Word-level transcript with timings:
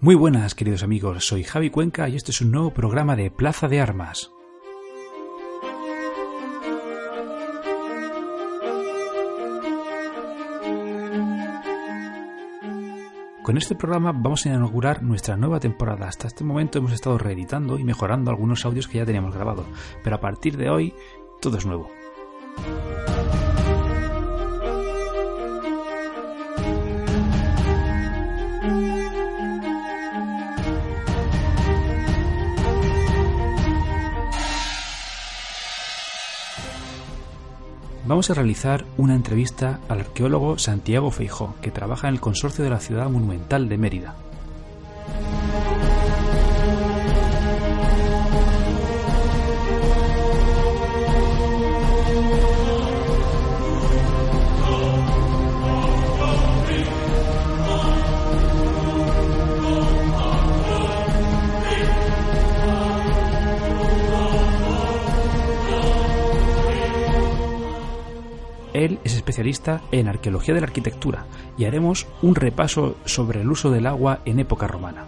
Muy 0.00 0.14
buenas, 0.14 0.54
queridos 0.54 0.84
amigos, 0.84 1.26
soy 1.26 1.42
Javi 1.42 1.70
Cuenca 1.70 2.08
y 2.08 2.14
este 2.14 2.30
es 2.30 2.40
un 2.40 2.52
nuevo 2.52 2.72
programa 2.72 3.16
de 3.16 3.32
Plaza 3.32 3.66
de 3.66 3.80
Armas. 3.80 4.30
Con 13.42 13.56
este 13.56 13.74
programa 13.74 14.12
vamos 14.12 14.46
a 14.46 14.50
inaugurar 14.50 15.02
nuestra 15.02 15.36
nueva 15.36 15.58
temporada. 15.58 16.06
Hasta 16.06 16.28
este 16.28 16.44
momento 16.44 16.78
hemos 16.78 16.92
estado 16.92 17.18
reeditando 17.18 17.76
y 17.76 17.82
mejorando 17.82 18.30
algunos 18.30 18.64
audios 18.64 18.86
que 18.86 18.98
ya 18.98 19.04
teníamos 19.04 19.34
grabados, 19.34 19.66
pero 20.04 20.14
a 20.14 20.20
partir 20.20 20.56
de 20.56 20.70
hoy 20.70 20.94
todo 21.40 21.58
es 21.58 21.66
nuevo. 21.66 21.90
Vamos 38.08 38.30
a 38.30 38.34
realizar 38.34 38.86
una 38.96 39.14
entrevista 39.14 39.80
al 39.86 40.00
arqueólogo 40.00 40.56
Santiago 40.56 41.10
Feijó, 41.10 41.54
que 41.60 41.70
trabaja 41.70 42.08
en 42.08 42.14
el 42.14 42.20
Consorcio 42.22 42.64
de 42.64 42.70
la 42.70 42.80
Ciudad 42.80 43.10
Monumental 43.10 43.68
de 43.68 43.76
Mérida. 43.76 44.16
En 69.92 70.08
arqueología 70.08 70.54
de 70.54 70.60
la 70.60 70.66
arquitectura 70.66 71.24
y 71.56 71.64
haremos 71.64 72.06
un 72.22 72.34
repaso 72.34 72.96
sobre 73.04 73.40
el 73.40 73.50
uso 73.50 73.70
del 73.70 73.86
agua 73.86 74.20
en 74.24 74.40
época 74.40 74.66
romana. 74.66 75.06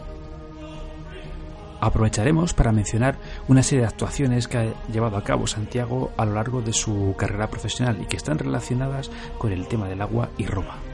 Aprovecharemos 1.80 2.52
para 2.52 2.72
mencionar 2.72 3.16
una 3.48 3.62
serie 3.62 3.82
de 3.82 3.88
actuaciones 3.88 4.48
que 4.48 4.58
ha 4.58 4.86
llevado 4.92 5.16
a 5.16 5.24
cabo 5.24 5.46
Santiago 5.46 6.12
a 6.16 6.26
lo 6.26 6.34
largo 6.34 6.60
de 6.60 6.72
su 6.72 7.14
carrera 7.16 7.48
profesional 7.48 8.00
y 8.02 8.06
que 8.06 8.16
están 8.16 8.38
relacionadas 8.38 9.10
con 9.38 9.52
el 9.52 9.66
tema 9.66 9.88
del 9.88 10.02
agua 10.02 10.28
y 10.36 10.46
Roma. 10.46 10.89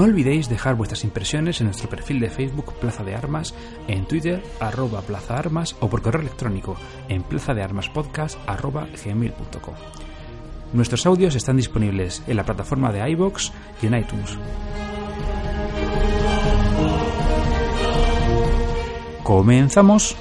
No 0.00 0.06
olvidéis 0.06 0.48
dejar 0.48 0.76
vuestras 0.76 1.04
impresiones 1.04 1.60
en 1.60 1.66
nuestro 1.66 1.90
perfil 1.90 2.20
de 2.20 2.30
Facebook 2.30 2.72
Plaza 2.80 3.04
de 3.04 3.14
Armas, 3.14 3.52
en 3.86 4.06
Twitter 4.06 4.42
arroba 4.58 5.02
Plaza 5.02 5.36
Armas 5.36 5.76
o 5.78 5.90
por 5.90 6.00
correo 6.00 6.22
electrónico 6.22 6.74
en 7.10 7.22
plazadearmaspodcast 7.22 8.38
arroba 8.46 8.88
gmail.com. 9.04 9.74
Nuestros 10.72 11.04
audios 11.04 11.34
están 11.34 11.58
disponibles 11.58 12.22
en 12.26 12.38
la 12.38 12.44
plataforma 12.46 12.90
de 12.90 13.10
iBox 13.10 13.52
y 13.82 13.88
en 13.88 13.98
iTunes. 13.98 14.38
Comenzamos. 19.22 20.16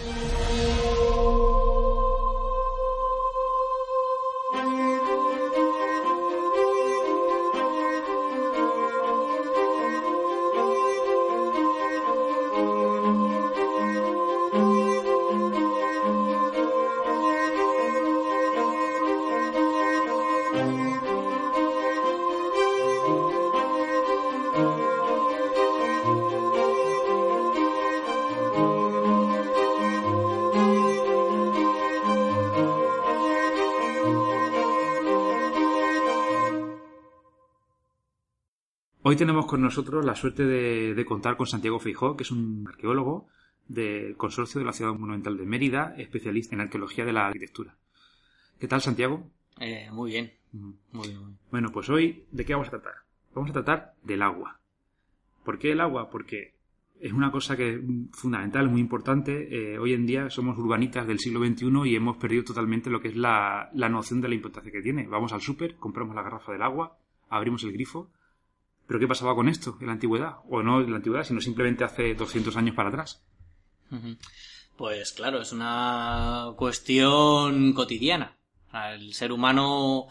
Hoy 39.09 39.15
tenemos 39.15 39.47
con 39.47 39.59
nosotros 39.59 40.05
la 40.05 40.13
suerte 40.13 40.45
de, 40.45 40.93
de 40.93 41.03
contar 41.03 41.35
con 41.35 41.47
Santiago 41.47 41.79
Feijó, 41.79 42.15
que 42.15 42.21
es 42.21 42.29
un 42.29 42.63
arqueólogo 42.69 43.27
del 43.67 44.15
Consorcio 44.15 44.59
de 44.59 44.65
la 44.65 44.71
Ciudad 44.71 44.93
Monumental 44.93 45.35
de 45.35 45.47
Mérida, 45.47 45.95
especialista 45.97 46.53
en 46.53 46.61
arqueología 46.61 47.05
de 47.05 47.13
la 47.13 47.25
arquitectura. 47.25 47.75
¿Qué 48.59 48.67
tal, 48.67 48.81
Santiago? 48.81 49.27
Eh, 49.59 49.89
muy 49.91 50.11
bien. 50.11 50.33
Muy 50.51 51.07
bien, 51.07 51.17
muy 51.17 51.25
bien. 51.25 51.39
Bueno, 51.49 51.71
pues 51.71 51.89
hoy, 51.89 52.25
¿de 52.29 52.45
qué 52.45 52.53
vamos 52.53 52.67
a 52.67 52.69
tratar? 52.69 52.93
Vamos 53.33 53.49
a 53.49 53.53
tratar 53.53 53.95
del 54.03 54.21
agua. 54.21 54.59
¿Por 55.43 55.57
qué 55.57 55.71
el 55.71 55.81
agua? 55.81 56.11
Porque 56.11 56.53
es 56.99 57.11
una 57.11 57.31
cosa 57.31 57.57
que 57.57 57.77
es 57.77 57.81
fundamental, 58.11 58.69
muy 58.69 58.79
importante. 58.79 59.73
Eh, 59.73 59.79
hoy 59.79 59.93
en 59.93 60.05
día 60.05 60.29
somos 60.29 60.55
urbanitas 60.55 61.07
del 61.07 61.17
siglo 61.17 61.43
XXI 61.43 61.89
y 61.89 61.95
hemos 61.95 62.17
perdido 62.17 62.43
totalmente 62.43 62.91
lo 62.91 63.01
que 63.01 63.07
es 63.07 63.15
la, 63.15 63.71
la 63.73 63.89
noción 63.89 64.21
de 64.21 64.29
la 64.29 64.35
importancia 64.35 64.71
que 64.71 64.83
tiene. 64.83 65.07
Vamos 65.07 65.33
al 65.33 65.41
súper, 65.41 65.77
compramos 65.77 66.13
la 66.13 66.21
garrafa 66.21 66.51
del 66.51 66.61
agua, 66.61 66.95
abrimos 67.27 67.63
el 67.63 67.73
grifo. 67.73 68.11
¿Pero 68.89 68.99
qué 68.99 69.07
pasaba 69.07 69.35
con 69.35 69.47
esto 69.47 69.77
en 69.79 69.85
la 69.85 69.93
antigüedad? 69.93 70.37
O 70.49 70.63
no 70.63 70.81
en 70.81 70.89
la 70.89 70.97
antigüedad, 70.97 71.23
sino 71.23 71.39
simplemente 71.41 71.83
hace 71.83 72.15
200 72.15 72.57
años 72.57 72.75
para 72.75 72.89
atrás. 72.89 73.21
Pues 74.75 75.11
claro, 75.11 75.41
es 75.43 75.51
una 75.51 76.53
cuestión 76.57 77.73
cotidiana. 77.73 78.35
El 78.91 79.13
ser 79.13 79.31
humano, 79.31 80.07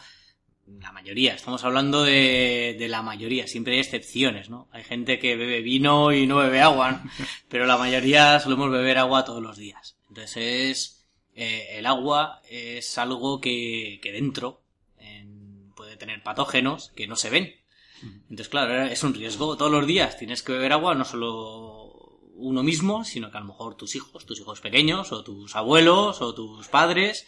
la 0.80 0.92
mayoría, 0.92 1.34
estamos 1.34 1.64
hablando 1.64 2.04
de, 2.04 2.76
de 2.78 2.88
la 2.88 3.02
mayoría, 3.02 3.48
siempre 3.48 3.74
hay 3.74 3.80
excepciones, 3.80 4.48
¿no? 4.48 4.68
Hay 4.70 4.84
gente 4.84 5.18
que 5.18 5.34
bebe 5.36 5.60
vino 5.60 6.12
y 6.12 6.26
no 6.28 6.36
bebe 6.36 6.60
agua, 6.60 6.92
¿no? 6.92 7.10
pero 7.48 7.66
la 7.66 7.78
mayoría 7.78 8.38
solemos 8.38 8.70
beber 8.70 8.98
agua 8.98 9.24
todos 9.24 9.42
los 9.42 9.56
días. 9.56 9.96
Entonces 10.08 10.36
es, 10.36 11.06
eh, 11.34 11.78
el 11.78 11.86
agua 11.86 12.42
es 12.48 12.96
algo 12.98 13.40
que, 13.40 13.98
que 14.02 14.12
dentro 14.12 14.60
en- 14.98 15.72
puede 15.74 15.96
tener 15.96 16.22
patógenos 16.22 16.92
que 16.94 17.06
no 17.08 17.16
se 17.16 17.30
ven. 17.30 17.54
Entonces, 18.02 18.48
claro, 18.48 18.84
es 18.84 19.02
un 19.02 19.14
riesgo. 19.14 19.56
Todos 19.56 19.72
los 19.72 19.86
días 19.86 20.16
tienes 20.18 20.42
que 20.42 20.52
beber 20.52 20.72
agua, 20.72 20.94
no 20.94 21.04
solo 21.04 21.88
uno 22.34 22.62
mismo, 22.62 23.04
sino 23.04 23.30
que 23.30 23.36
a 23.36 23.40
lo 23.40 23.46
mejor 23.46 23.74
tus 23.74 23.96
hijos, 23.96 24.24
tus 24.24 24.40
hijos 24.40 24.60
pequeños, 24.60 25.12
o 25.12 25.24
tus 25.24 25.56
abuelos, 25.56 26.22
o 26.22 26.34
tus 26.34 26.68
padres, 26.68 27.26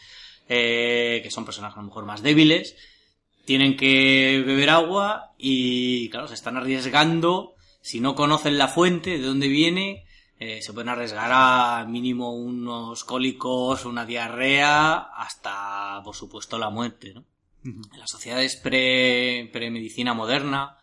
eh, 0.48 1.20
que 1.22 1.30
son 1.30 1.44
personas 1.44 1.74
a 1.74 1.76
lo 1.76 1.84
mejor 1.84 2.06
más 2.06 2.22
débiles, 2.22 2.76
tienen 3.44 3.76
que 3.76 4.42
beber 4.46 4.70
agua 4.70 5.34
y, 5.36 6.08
claro, 6.10 6.28
se 6.28 6.34
están 6.34 6.56
arriesgando, 6.56 7.54
si 7.80 8.00
no 8.00 8.14
conocen 8.14 8.58
la 8.58 8.68
fuente, 8.68 9.18
de 9.18 9.26
dónde 9.26 9.48
viene, 9.48 10.04
eh, 10.38 10.62
se 10.62 10.72
pueden 10.72 10.88
arriesgar 10.88 11.30
a 11.32 11.84
mínimo 11.86 12.32
unos 12.32 13.04
cólicos, 13.04 13.84
una 13.84 14.06
diarrea, 14.06 14.98
hasta, 14.98 16.00
por 16.04 16.14
supuesto, 16.14 16.58
la 16.58 16.70
muerte, 16.70 17.12
¿no? 17.12 17.24
En 17.64 17.98
las 17.98 18.10
sociedades 18.10 18.56
pre, 18.56 19.48
pre-medicina 19.52 20.14
moderna, 20.14 20.78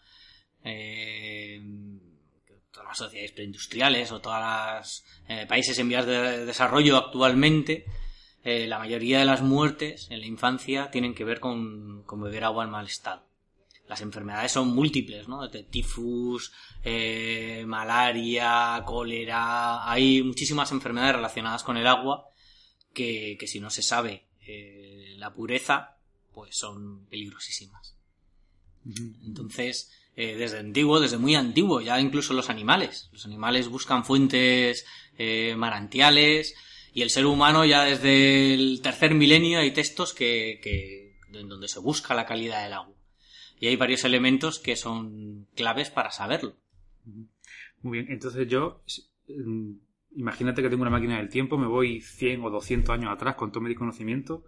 eh, 0.64 1.60
todas 2.72 2.88
las 2.90 2.98
sociedades 2.98 3.32
preindustriales 3.32 4.12
o 4.12 4.22
todos 4.22 4.38
los 4.40 5.04
países 5.48 5.78
en 5.80 5.90
vías 5.90 6.06
de 6.06 6.46
desarrollo 6.46 6.98
actualmente, 6.98 7.86
eh, 8.50 8.66
la 8.66 8.80
mayoría 8.80 9.20
de 9.20 9.26
las 9.26 9.42
muertes 9.42 10.08
en 10.10 10.22
la 10.22 10.26
infancia 10.26 10.90
tienen 10.90 11.14
que 11.14 11.26
ver 11.26 11.42
con, 11.42 12.04
con 12.04 12.22
beber 12.22 12.46
agua 12.46 12.64
en 12.64 12.70
mal 12.70 12.86
estado. 12.86 13.28
Las 13.90 14.00
enfermedades 14.00 14.54
son 14.54 14.74
múltiples, 14.74 15.28
¿no? 15.28 15.46
Desde 15.46 15.64
tifus, 15.68 16.54
eh, 16.82 17.66
malaria, 17.68 18.82
cólera. 18.86 19.92
Hay 19.92 20.24
muchísimas 20.24 20.72
enfermedades 20.72 21.18
relacionadas 21.18 21.64
con 21.64 21.76
el 21.76 21.88
agua 21.88 22.30
que, 22.94 23.36
que 23.38 23.48
si 23.48 23.60
no 23.60 23.70
se 23.70 23.82
sabe 23.82 24.28
eh, 24.48 25.14
la 25.18 25.34
pureza, 25.34 25.97
pues 26.38 26.56
son 26.56 27.08
peligrosísimas. 27.08 27.96
Entonces, 29.26 29.92
eh, 30.16 30.36
desde 30.36 30.60
antiguo, 30.60 31.00
desde 31.00 31.18
muy 31.18 31.34
antiguo, 31.34 31.82
ya 31.82 32.00
incluso 32.00 32.36
los 32.36 32.52
animales. 32.52 33.10
Los 33.12 33.26
animales 33.26 33.70
buscan 33.70 34.06
fuentes 34.06 34.86
eh, 35.18 35.56
manantiales 35.58 36.54
y 36.94 37.02
el 37.02 37.10
ser 37.10 37.26
humano 37.26 37.66
ya 37.66 37.86
desde 37.86 38.54
el 38.54 38.82
tercer 38.84 39.16
milenio 39.16 39.58
hay 39.58 39.72
textos 39.72 40.14
que, 40.14 40.60
que 40.62 41.18
en 41.34 41.50
donde 41.50 41.68
se 41.68 41.80
busca 41.80 42.14
la 42.14 42.28
calidad 42.28 42.64
del 42.64 42.74
agua. 42.74 42.94
Y 43.60 43.66
hay 43.66 43.76
varios 43.76 44.04
elementos 44.04 44.60
que 44.60 44.76
son 44.76 45.48
claves 45.56 45.90
para 45.90 46.12
saberlo. 46.12 46.56
Muy 47.82 47.98
bien, 47.98 48.12
entonces 48.12 48.48
yo, 48.48 48.84
mm, 49.28 49.72
imagínate 50.18 50.62
que 50.62 50.70
tengo 50.70 50.84
una 50.84 50.92
máquina 50.92 51.18
del 51.18 51.30
tiempo, 51.30 51.58
me 51.58 51.66
voy 51.66 52.00
100 52.00 52.44
o 52.44 52.52
200 52.52 52.94
años 52.94 53.12
atrás 53.12 53.34
con 53.34 53.52
todo 53.52 53.62
mi 53.62 53.74
conocimiento. 53.74 54.44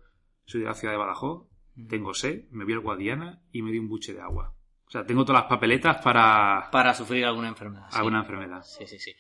soy 0.46 0.62
de 0.62 0.68
la 0.68 0.76
ciudad 0.76 0.94
de 0.94 1.00
Badajoz. 1.00 1.50
Tengo 1.88 2.14
sed, 2.14 2.46
me 2.52 2.64
voy 2.66 2.74
al 2.74 2.80
Guadiana 2.80 3.42
y 3.52 3.62
me 3.62 3.70
doy 3.70 3.80
un 3.80 3.90
buche 3.90 4.14
de 4.14 4.22
agua. 4.22 4.56
O 4.88 4.92
sea, 4.92 5.06
tengo 5.06 5.24
todas 5.24 5.44
las 5.44 5.50
papeletas 5.50 5.98
para 6.02 6.70
Para 6.72 6.96
sufrir 6.96 7.24
alguna 7.26 7.48
enfermedad. 7.50 7.86
sí. 7.92 7.98
alguna 7.98 8.20
enfermedad. 8.20 8.64
Sí, 8.64 8.88
sí, 8.88 8.98
sí. 8.98 9.12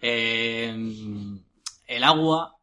Eh, 0.00 0.74
el 1.86 2.04
agua. 2.04 2.56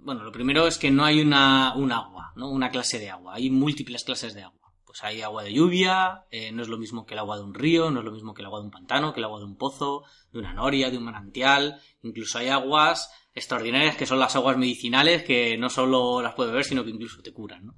Bueno, 0.00 0.22
lo 0.24 0.32
primero 0.32 0.66
es 0.66 0.78
que 0.78 0.90
no 0.90 1.04
hay 1.04 1.20
una, 1.20 1.74
un 1.76 1.92
agua, 1.92 2.32
¿no? 2.34 2.48
Una 2.50 2.70
clase 2.70 2.98
de 2.98 3.10
agua. 3.10 3.34
Hay 3.34 3.50
múltiples 3.50 4.04
clases 4.04 4.32
de 4.34 4.42
agua. 4.42 4.72
Pues 4.86 5.04
hay 5.04 5.20
agua 5.20 5.42
de 5.42 5.52
lluvia, 5.52 6.24
eh, 6.30 6.50
no 6.52 6.62
es 6.62 6.68
lo 6.68 6.78
mismo 6.78 7.04
que 7.04 7.12
el 7.12 7.18
agua 7.18 7.36
de 7.36 7.42
un 7.42 7.52
río, 7.52 7.90
no 7.90 7.98
es 7.98 8.04
lo 8.06 8.12
mismo 8.12 8.32
que 8.32 8.40
el 8.40 8.46
agua 8.46 8.60
de 8.60 8.64
un 8.66 8.70
pantano, 8.70 9.12
que 9.12 9.20
el 9.20 9.24
agua 9.24 9.40
de 9.40 9.44
un 9.44 9.58
pozo, 9.58 10.04
de 10.32 10.38
una 10.38 10.54
noria, 10.54 10.90
de 10.90 10.96
un 10.96 11.04
manantial. 11.04 11.78
Incluso 12.02 12.38
hay 12.38 12.48
aguas 12.48 13.10
extraordinarias 13.34 13.96
que 13.96 14.06
son 14.06 14.18
las 14.18 14.34
aguas 14.36 14.56
medicinales 14.56 15.24
que 15.24 15.58
no 15.58 15.68
solo 15.68 16.22
las 16.22 16.32
puedes 16.34 16.52
beber, 16.52 16.64
sino 16.64 16.82
que 16.84 16.90
incluso 16.90 17.20
te 17.20 17.34
curan, 17.34 17.66
¿no? 17.66 17.74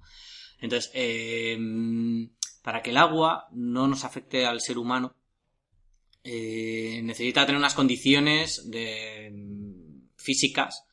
Entonces, 0.60 0.90
eh, 0.94 1.56
para 2.62 2.82
que 2.82 2.90
el 2.90 2.96
agua 2.96 3.48
no 3.52 3.86
nos 3.86 4.04
afecte 4.04 4.44
al 4.46 4.60
ser 4.60 4.78
humano, 4.78 5.14
eh, 6.24 7.00
necesita 7.04 7.46
tener 7.46 7.58
unas 7.58 7.74
condiciones 7.74 8.68
de, 8.70 9.30
mm, 9.32 10.08
físicas 10.16 10.84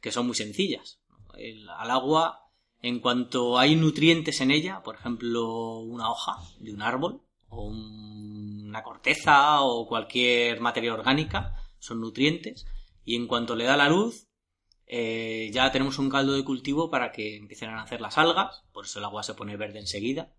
que 0.00 0.12
son 0.12 0.26
muy 0.26 0.36
sencillas. 0.36 1.00
El- 1.36 1.68
al 1.68 1.90
agua, 1.90 2.40
en 2.80 3.00
cuanto 3.00 3.58
hay 3.58 3.74
nutrientes 3.76 4.40
en 4.40 4.50
ella, 4.50 4.82
por 4.82 4.94
ejemplo, 4.94 5.78
una 5.80 6.10
hoja 6.10 6.36
de 6.60 6.72
un 6.72 6.82
árbol, 6.82 7.20
o 7.48 7.64
un- 7.66 8.66
una 8.68 8.82
corteza, 8.82 9.62
o 9.62 9.86
cualquier 9.86 10.60
materia 10.60 10.94
orgánica, 10.94 11.54
son 11.80 12.00
nutrientes, 12.00 12.66
y 13.04 13.16
en 13.16 13.26
cuanto 13.26 13.56
le 13.56 13.64
da 13.64 13.76
la 13.76 13.88
luz, 13.88 14.27
eh, 14.88 15.50
ya 15.52 15.70
tenemos 15.70 15.98
un 15.98 16.08
caldo 16.08 16.32
de 16.32 16.44
cultivo 16.44 16.90
para 16.90 17.12
que 17.12 17.36
empiecen 17.36 17.70
a 17.70 17.76
nacer 17.76 18.00
las 18.00 18.18
algas, 18.18 18.64
por 18.72 18.86
eso 18.86 18.98
el 18.98 19.04
agua 19.04 19.22
se 19.22 19.34
pone 19.34 19.56
verde 19.56 19.78
enseguida. 19.78 20.32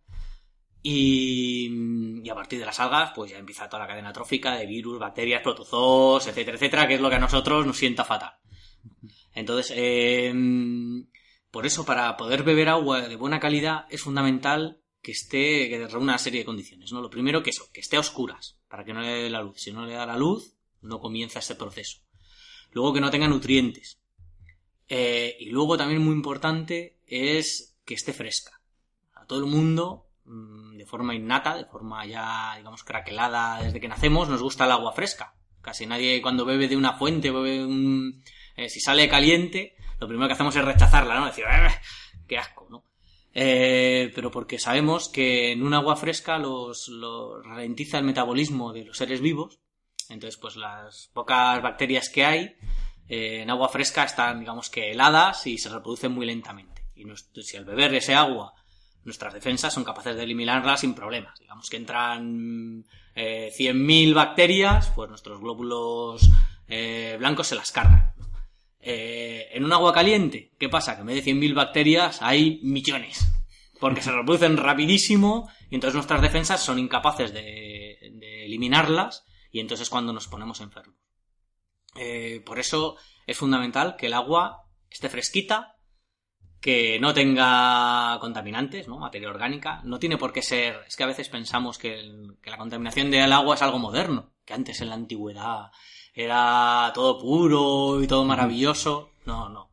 Y, 0.81 2.21
y 2.23 2.29
a 2.29 2.35
partir 2.35 2.57
de 2.59 2.65
las 2.65 2.79
algas, 2.79 3.11
pues 3.13 3.31
ya 3.31 3.37
empieza 3.37 3.67
toda 3.67 3.83
la 3.83 3.87
cadena 3.87 4.13
trófica 4.13 4.55
de 4.55 4.65
virus, 4.65 4.97
bacterias, 4.97 5.41
protozoos, 5.41 6.25
etcétera, 6.25 6.55
etcétera, 6.55 6.87
que 6.87 6.95
es 6.95 7.01
lo 7.01 7.09
que 7.09 7.15
a 7.15 7.19
nosotros 7.19 7.65
nos 7.65 7.77
sienta 7.77 8.05
fatal. 8.05 8.33
Entonces, 9.33 9.73
eh, 9.75 10.33
por 11.51 11.65
eso, 11.65 11.85
para 11.85 12.15
poder 12.17 12.43
beber 12.43 12.69
agua 12.69 13.01
de 13.01 13.15
buena 13.15 13.39
calidad, 13.39 13.85
es 13.89 14.01
fundamental 14.01 14.81
que 15.01 15.11
esté, 15.11 15.69
que 15.69 15.87
reúna 15.87 16.13
una 16.13 16.17
serie 16.17 16.41
de 16.41 16.45
condiciones, 16.45 16.91
¿no? 16.91 17.01
Lo 17.01 17.09
primero 17.09 17.41
que 17.41 17.49
eso, 17.49 17.69
que 17.73 17.79
esté 17.79 17.97
a 17.97 18.01
oscuras, 18.01 18.57
para 18.67 18.83
que 18.83 18.93
no 18.93 19.01
le 19.01 19.23
dé 19.23 19.29
la 19.29 19.41
luz. 19.41 19.61
Si 19.61 19.71
no 19.71 19.85
le 19.85 19.93
da 19.93 20.05
la 20.05 20.17
luz, 20.17 20.55
no 20.81 20.99
comienza 20.99 21.39
este 21.39 21.55
proceso. 21.55 21.99
Luego 22.71 22.93
que 22.93 23.01
no 23.01 23.09
tenga 23.09 23.27
nutrientes. 23.27 23.98
Eh, 24.89 25.37
y 25.39 25.45
luego 25.51 25.77
también 25.77 26.01
muy 26.03 26.13
importante 26.15 26.97
es 27.05 27.77
que 27.85 27.93
esté 27.93 28.11
fresca. 28.11 28.59
A 29.13 29.25
todo 29.25 29.39
el 29.39 29.45
mundo, 29.45 30.07
mm, 30.25 30.77
de 30.77 30.85
forma 30.85 31.13
innata, 31.15 31.55
de 31.55 31.65
forma 31.65 32.05
ya, 32.05 32.55
digamos, 32.57 32.83
craquelada 32.83 33.61
desde 33.63 33.79
que 33.79 33.87
nacemos, 33.87 34.27
nos 34.29 34.41
gusta 34.41 34.65
el 34.65 34.71
agua 34.71 34.91
fresca. 34.93 35.35
Casi 35.61 35.85
nadie 35.85 36.21
cuando 36.21 36.45
bebe 36.45 36.67
de 36.67 36.75
una 36.77 36.93
fuente, 36.93 37.31
bebe 37.31 37.65
un... 37.65 38.23
eh, 38.55 38.69
si 38.69 38.79
sale 38.79 39.07
caliente, 39.07 39.75
lo 39.99 40.07
primero 40.07 40.27
que 40.27 40.33
hacemos 40.33 40.55
es 40.55 40.65
rechazarla, 40.65 41.19
¿no? 41.19 41.25
Decir, 41.27 41.45
"Eh, 41.45 41.69
qué 42.27 42.37
asco, 42.37 42.67
¿no? 42.69 42.83
Eh, 43.33 44.11
pero 44.15 44.31
porque 44.31 44.57
sabemos 44.57 45.07
que 45.09 45.51
en 45.51 45.61
un 45.63 45.73
agua 45.75 45.95
fresca 45.95 46.39
los, 46.39 46.87
los 46.87 47.45
ralentiza 47.45 47.99
el 47.99 48.05
metabolismo 48.05 48.73
de 48.73 48.85
los 48.85 48.97
seres 48.97 49.21
vivos. 49.21 49.59
Entonces, 50.09 50.39
pues 50.39 50.55
las 50.55 51.09
pocas 51.13 51.61
bacterias 51.61 52.09
que 52.09 52.25
hay 52.25 52.55
eh, 53.09 53.41
en 53.41 53.49
agua 53.49 53.67
fresca 53.67 54.03
están, 54.03 54.39
digamos 54.39 54.69
que 54.69 54.91
heladas 54.91 55.45
y 55.47 55.57
se 55.57 55.69
reproducen 55.69 56.13
muy 56.13 56.25
lentamente. 56.25 56.85
Y 56.95 57.05
si 57.43 57.57
al 57.57 57.65
beber 57.65 57.93
ese 57.95 58.13
agua 58.13 58.53
nuestras 59.03 59.33
defensas 59.33 59.73
son 59.73 59.83
capaces 59.83 60.15
de 60.15 60.23
eliminarlas 60.23 60.81
sin 60.81 60.93
problemas. 60.93 61.39
Digamos 61.39 61.69
que 61.69 61.77
entran 61.77 62.85
eh, 63.15 63.51
100.000 63.57 64.13
bacterias, 64.13 64.91
pues 64.95 65.09
nuestros 65.09 65.39
glóbulos 65.39 66.29
eh, 66.67 67.15
blancos 67.19 67.47
se 67.47 67.55
las 67.55 67.71
cargan. 67.71 68.13
Eh, 68.79 69.49
en 69.51 69.65
un 69.65 69.73
agua 69.73 69.93
caliente, 69.93 70.51
¿qué 70.57 70.69
pasa? 70.69 70.95
Que 70.95 71.01
en 71.01 71.07
vez 71.07 71.25
de 71.25 71.31
100.000 71.31 71.53
bacterias 71.53 72.21
hay 72.21 72.59
millones. 72.63 73.25
Porque 73.79 74.01
se 74.01 74.11
reproducen 74.11 74.57
rapidísimo 74.57 75.49
y 75.69 75.75
entonces 75.75 75.95
nuestras 75.95 76.21
defensas 76.21 76.61
son 76.61 76.79
incapaces 76.79 77.33
de, 77.33 77.97
de 78.13 78.45
eliminarlas 78.45 79.25
y 79.51 79.59
entonces 79.59 79.87
es 79.87 79.89
cuando 79.89 80.13
nos 80.13 80.27
ponemos 80.27 80.59
enfermos. 80.59 81.08
Eh, 81.95 82.41
por 82.45 82.59
eso 82.59 82.97
es 83.27 83.37
fundamental 83.37 83.95
que 83.95 84.07
el 84.07 84.13
agua 84.13 84.63
esté 84.89 85.09
fresquita, 85.09 85.75
que 86.61 86.99
no 86.99 87.13
tenga 87.13 88.17
contaminantes, 88.19 88.87
¿no? 88.87 88.99
Materia 88.99 89.29
orgánica. 89.29 89.81
No 89.85 89.97
tiene 89.99 90.17
por 90.17 90.33
qué 90.33 90.41
ser. 90.41 90.81
Es 90.87 90.95
que 90.95 91.03
a 91.03 91.07
veces 91.07 91.29
pensamos 91.29 91.77
que, 91.77 91.99
el- 91.99 92.37
que 92.41 92.49
la 92.49 92.57
contaminación 92.57 93.09
del 93.11 93.31
agua 93.31 93.55
es 93.55 93.61
algo 93.61 93.79
moderno, 93.79 94.33
que 94.45 94.53
antes 94.53 94.81
en 94.81 94.89
la 94.89 94.95
antigüedad 94.95 95.71
era 96.13 96.91
todo 96.93 97.17
puro 97.19 98.01
y 98.03 98.07
todo 98.07 98.25
maravilloso. 98.25 99.11
No, 99.25 99.47
no. 99.49 99.71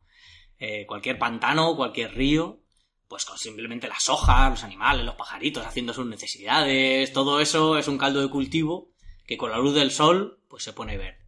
Eh, 0.59 0.85
cualquier 0.87 1.19
pantano, 1.19 1.75
cualquier 1.75 2.13
río, 2.15 2.61
pues 3.07 3.25
con 3.25 3.37
simplemente 3.37 3.87
las 3.87 4.07
hojas, 4.09 4.49
los 4.49 4.63
animales, 4.63 5.05
los 5.05 5.15
pajaritos 5.15 5.65
haciendo 5.65 5.93
sus 5.93 6.05
necesidades, 6.05 7.11
todo 7.13 7.39
eso 7.41 7.77
es 7.77 7.87
un 7.87 7.97
caldo 7.97 8.21
de 8.21 8.29
cultivo 8.29 8.93
que 9.25 9.37
con 9.37 9.51
la 9.51 9.57
luz 9.57 9.73
del 9.75 9.91
sol 9.91 10.41
pues 10.47 10.63
se 10.63 10.73
pone 10.73 10.97
verde. 10.97 11.26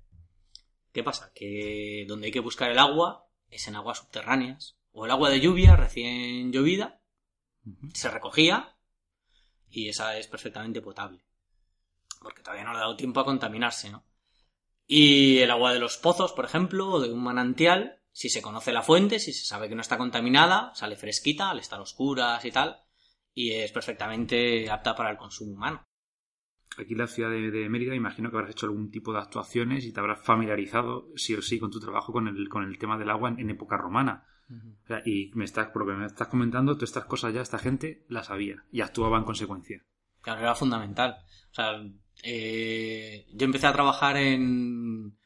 ¿Qué 1.00 1.04
pasa? 1.06 1.32
Que 1.34 2.04
donde 2.10 2.26
hay 2.26 2.32
que 2.34 2.42
buscar 2.42 2.70
el 2.70 2.78
agua 2.78 3.26
es 3.50 3.70
en 3.70 3.78
aguas 3.78 4.00
subterráneas. 4.00 4.76
O 4.92 5.06
el 5.06 5.12
agua 5.12 5.30
de 5.30 5.40
lluvia 5.40 5.78
recién 5.78 6.52
llovida 6.52 7.00
se 7.94 8.12
recogía 8.12 8.76
y 9.70 9.88
esa 9.88 10.18
es 10.18 10.28
perfectamente 10.28 10.82
potable. 10.82 11.24
Porque 12.22 12.42
todavía 12.42 12.66
no 12.66 12.74
le 12.74 12.80
ha 12.80 12.82
dado 12.82 12.98
tiempo 12.98 13.22
a 13.22 13.24
contaminarse, 13.24 13.90
¿no? 13.90 14.04
Y 14.88 15.38
el 15.38 15.52
agua 15.52 15.72
de 15.72 15.80
los 15.80 15.96
pozos, 15.96 16.34
por 16.34 16.44
ejemplo, 16.44 16.90
o 16.90 17.00
de 17.00 17.14
un 17.14 17.24
manantial, 17.24 18.02
si 18.12 18.28
se 18.28 18.42
conoce 18.42 18.74
la 18.74 18.84
fuente, 18.84 19.20
si 19.20 19.32
se 19.32 19.46
sabe 19.46 19.70
que 19.70 19.76
no 19.76 19.82
está 19.82 19.98
contaminada, 19.98 20.76
sale 20.76 20.98
fresquita 20.98 21.50
al 21.50 21.60
estar 21.60 21.80
oscuras 21.80 22.44
y 22.44 22.52
tal, 22.52 22.84
y 23.34 23.52
es 23.52 23.72
perfectamente 23.72 24.70
apta 24.70 24.98
para 24.98 25.12
el 25.12 25.18
consumo 25.18 25.54
humano. 25.54 25.88
Aquí 26.78 26.94
en 26.94 27.00
la 27.00 27.08
ciudad 27.08 27.30
de, 27.30 27.52
de 27.52 27.70
Mérida 27.70 27.96
imagino 27.96 28.30
que 28.30 28.38
habrás 28.38 28.52
hecho 28.52 28.68
algún 28.68 28.92
tipo 28.92 29.12
de 29.12 29.20
actuaciones 29.20 29.86
y 29.86 29.92
te 29.92 30.00
habrás 30.00 30.22
familiarizado 30.22 31.10
sí 31.16 31.36
o 31.36 31.42
sí 31.42 31.60
con 31.60 31.72
tu 31.72 31.80
trabajo 31.80 32.14
con 32.14 32.28
el, 32.28 32.48
con 32.48 32.64
el 32.64 32.78
tema 32.78 32.98
del 32.98 33.10
agua 33.10 33.30
en, 33.30 33.40
en 33.40 33.50
época 33.50 33.78
romana. 33.78 34.26
O 34.50 34.88
sea, 34.88 35.02
y 35.06 35.30
me 35.36 35.46
estás, 35.46 35.68
por 35.68 35.86
lo 35.86 35.92
que 35.92 36.00
me 36.00 36.06
estás 36.08 36.28
comentando, 36.28 36.74
todas 36.74 36.90
estas 36.90 37.06
cosas 37.06 37.34
ya 37.34 37.42
esta 37.42 37.60
gente 37.60 38.04
las 38.10 38.28
sabía 38.28 38.66
y 38.72 38.82
actuaba 38.82 39.20
en 39.20 39.24
consecuencia. 39.24 39.86
Claro, 40.22 40.42
era 40.42 40.56
fundamental. 40.56 41.18
O 41.52 41.54
sea, 41.54 41.84
eh, 42.24 43.28
yo 43.32 43.46
empecé 43.46 43.68
a 43.68 43.74
trabajar 43.74 44.18
en... 44.18 45.18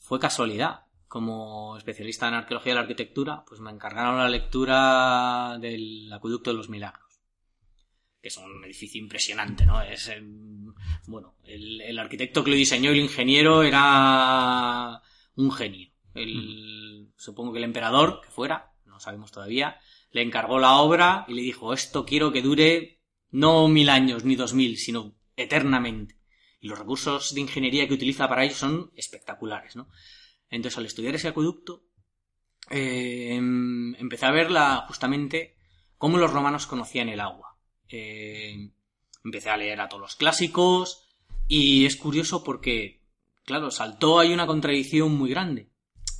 Fue 0.00 0.20
casualidad. 0.20 0.86
Como 1.08 1.76
especialista 1.76 2.28
en 2.28 2.34
arqueología 2.34 2.70
de 2.70 2.74
la 2.76 2.80
arquitectura, 2.82 3.44
pues 3.46 3.60
me 3.60 3.70
encargaron 3.70 4.16
la 4.16 4.30
lectura 4.30 5.58
del 5.60 6.10
Acueducto 6.10 6.50
de 6.50 6.56
los 6.56 6.70
Milagros. 6.70 7.11
Que 8.22 8.28
es 8.28 8.36
un 8.38 8.64
edificio 8.64 9.00
impresionante, 9.00 9.66
¿no? 9.66 9.82
Es, 9.82 10.08
eh, 10.08 10.22
bueno, 11.06 11.34
el, 11.44 11.98
arquitecto 11.98 12.44
que 12.44 12.50
lo 12.50 12.56
diseñó 12.56 12.92
y 12.92 12.98
el 12.98 13.04
ingeniero 13.04 13.64
era 13.64 15.02
un 15.34 15.50
genio. 15.50 15.90
El, 16.14 17.12
Supongo 17.16 17.52
que 17.52 17.58
el 17.58 17.64
emperador, 17.64 18.20
que 18.20 18.30
fuera, 18.30 18.72
no 18.84 18.98
sabemos 18.98 19.30
todavía, 19.30 19.78
le 20.10 20.22
encargó 20.22 20.58
la 20.58 20.76
obra 20.78 21.24
y 21.28 21.34
le 21.34 21.42
dijo, 21.42 21.72
esto 21.72 22.04
quiero 22.04 22.32
que 22.32 22.42
dure 22.42 23.00
no 23.30 23.68
mil 23.68 23.88
años 23.88 24.24
ni 24.24 24.34
dos 24.34 24.54
mil, 24.54 24.76
sino 24.76 25.14
eternamente. 25.36 26.18
Y 26.60 26.68
los 26.68 26.78
recursos 26.78 27.34
de 27.34 27.40
ingeniería 27.40 27.88
que 27.88 27.94
utiliza 27.94 28.28
para 28.28 28.44
ello 28.44 28.54
son 28.54 28.92
espectaculares, 28.96 29.76
¿no? 29.76 29.88
Entonces, 30.50 30.78
al 30.78 30.86
estudiar 30.86 31.14
ese 31.14 31.28
acueducto, 31.28 31.84
eh, 32.70 33.36
empecé 33.36 34.26
a 34.26 34.30
ver 34.30 34.50
la, 34.50 34.84
justamente 34.86 35.56
cómo 35.96 36.18
los 36.18 36.32
romanos 36.32 36.66
conocían 36.66 37.08
el 37.08 37.20
agua. 37.20 37.51
Eh, 37.92 38.70
empecé 39.24 39.50
a 39.50 39.56
leer 39.56 39.80
a 39.80 39.88
todos 39.88 40.00
los 40.00 40.16
clásicos 40.16 41.06
y 41.48 41.86
es 41.86 41.96
curioso 41.96 42.42
porque, 42.42 43.02
claro, 43.44 43.70
saltó 43.70 44.18
ahí 44.18 44.32
una 44.32 44.46
contradicción 44.46 45.14
muy 45.14 45.30
grande. 45.30 45.70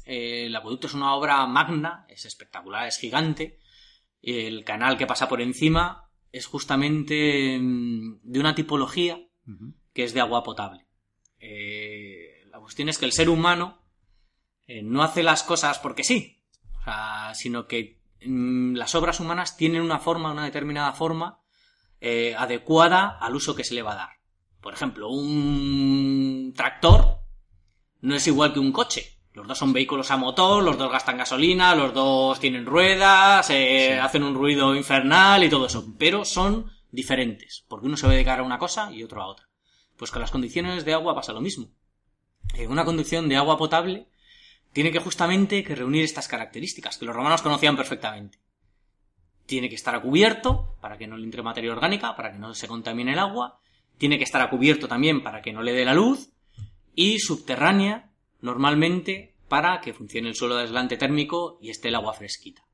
Eh, 0.05 0.47
el 0.47 0.57
acueducto 0.57 0.87
es 0.87 0.95
una 0.95 1.15
obra 1.15 1.47
magna, 1.47 2.07
es 2.09 2.25
espectacular, 2.25 2.87
es 2.87 2.99
gigante. 2.99 3.59
El 4.21 4.65
canal 4.65 4.97
que 4.97 5.07
pasa 5.07 5.29
por 5.29 5.41
encima 5.41 6.11
es 6.31 6.47
justamente 6.47 7.59
mm, 7.61 8.21
de 8.23 8.41
una 8.41 8.55
tipología 8.55 9.21
que 9.93 10.05
es 10.05 10.15
de 10.15 10.21
agua 10.21 10.43
potable. 10.43 10.87
Eh, 11.39 12.45
la 12.51 12.61
cuestión 12.61 12.89
es 12.89 12.99
que 12.99 13.05
el 13.05 13.13
ser 13.13 13.29
humano 13.29 13.83
eh, 14.67 14.83
no 14.83 15.03
hace 15.03 15.23
las 15.23 15.43
cosas 15.43 15.79
porque 15.79 16.05
sí, 16.05 16.41
o 16.81 16.85
sea, 16.85 17.35
sino 17.35 17.67
que 17.67 18.01
mm, 18.25 18.75
las 18.75 18.95
obras 18.95 19.21
humanas 19.21 19.57
tienen 19.57 19.83
una 19.83 19.99
forma, 19.99 20.33
una 20.33 20.45
determinada 20.45 20.93
forma 20.93 21.42
eh, 22.05 22.35
adecuada 22.37 23.17
al 23.21 23.37
uso 23.37 23.55
que 23.55 23.63
se 23.63 23.75
le 23.75 23.83
va 23.83 23.93
a 23.93 23.97
dar. 23.97 24.11
Por 24.61 24.75
ejemplo, 24.75 25.09
un 25.09 26.53
tractor 26.57 27.21
no 28.01 28.17
es 28.17 28.27
igual 28.27 28.53
que 28.53 28.59
un 28.59 28.73
coche. 28.73 29.21
Los 29.33 29.47
dos 29.47 29.57
son 29.57 29.73
vehículos 29.73 30.11
a 30.11 30.17
motor, 30.17 30.65
los 30.65 30.77
dos 30.77 30.91
gastan 30.91 31.17
gasolina, 31.17 31.77
los 31.77 31.95
dos 31.95 32.41
tienen 32.41 32.67
ruedas, 32.67 33.49
eh, 33.51 34.01
hacen 34.01 34.25
un 34.25 34.35
ruido 34.35 34.75
infernal 34.75 35.45
y 35.45 35.49
todo 35.49 35.67
eso, 35.67 35.95
pero 35.97 36.25
son 36.25 36.73
diferentes, 36.91 37.65
porque 37.69 37.87
uno 37.87 37.97
se 37.97 38.07
va 38.07 38.13
a 38.13 38.17
dedicar 38.17 38.41
a 38.41 38.43
una 38.43 38.59
cosa 38.59 38.93
y 38.93 39.05
otro 39.05 39.23
a 39.23 39.29
otra. 39.29 39.49
Pues 39.97 40.11
con 40.11 40.21
las 40.21 40.33
condiciones 40.33 40.85
de 40.85 40.95
agua 40.95 41.15
pasa 41.15 41.33
lo 41.33 41.41
mismo. 41.41 41.71
En 42.55 42.71
una 42.73 42.85
conducción 42.85 43.29
de 43.29 43.37
agua 43.37 43.57
potable 43.57 44.09
tiene 44.73 44.91
que 44.91 44.99
justamente 44.99 45.63
que 45.63 45.77
reunir 45.77 46.03
estas 46.03 46.27
características, 46.27 46.99
que 46.99 47.05
los 47.05 47.15
romanos 47.15 47.43
conocían 47.43 47.77
perfectamente. 47.77 48.39
Tiene 49.53 49.69
que 49.69 49.75
estar 49.75 49.95
a 49.95 50.01
cubierto 50.01 50.79
para 50.81 50.97
que 50.97 51.07
no 51.07 51.19
le 51.19 51.25
entre 51.25 51.43
materia 51.43 51.71
orgánica, 51.71 52.17
para 52.17 52.33
que 52.33 52.39
no 52.39 52.55
se 52.55 52.67
contamine 52.67 53.13
el 53.13 53.19
agua. 53.19 53.61
Tiene 53.99 54.17
que 54.17 54.25
estar 54.25 54.41
a 54.41 54.49
cubierto 54.49 54.89
también 54.89 55.23
para 55.23 55.43
que 55.43 55.53
no 55.53 55.61
le 55.61 55.75
dé 55.75 55.85
la 55.85 55.93
luz. 55.93 56.31
Y 56.95 57.19
subterránea 57.19 58.11
normalmente 58.41 59.37
para 59.49 59.83
que 59.83 59.93
funcione 59.93 60.31
el 60.31 60.37
suelo 60.37 60.55
de 60.55 60.63
aislante 60.63 60.97
térmico 60.97 61.59
y 61.61 61.69
esté 61.69 61.89
el 61.89 61.97
agua 61.97 62.15
fresquita. 62.15 62.65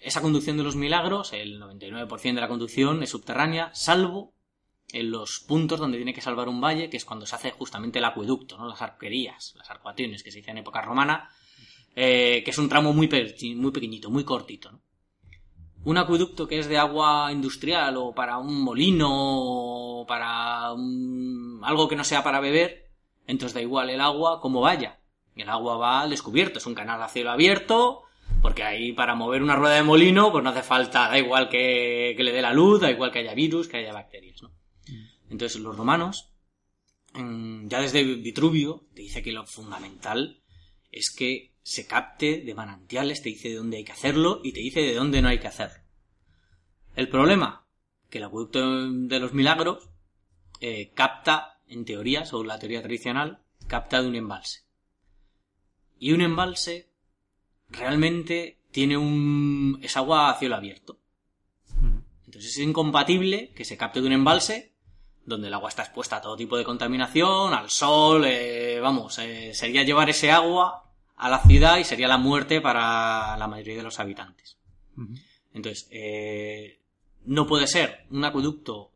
Esa 0.00 0.20
conducción 0.20 0.56
de 0.56 0.64
los 0.64 0.74
milagros, 0.74 1.32
el 1.32 1.60
99% 1.60 2.34
de 2.34 2.40
la 2.40 2.48
conducción 2.48 3.04
es 3.04 3.10
subterránea, 3.10 3.70
salvo 3.72 4.34
en 4.92 5.12
los 5.12 5.44
puntos 5.46 5.78
donde 5.78 5.98
tiene 5.98 6.12
que 6.12 6.20
salvar 6.20 6.48
un 6.48 6.60
valle, 6.60 6.90
que 6.90 6.96
es 6.96 7.04
cuando 7.04 7.24
se 7.24 7.36
hace 7.36 7.52
justamente 7.52 8.00
el 8.00 8.04
acueducto, 8.04 8.58
¿no? 8.58 8.66
las 8.66 8.82
arquerías, 8.82 9.54
las 9.56 9.70
arcuaciones 9.70 10.24
que 10.24 10.32
se 10.32 10.40
hicieron 10.40 10.58
en 10.58 10.62
época 10.62 10.82
romana, 10.82 11.30
eh, 11.94 12.42
que 12.44 12.50
es 12.50 12.58
un 12.58 12.68
tramo 12.68 12.92
muy, 12.92 13.08
muy 13.54 13.70
pequeñito, 13.70 14.10
muy 14.10 14.24
cortito. 14.24 14.82
Un 15.84 15.96
acueducto 15.96 16.46
que 16.46 16.58
es 16.58 16.68
de 16.68 16.78
agua 16.78 17.32
industrial 17.32 17.96
o 17.96 18.14
para 18.14 18.38
un 18.38 18.62
molino 18.62 19.08
o 19.10 20.06
para 20.06 20.68
algo 20.68 21.88
que 21.88 21.96
no 21.96 22.04
sea 22.04 22.22
para 22.22 22.40
beber, 22.40 22.90
entonces 23.26 23.54
da 23.54 23.62
igual 23.62 23.90
el 23.90 24.00
agua 24.00 24.40
como 24.40 24.60
vaya. 24.60 25.00
El 25.34 25.48
agua 25.48 25.76
va 25.76 26.00
al 26.02 26.10
descubierto, 26.10 26.58
es 26.58 26.66
un 26.66 26.74
canal 26.74 27.02
a 27.02 27.08
cielo 27.08 27.30
abierto, 27.30 28.02
porque 28.42 28.62
ahí 28.62 28.92
para 28.92 29.14
mover 29.14 29.42
una 29.42 29.56
rueda 29.56 29.76
de 29.76 29.82
molino, 29.82 30.30
pues 30.32 30.44
no 30.44 30.50
hace 30.50 30.62
falta, 30.62 31.08
da 31.08 31.18
igual 31.18 31.48
que, 31.48 32.14
le 32.18 32.32
dé 32.32 32.42
la 32.42 32.52
luz, 32.52 32.80
da 32.80 32.90
igual 32.90 33.10
que 33.10 33.20
haya 33.20 33.34
virus, 33.34 33.68
que 33.68 33.78
haya 33.78 33.92
bacterias, 33.92 34.42
¿no? 34.42 34.50
Mm. 34.50 35.32
Entonces 35.32 35.60
los 35.60 35.76
romanos, 35.76 36.32
ya 37.14 37.80
desde 37.80 38.04
Vitruvio, 38.04 38.86
te 38.94 39.02
dice 39.02 39.22
que 39.22 39.32
lo 39.32 39.46
fundamental 39.46 40.42
es 40.90 41.10
que 41.14 41.49
se 41.62 41.86
capte 41.86 42.40
de 42.40 42.54
manantiales, 42.54 43.22
te 43.22 43.28
dice 43.28 43.48
de 43.50 43.56
dónde 43.56 43.78
hay 43.78 43.84
que 43.84 43.92
hacerlo 43.92 44.40
y 44.42 44.52
te 44.52 44.60
dice 44.60 44.80
de 44.80 44.94
dónde 44.94 45.22
no 45.22 45.28
hay 45.28 45.38
que 45.38 45.48
hacerlo. 45.48 45.82
El 46.96 47.08
problema, 47.08 47.66
que 48.08 48.18
el 48.18 48.24
acueducto 48.24 48.90
de 48.90 49.20
los 49.20 49.32
milagros 49.32 49.90
eh, 50.60 50.92
capta 50.94 51.60
en 51.68 51.84
teoría, 51.84 52.24
según 52.24 52.48
la 52.48 52.58
teoría 52.58 52.82
tradicional, 52.82 53.42
capta 53.66 54.02
de 54.02 54.08
un 54.08 54.16
embalse. 54.16 54.64
Y 55.98 56.12
un 56.12 56.20
embalse 56.22 56.90
realmente 57.68 58.58
tiene 58.70 58.96
un... 58.96 59.78
es 59.82 59.96
agua 59.96 60.30
a 60.30 60.38
cielo 60.38 60.56
abierto. 60.56 60.98
Entonces 62.26 62.52
es 62.52 62.58
incompatible 62.58 63.52
que 63.54 63.64
se 63.64 63.76
capte 63.76 64.00
de 64.00 64.06
un 64.06 64.12
embalse 64.12 64.74
donde 65.24 65.48
el 65.48 65.54
agua 65.54 65.68
está 65.68 65.82
expuesta 65.82 66.16
a 66.16 66.20
todo 66.20 66.36
tipo 66.36 66.56
de 66.56 66.64
contaminación, 66.64 67.54
al 67.54 67.70
sol, 67.70 68.24
eh, 68.26 68.80
vamos, 68.80 69.18
eh, 69.18 69.52
sería 69.54 69.84
llevar 69.84 70.10
ese 70.10 70.30
agua 70.30 70.89
a 71.20 71.28
la 71.28 71.40
ciudad 71.40 71.78
y 71.78 71.84
sería 71.84 72.08
la 72.08 72.18
muerte 72.18 72.60
para 72.60 73.36
la 73.36 73.46
mayoría 73.46 73.76
de 73.76 73.82
los 73.82 74.00
habitantes. 74.00 74.58
Entonces, 75.52 75.88
eh, 75.90 76.80
no 77.24 77.46
puede 77.46 77.66
ser 77.66 78.06
un 78.10 78.24
acueducto 78.24 78.92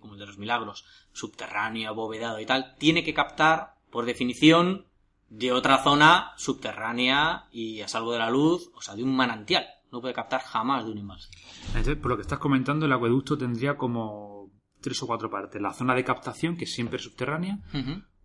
como 0.00 0.14
el 0.14 0.20
de 0.20 0.26
los 0.26 0.38
milagros, 0.38 0.84
subterráneo, 1.12 1.90
abovedado 1.90 2.40
y 2.40 2.46
tal, 2.46 2.76
tiene 2.78 3.04
que 3.04 3.14
captar, 3.14 3.74
por 3.90 4.04
definición, 4.04 4.86
de 5.32 5.50
otra 5.52 5.82
zona 5.82 6.32
subterránea 6.36 7.46
y 7.50 7.80
a 7.80 7.88
salvo 7.88 8.12
de 8.12 8.18
la 8.18 8.30
luz, 8.30 8.70
o 8.74 8.82
sea, 8.82 8.94
de 8.94 9.02
un 9.02 9.16
manantial. 9.16 9.66
No 9.90 10.00
puede 10.00 10.14
captar 10.14 10.42
jamás 10.42 10.84
de 10.84 10.90
un 10.90 10.98
embalse. 10.98 11.30
Entonces, 11.68 11.96
por 11.96 12.10
lo 12.10 12.16
que 12.16 12.22
estás 12.22 12.38
comentando, 12.38 12.86
el 12.86 12.92
acueducto 12.92 13.36
tendría 13.36 13.76
como 13.76 14.50
tres 14.80 15.02
o 15.02 15.06
cuatro 15.06 15.30
partes. 15.30 15.60
La 15.60 15.72
zona 15.72 15.94
de 15.94 16.04
captación, 16.04 16.56
que 16.56 16.64
es 16.64 16.74
siempre 16.74 16.98
subterránea. 16.98 17.58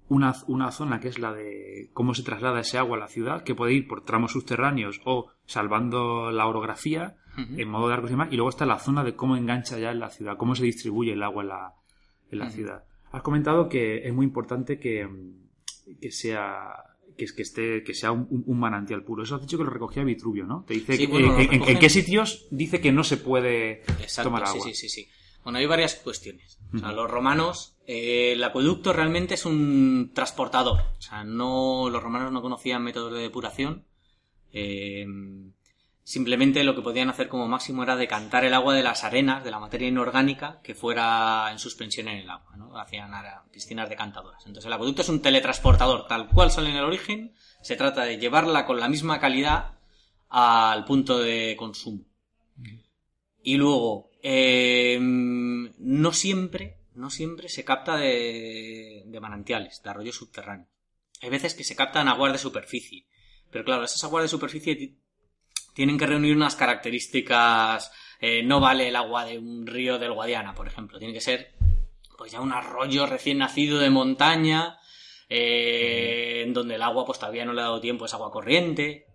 Una, 0.10 0.34
una, 0.48 0.72
zona 0.72 1.00
que 1.00 1.10
es 1.10 1.20
la 1.20 1.34
de 1.34 1.90
cómo 1.94 2.14
se 2.14 2.24
traslada 2.24 2.60
ese 2.60 2.78
agua 2.78 2.98
a 2.98 3.00
la 3.00 3.08
ciudad, 3.08 3.44
que 3.44 3.56
puede 3.56 3.74
ir 3.74 3.88
por 3.88 4.04
tramos 4.04 4.32
subterráneos 4.32 5.02
o 5.06 5.28
salvando 5.46 6.32
la 6.32 6.48
orografía 6.48 7.18
en 7.38 7.70
modo 7.70 7.88
de 7.88 7.94
arcos 7.94 8.10
y 8.10 8.14
demás. 8.14 8.30
Y 8.32 8.36
luego 8.36 8.50
está 8.50 8.66
la 8.66 8.80
zona 8.80 9.04
de 9.04 9.16
cómo 9.16 9.38
engancha 9.38 9.78
ya 9.78 9.92
en 9.92 10.00
la 10.00 10.10
ciudad, 10.10 10.38
cómo 10.38 10.56
se 10.56 10.64
distribuye 10.64 11.14
el 11.14 11.24
agua 11.24 11.44
en 11.44 11.50
la, 11.50 11.74
en 12.32 12.40
la 12.40 12.50
ciudad. 12.50 12.84
Has 13.12 13.22
comentado 13.22 13.70
que 13.70 14.08
es 14.08 14.14
muy 14.14 14.26
importante 14.26 14.80
que, 14.80 15.08
que 16.02 16.12
sea 16.12 16.88
que, 17.18 17.26
que, 17.26 17.42
esté, 17.42 17.84
que 17.84 17.94
sea 17.94 18.12
un, 18.12 18.60
manantial 18.60 19.04
puro. 19.04 19.24
Eso 19.24 19.36
has 19.36 19.42
dicho 19.42 19.58
que 19.58 19.64
lo 19.64 19.70
recogía 19.70 20.04
Vitruvio, 20.04 20.46
¿no? 20.46 20.64
Te 20.66 20.76
dice 20.76 20.96
en, 21.02 21.80
qué 21.80 21.90
sitios 21.90 22.48
dice 22.52 22.80
que 22.80 22.92
no 22.92 23.04
se 23.04 23.18
puede 23.18 23.84
tomar 24.24 24.46
agua. 24.46 24.62
Sí, 24.64 24.74
sí, 24.74 24.88
sí, 24.88 25.08
Bueno, 25.48 25.60
hay 25.60 25.66
varias 25.66 25.96
cuestiones. 25.96 26.60
los 26.74 27.10
romanos, 27.10 27.78
eh, 27.88 28.34
el 28.34 28.44
acueducto 28.44 28.92
realmente 28.92 29.36
es 29.36 29.46
un 29.46 30.12
transportador. 30.14 30.82
O 30.98 31.02
sea, 31.02 31.24
no, 31.24 31.90
los 31.90 32.04
romanos 32.04 32.34
no 32.34 32.42
conocían 32.42 32.84
métodos 32.84 33.14
de 33.14 33.22
depuración. 33.22 33.86
Eh, 34.52 35.06
Simplemente 36.04 36.66
lo 36.66 36.76
que 36.76 36.82
podían 36.82 37.10
hacer 37.10 37.30
como 37.30 37.48
máximo 37.48 37.84
era 37.84 37.96
decantar 37.96 38.44
el 38.44 38.54
agua 38.54 38.74
de 38.74 38.84
las 38.84 39.06
arenas, 39.06 39.46
de 39.46 39.52
la 39.52 39.60
materia 39.60 39.88
inorgánica, 39.88 40.60
que 40.64 40.76
fuera 40.76 41.50
en 41.52 41.60
suspensión 41.60 42.10
en 42.10 42.18
el 42.18 42.30
agua, 42.30 42.58
¿no? 42.58 42.78
Hacían 42.78 43.12
piscinas 43.50 43.88
decantadoras. 43.88 44.46
Entonces 44.46 44.68
el 44.68 44.74
acueducto 44.74 45.02
es 45.02 45.10
un 45.10 45.22
teletransportador, 45.22 46.08
tal 46.08 46.28
cual 46.28 46.52
sale 46.52 46.72
en 46.72 46.78
el 46.78 46.84
origen, 46.84 47.34
se 47.62 47.78
trata 47.78 48.04
de 48.04 48.18
llevarla 48.18 48.66
con 48.66 48.80
la 48.80 48.90
misma 48.90 49.20
calidad 49.20 49.80
al 50.28 50.84
punto 50.84 51.20
de 51.20 51.56
consumo. 51.58 52.04
Y 53.44 53.56
luego, 53.56 54.07
eh, 54.30 54.98
no 55.00 56.12
siempre, 56.12 56.82
no 56.94 57.10
siempre 57.10 57.48
se 57.48 57.64
capta 57.64 57.96
de, 57.96 59.04
de 59.06 59.20
manantiales, 59.22 59.82
de 59.82 59.90
arroyos 59.90 60.18
subterráneos. 60.18 60.68
Hay 61.22 61.30
veces 61.30 61.54
que 61.54 61.64
se 61.64 61.78
captan 61.78 62.10
aguas 62.10 62.34
de 62.34 62.38
superficie. 62.38 63.08
Pero 63.50 63.64
claro, 63.64 63.86
esas 63.86 64.04
aguas 64.04 64.26
de 64.26 64.28
superficie 64.28 64.98
tienen 65.74 65.98
que 65.98 66.08
reunir 66.08 66.36
unas 66.36 66.58
características. 66.58 67.90
Eh, 68.20 68.44
no 68.44 68.60
vale 68.60 68.90
el 68.90 68.98
agua 68.98 69.24
de 69.24 69.40
un 69.40 69.66
río 69.66 69.98
del 69.98 70.12
Guadiana, 70.12 70.54
por 70.54 70.68
ejemplo. 70.68 71.00
Tiene 71.00 71.14
que 71.14 71.22
ser, 71.22 71.54
pues 72.18 72.34
ya 72.34 72.42
un 72.42 72.52
arroyo 72.52 73.06
recién 73.06 73.38
nacido 73.38 73.80
de 73.80 73.90
montaña, 73.90 74.78
eh, 75.30 76.44
en 76.46 76.54
donde 76.54 76.76
el 76.76 76.82
agua 76.82 77.06
pues 77.06 77.18
todavía 77.18 77.46
no 77.46 77.54
le 77.54 77.62
ha 77.62 77.66
dado 77.66 77.80
tiempo, 77.80 78.06
es 78.06 78.14
agua 78.14 78.30
corriente, 78.30 79.06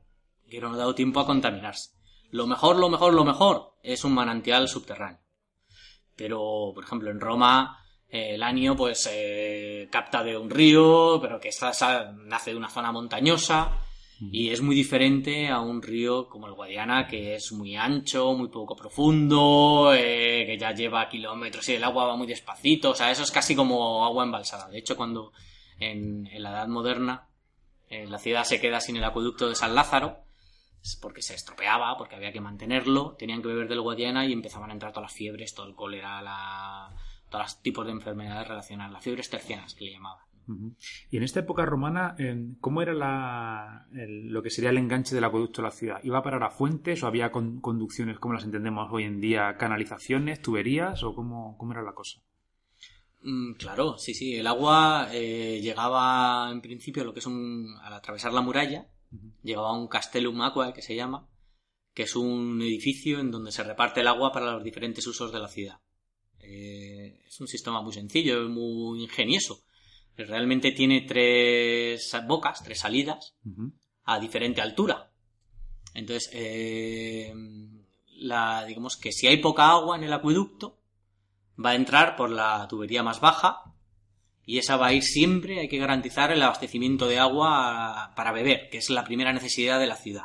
que 0.49 0.59
no 0.59 0.71
le 0.71 0.77
ha 0.77 0.79
dado 0.79 0.95
tiempo 0.95 1.21
a 1.21 1.27
contaminarse. 1.27 1.91
Lo 2.33 2.49
mejor, 2.49 2.77
lo 2.77 2.89
mejor, 2.89 3.15
lo 3.15 3.25
mejor 3.25 3.77
es 3.85 4.05
un 4.05 4.13
manantial 4.13 4.69
subterráneo. 4.69 5.21
Pero, 6.17 6.73
por 6.75 6.83
ejemplo, 6.83 7.11
en 7.11 7.21
Roma, 7.21 7.79
eh, 8.09 8.35
el 8.35 8.43
año 8.43 8.75
pues 8.77 9.09
capta 9.91 10.25
de 10.25 10.37
un 10.37 10.51
río, 10.51 11.21
pero 11.23 11.39
que 11.39 11.51
nace 12.27 12.51
de 12.51 12.57
una 12.57 12.69
zona 12.69 12.91
montañosa 12.91 13.79
y 14.31 14.51
es 14.51 14.61
muy 14.61 14.77
diferente 14.77 15.49
a 15.49 15.59
un 15.61 15.83
río 15.83 16.29
como 16.29 16.47
el 16.47 16.53
Guadiana, 16.53 17.09
que 17.09 17.35
es 17.35 17.51
muy 17.53 17.75
ancho, 17.75 18.35
muy 18.35 18.49
poco 18.49 18.77
profundo, 18.77 19.93
eh, 19.95 20.45
que 20.47 20.57
ya 20.57 20.73
lleva 20.73 21.09
kilómetros 21.09 21.69
y 21.69 21.75
el 21.75 21.83
agua 21.83 22.07
va 22.07 22.17
muy 22.17 22.29
despacito. 22.29 22.91
O 22.91 22.95
sea, 22.95 23.11
eso 23.11 23.25
es 23.25 23.33
casi 23.33 23.57
como 23.57 24.05
agua 24.05 24.25
embalsada. 24.25 24.69
De 24.69 24.79
hecho, 24.79 24.97
cuando 24.97 25.33
en, 25.81 26.29
la 26.39 26.51
Edad 26.51 26.69
Moderna 26.69 27.29
eh, 27.89 28.07
la 28.07 28.19
ciudad 28.19 28.45
se 28.45 28.61
queda 28.61 28.81
sin 28.81 28.97
el 28.97 29.05
acueducto 29.05 29.49
de 29.49 29.57
San 29.57 29.75
Lázaro, 29.75 30.22
porque 31.01 31.23
se 31.23 31.35
estropeaba, 31.35 31.97
porque 31.97 32.17
había 32.17 32.33
que 32.33 32.41
mantenerlo, 32.41 33.15
tenían 33.19 33.43
que 33.43 33.49
beber 33.49 33.69
del 33.69 33.81
Guadiana 33.81 34.27
y 34.27 34.33
empezaban 34.33 34.71
a 34.71 34.73
entrar 34.73 34.93
todas 34.93 35.11
las 35.11 35.17
fiebres, 35.17 35.55
todo 35.55 35.67
el 35.67 35.75
cólera, 35.75 36.21
la, 36.23 36.91
todos 37.31 37.45
los 37.45 37.63
tipos 37.63 37.87
de 37.87 37.93
enfermedades 37.93 38.49
relacionadas, 38.49 38.93
las 38.93 39.05
fiebres 39.05 39.31
tercianas 39.31 39.75
que 39.75 39.85
le 39.85 39.93
llamaban. 39.93 40.25
Y 41.11 41.17
en 41.17 41.23
esta 41.23 41.41
época 41.41 41.65
romana, 41.65 42.17
¿cómo 42.61 42.83
era 42.83 43.87
lo 43.93 44.43
que 44.43 44.51
sería 44.51 44.71
el 44.71 44.79
enganche 44.79 45.15
del 45.15 45.25
acueducto 45.25 45.61
a 45.61 45.65
la 45.65 45.71
ciudad? 45.71 46.01
¿Iba 46.03 46.19
a 46.19 46.23
parar 46.23 46.43
a 46.43 46.51
fuentes 46.51 47.03
o 47.03 47.07
había 47.07 47.31
conducciones 47.31 48.19
como 48.19 48.35
las 48.35 48.45
entendemos 48.45 48.89
hoy 48.91 49.05
en 49.05 49.21
día, 49.21 49.57
canalizaciones, 49.57 50.43
tuberías 50.43 51.03
o 51.05 51.15
cómo, 51.15 51.57
era 51.71 51.83
la 51.83 51.95
cosa? 51.95 52.21
Mm, 53.23 53.53
claro, 53.53 53.99
sí, 53.99 54.15
sí. 54.15 54.35
El 54.35 54.49
agua 54.49 55.09
eh, 55.13 55.61
llegaba 55.63 56.51
en 56.51 56.61
principio 56.61 57.03
a 57.03 57.07
lo 57.07 57.13
que 57.13 57.21
es 57.21 57.27
un. 57.27 57.77
al 57.81 57.95
atravesar 57.95 58.33
la 58.33 58.41
muralla, 58.41 58.89
llegaba 59.43 59.71
a 59.71 59.79
un 59.79 59.89
castellum 59.89 60.43
aqua 60.43 60.73
que 60.73 60.83
se 60.83 60.95
llama, 60.95 61.29
que 61.95 62.05
es 62.05 62.17
un 62.17 62.61
edificio 62.63 63.21
en 63.21 63.31
donde 63.31 63.53
se 63.53 63.63
reparte 63.63 64.01
el 64.01 64.09
agua 64.09 64.33
para 64.33 64.53
los 64.53 64.65
diferentes 64.65 65.07
usos 65.07 65.33
de 65.33 65.39
la 65.39 65.49
ciudad. 65.49 65.81
Eh, 66.39 67.23
es 67.27 67.41
un 67.41 67.47
sistema 67.47 67.83
muy 67.83 67.93
sencillo, 67.93 68.49
muy 68.49 69.03
ingenioso 69.03 69.65
realmente 70.17 70.73
tiene 70.73 71.03
tres 71.03 72.11
bocas, 72.27 72.63
tres 72.63 72.81
salidas, 72.81 73.35
a 74.05 74.19
diferente 74.19 74.61
altura. 74.61 75.11
Entonces, 75.95 76.31
eh, 76.33 77.33
la, 78.17 78.65
digamos 78.65 78.97
que 78.97 79.13
si 79.13 79.27
hay 79.27 79.39
poca 79.39 79.71
agua 79.71 79.97
en 79.97 80.05
el 80.05 80.13
acueducto, 80.13 80.79
va 81.63 81.71
a 81.71 81.75
entrar 81.75 82.17
por 82.17 82.31
la 82.31 82.67
tubería 82.69 83.03
más 83.03 83.21
baja 83.21 83.72
y 84.45 84.59
esa 84.59 84.77
va 84.77 84.89
a 84.89 84.93
ir 84.93 85.03
siempre, 85.03 85.61
hay 85.61 85.69
que 85.69 85.79
garantizar 85.79 86.33
el 86.33 86.43
abastecimiento 86.43 87.07
de 87.07 87.19
agua 87.19 88.13
para 88.17 88.33
beber, 88.33 88.69
que 88.71 88.79
es 88.79 88.91
la 88.91 89.05
primera 89.05 89.33
necesidad 89.33 89.79
de 89.79 89.87
la 89.87 89.97
ciudad. 89.97 90.25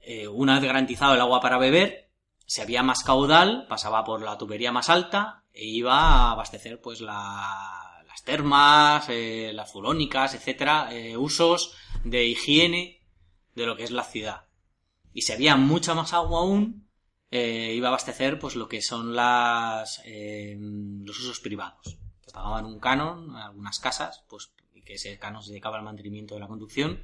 Eh, 0.00 0.28
una 0.28 0.54
vez 0.54 0.64
garantizado 0.64 1.14
el 1.14 1.20
agua 1.20 1.40
para 1.40 1.58
beber, 1.58 2.10
si 2.46 2.60
había 2.60 2.82
más 2.82 3.02
caudal, 3.02 3.66
pasaba 3.68 4.04
por 4.04 4.22
la 4.22 4.36
tubería 4.38 4.72
más 4.72 4.88
alta 4.88 5.44
e 5.52 5.66
iba 5.66 5.98
a 5.98 6.32
abastecer 6.32 6.80
pues 6.80 7.00
las 7.00 8.24
termas, 8.24 9.06
eh, 9.08 9.52
las 9.54 9.70
fulónicas, 9.72 10.34
etcétera, 10.34 10.88
eh, 10.92 11.16
usos 11.16 11.74
de 12.04 12.24
higiene 12.26 13.02
de 13.54 13.66
lo 13.66 13.76
que 13.76 13.84
es 13.84 13.90
la 13.90 14.04
ciudad. 14.04 14.46
Y 15.14 15.22
si 15.22 15.32
había 15.32 15.56
mucha 15.56 15.94
más 15.94 16.12
agua 16.12 16.40
aún, 16.40 16.88
iba 17.30 17.88
a 17.88 17.90
abastecer 17.90 18.38
pues 18.38 18.56
lo 18.56 18.68
que 18.68 18.80
son 18.80 19.14
las 19.14 20.00
los 20.06 21.18
usos 21.18 21.40
privados 21.40 21.98
pagaban 22.32 22.66
un 22.66 22.78
canon 22.78 23.36
a 23.36 23.46
algunas 23.46 23.78
casas, 23.78 24.24
pues 24.28 24.50
que 24.84 24.94
ese 24.94 25.18
canon 25.18 25.42
se 25.42 25.50
dedicaba 25.50 25.76
al 25.76 25.84
mantenimiento 25.84 26.34
de 26.34 26.40
la 26.40 26.46
conducción 26.46 27.02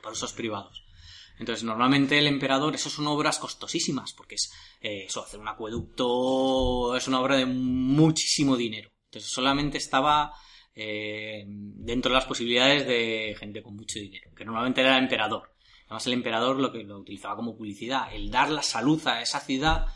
para 0.00 0.12
usos 0.12 0.32
privados. 0.32 0.84
Entonces, 1.38 1.64
normalmente 1.64 2.18
el 2.18 2.26
emperador, 2.26 2.74
eso 2.74 2.90
son 2.90 3.06
obras 3.06 3.38
costosísimas, 3.38 4.12
porque 4.12 4.34
es 4.34 4.52
eh, 4.80 5.06
eso, 5.06 5.24
hacer 5.24 5.40
un 5.40 5.48
acueducto 5.48 6.94
es 6.94 7.08
una 7.08 7.20
obra 7.20 7.36
de 7.36 7.46
muchísimo 7.46 8.56
dinero. 8.56 8.90
Entonces, 9.06 9.32
solamente 9.32 9.78
estaba 9.78 10.34
eh, 10.74 11.44
dentro 11.46 12.10
de 12.10 12.18
las 12.18 12.26
posibilidades 12.26 12.86
de 12.86 13.34
gente 13.38 13.62
con 13.62 13.74
mucho 13.74 13.98
dinero, 13.98 14.30
que 14.36 14.44
normalmente 14.44 14.82
era 14.82 14.96
el 14.96 15.04
emperador. 15.04 15.54
Además, 15.86 16.06
el 16.06 16.12
emperador 16.12 16.60
lo 16.60 16.70
que 16.70 16.84
lo 16.84 17.00
utilizaba 17.00 17.36
como 17.36 17.56
publicidad, 17.56 18.14
el 18.14 18.30
dar 18.30 18.50
la 18.50 18.62
salud 18.62 19.04
a 19.08 19.22
esa 19.22 19.40
ciudad 19.40 19.86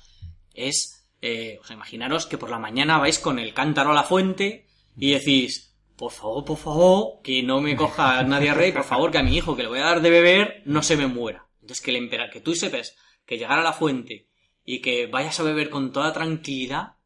es 0.53 1.04
eh, 1.27 1.59
o 1.59 1.65
sea, 1.65 1.75
imaginaros 1.75 2.27
que 2.27 2.37
por 2.37 2.51
la 2.51 2.59
mañana 2.59 2.99
vais 2.99 3.19
con 3.19 3.39
el 3.39 3.55
cántaro 3.55 3.93
a 3.93 3.95
la 3.95 4.03
fuente 4.03 4.67
y 4.95 5.13
decís, 5.13 5.75
por 5.97 6.13
favor, 6.13 6.45
por 6.45 6.59
favor, 6.59 7.23
que 7.23 7.43
no 7.43 7.63
me 7.63 7.77
coja 7.77 8.23
nadie 8.25 8.53
rey, 8.53 8.73
por 8.73 8.85
favor, 8.85 9.11
que 9.11 9.17
a 9.17 9.23
mi 9.23 9.35
hijo 9.35 9.57
que 9.57 9.63
le 9.63 9.71
voy 9.71 9.79
a 9.79 9.87
dar 9.87 10.03
de 10.03 10.11
beber 10.11 10.63
no 10.67 10.83
se 10.83 10.99
me 10.99 11.07
muera. 11.07 11.49
Entonces, 11.63 11.83
que 11.83 11.97
el 11.97 12.11
que 12.31 12.43
tú 12.43 12.55
sepas 12.55 12.95
que 13.25 13.39
llegar 13.39 13.59
a 13.59 13.63
la 13.63 13.73
fuente 13.73 14.29
y 14.67 14.83
que 14.83 15.07
vayas 15.07 15.41
a 15.41 15.45
beber 15.45 15.71
con 15.71 15.93
toda 15.93 16.13
tranquilidad, 16.13 16.97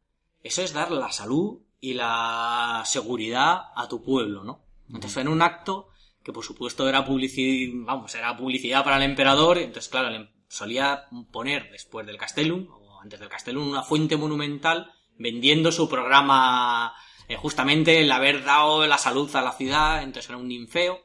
eso 0.43 0.63
es 0.63 0.73
dar 0.73 0.91
la 0.91 1.13
salud 1.13 1.61
y 1.79 1.93
la 1.93 2.83
seguridad 2.85 3.71
a 3.73 3.87
tu 3.87 4.03
pueblo, 4.03 4.43
¿no? 4.43 4.65
Entonces 4.89 5.13
fue 5.13 5.21
en 5.21 5.29
un 5.29 5.41
acto 5.41 5.91
que 6.25 6.33
por 6.33 6.43
supuesto 6.43 6.89
era 6.89 7.05
publicidad, 7.05 7.71
vamos, 7.85 8.13
era 8.15 8.35
publicidad 8.35 8.83
para 8.83 8.97
el 8.97 9.03
emperador, 9.03 9.59
entonces 9.59 9.89
claro, 9.89 10.09
le 10.09 10.29
solía 10.49 11.05
poner 11.31 11.71
después 11.71 12.05
del 12.05 12.17
Castellum, 12.17 12.67
antes 13.01 13.19
del 13.19 13.29
Castellón, 13.29 13.63
una 13.63 13.83
fuente 13.83 14.17
monumental 14.17 14.91
vendiendo 15.17 15.71
su 15.71 15.89
programa 15.89 16.93
eh, 17.27 17.35
justamente 17.35 18.01
el 18.01 18.11
haber 18.11 18.43
dado 18.43 18.87
la 18.87 18.97
salud 18.97 19.33
a 19.35 19.41
la 19.41 19.51
ciudad, 19.51 20.01
entonces 20.01 20.29
era 20.29 20.37
un 20.37 20.47
ninfeo, 20.47 20.99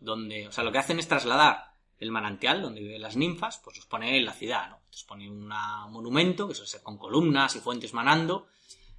donde, 0.00 0.48
o 0.48 0.52
sea, 0.52 0.64
lo 0.64 0.72
que 0.72 0.78
hacen 0.78 0.98
es 0.98 1.08
trasladar 1.08 1.74
el 1.98 2.10
manantial 2.10 2.62
donde 2.62 2.80
viven 2.80 3.02
las 3.02 3.16
ninfas, 3.16 3.60
pues 3.62 3.76
los 3.76 3.86
pone 3.86 4.16
en 4.16 4.24
la 4.24 4.32
ciudad, 4.32 4.70
¿no? 4.70 4.76
Entonces 4.76 5.04
pone 5.04 5.28
un 5.28 5.48
monumento, 5.90 6.48
que 6.48 6.54
suele 6.54 6.70
ser 6.70 6.82
con 6.82 6.96
columnas 6.96 7.54
y 7.56 7.60
fuentes 7.60 7.92
manando, 7.92 8.46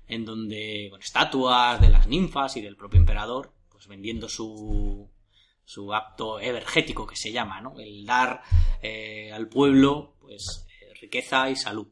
en 0.07 0.23
donde, 0.23 0.87
con 0.91 1.01
estatuas 1.01 1.81
de 1.81 1.89
las 1.89 2.07
ninfas 2.07 2.57
y 2.57 2.61
del 2.61 2.77
propio 2.77 2.99
emperador, 2.99 3.53
pues 3.69 3.87
vendiendo 3.87 4.29
su, 4.29 5.09
su 5.63 5.93
acto 5.93 6.39
evergético 6.39 7.07
que 7.07 7.15
se 7.15 7.31
llama, 7.31 7.61
¿no? 7.61 7.79
El 7.79 8.05
dar 8.05 8.43
eh, 8.81 9.31
al 9.31 9.47
pueblo, 9.49 10.15
pues, 10.19 10.67
eh, 10.69 10.93
riqueza 11.01 11.49
y 11.49 11.55
salud 11.55 11.87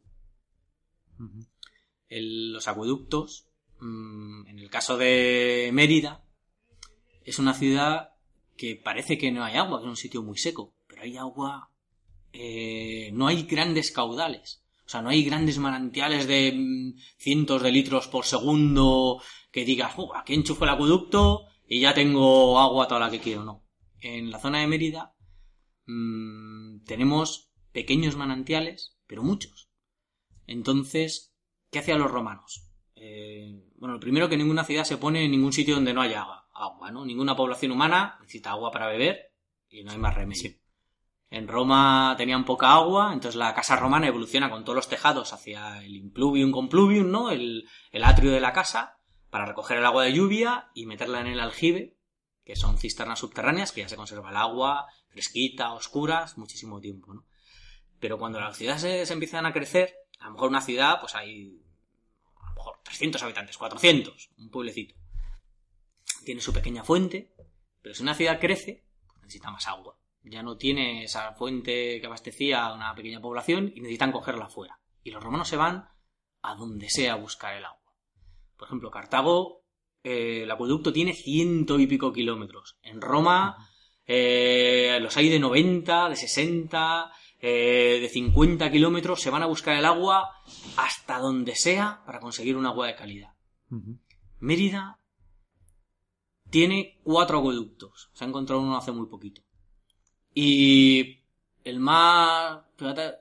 los 2.09 2.67
acueductos, 2.67 3.47
mm, 3.79 4.47
en 4.47 4.59
el 4.59 4.69
caso 4.69 4.97
de 4.97 5.71
Mérida, 5.73 6.23
es 7.23 7.39
una 7.39 7.53
ciudad 7.53 8.09
que 8.57 8.75
parece 8.75 9.17
que 9.17 9.31
no 9.31 9.43
hay 9.43 9.55
agua, 9.55 9.79
que 9.79 9.85
es 9.85 9.89
un 9.89 9.97
sitio 9.97 10.23
muy 10.23 10.37
seco, 10.37 10.75
pero 10.87 11.03
hay 11.03 11.17
agua, 11.17 11.71
eh, 12.31 13.11
no 13.13 13.27
hay 13.27 13.43
grandes 13.43 13.91
caudales. 13.91 14.63
O 14.85 14.89
sea, 14.89 15.01
no 15.01 15.09
hay 15.09 15.23
grandes 15.23 15.57
manantiales 15.57 16.27
de 16.27 16.51
mm, 16.53 16.99
cientos 17.17 17.61
de 17.63 17.71
litros 17.71 18.07
por 18.07 18.25
segundo 18.25 19.21
que 19.51 19.65
digas, 19.65 19.95
aquí 20.15 20.33
enchufo 20.33 20.65
el 20.65 20.71
acueducto 20.71 21.45
y 21.67 21.79
ya 21.79 21.93
tengo 21.93 22.59
agua 22.59 22.87
toda 22.87 22.99
la 22.99 23.11
que 23.11 23.19
quiero. 23.19 23.43
No. 23.43 23.63
En 24.01 24.29
la 24.29 24.39
zona 24.39 24.59
de 24.59 24.67
Mérida 24.67 25.15
mm, 25.85 26.83
tenemos 26.85 27.51
pequeños 27.71 28.15
manantiales, 28.15 28.97
pero 29.07 29.23
muchos. 29.23 29.69
Entonces, 30.47 31.35
¿qué 31.71 31.79
hacían 31.79 31.99
los 31.99 32.11
romanos? 32.11 32.69
Eh, 32.95 33.63
bueno, 33.75 33.99
primero 33.99 34.29
que 34.29 34.37
ninguna 34.37 34.63
ciudad 34.63 34.83
se 34.83 34.97
pone 34.97 35.25
en 35.25 35.31
ningún 35.31 35.53
sitio 35.53 35.75
donde 35.75 35.93
no 35.93 36.01
haya 36.01 36.21
agua, 36.21 36.47
agua, 36.53 36.91
¿no? 36.91 37.05
Ninguna 37.05 37.35
población 37.35 37.71
humana 37.71 38.17
necesita 38.21 38.51
agua 38.51 38.71
para 38.71 38.87
beber 38.87 39.33
y 39.69 39.83
no 39.83 39.91
hay 39.91 39.97
más 39.97 40.15
remedio. 40.15 40.51
En 41.29 41.47
Roma 41.47 42.13
tenían 42.17 42.45
poca 42.45 42.73
agua, 42.73 43.11
entonces 43.11 43.35
la 43.35 43.55
casa 43.55 43.75
romana 43.75 44.07
evoluciona 44.07 44.51
con 44.51 44.63
todos 44.63 44.75
los 44.75 44.87
tejados 44.87 45.33
hacia 45.33 45.83
el 45.83 45.95
impluvium 45.95 46.51
compluvium, 46.51 47.09
¿no? 47.09 47.31
El, 47.31 47.67
el 47.91 48.03
atrio 48.03 48.31
de 48.31 48.39
la 48.39 48.53
casa, 48.53 48.99
para 49.31 49.45
recoger 49.45 49.77
el 49.77 49.85
agua 49.85 50.03
de 50.03 50.13
lluvia 50.13 50.69
y 50.75 50.85
meterla 50.85 51.21
en 51.21 51.27
el 51.27 51.39
aljibe, 51.39 51.97
que 52.45 52.55
son 52.55 52.77
cisternas 52.77 53.19
subterráneas, 53.19 53.71
que 53.71 53.81
ya 53.81 53.89
se 53.89 53.95
conserva 53.95 54.29
el 54.29 54.37
agua 54.37 54.85
fresquita, 55.13 55.73
oscuras, 55.73 56.37
muchísimo 56.37 56.79
tiempo, 56.79 57.13
¿no? 57.13 57.25
Pero 57.99 58.17
cuando 58.17 58.39
las 58.39 58.57
ciudades 58.57 59.07
se 59.07 59.13
empiezan 59.13 59.45
a 59.45 59.53
crecer, 59.53 59.93
a 60.23 60.27
lo 60.27 60.33
mejor 60.33 60.49
una 60.49 60.61
ciudad, 60.61 61.01
pues 61.01 61.15
hay 61.15 61.61
a 62.39 62.49
lo 62.49 62.55
mejor 62.55 62.79
300 62.83 63.21
habitantes, 63.23 63.57
400, 63.57 64.29
un 64.37 64.49
pueblecito. 64.49 64.95
Tiene 66.23 66.39
su 66.39 66.53
pequeña 66.53 66.85
fuente, 66.85 67.33
pero 67.81 67.93
si 67.93 68.03
una 68.03 68.15
ciudad 68.15 68.39
crece, 68.39 68.85
pues 69.05 69.19
necesita 69.19 69.51
más 69.51 69.67
agua. 69.67 69.97
Ya 70.23 70.41
no 70.41 70.55
tiene 70.55 71.03
esa 71.03 71.33
fuente 71.33 71.99
que 71.99 72.05
abastecía 72.05 72.65
a 72.65 72.73
una 72.73 72.95
pequeña 72.95 73.19
población 73.19 73.73
y 73.75 73.81
necesitan 73.81 74.13
cogerla 74.13 74.47
fuera. 74.47 74.79
Y 75.03 75.11
los 75.11 75.21
romanos 75.21 75.49
se 75.49 75.57
van 75.57 75.89
a 76.41 76.55
donde 76.55 76.89
sea 76.89 77.13
a 77.13 77.17
buscar 77.17 77.55
el 77.55 77.65
agua. 77.65 77.93
Por 78.55 78.69
ejemplo, 78.69 78.91
Cartago, 78.91 79.65
eh, 80.03 80.43
el 80.43 80.51
acueducto 80.51 80.93
tiene 80.93 81.13
ciento 81.13 81.77
y 81.79 81.87
pico 81.87 82.13
kilómetros. 82.13 82.77
En 82.81 83.01
Roma, 83.01 83.69
eh, 84.05 84.97
los 85.01 85.17
hay 85.17 85.27
de 85.27 85.39
90, 85.39 86.07
de 86.07 86.15
60, 86.15 87.11
eh, 87.45 87.99
de 87.99 88.07
50 88.07 88.71
kilómetros 88.71 89.19
se 89.19 89.29
van 89.29 89.43
a 89.43 89.47
buscar 89.47 89.75
el 89.75 89.83
agua 89.83 90.31
hasta 90.77 91.19
donde 91.19 91.55
sea 91.55 92.01
para 92.05 92.21
conseguir 92.21 92.55
un 92.55 92.65
agua 92.65 92.87
de 92.87 92.95
calidad. 92.95 93.33
Mérida 94.39 95.01
tiene 96.49 97.01
cuatro 97.03 97.39
acueductos. 97.39 98.11
Se 98.13 98.23
ha 98.23 98.29
encontrado 98.29 98.61
uno 98.61 98.77
hace 98.77 98.93
muy 98.93 99.07
poquito. 99.07 99.41
Y 100.33 101.19
el 101.65 101.81
más... 101.81 102.61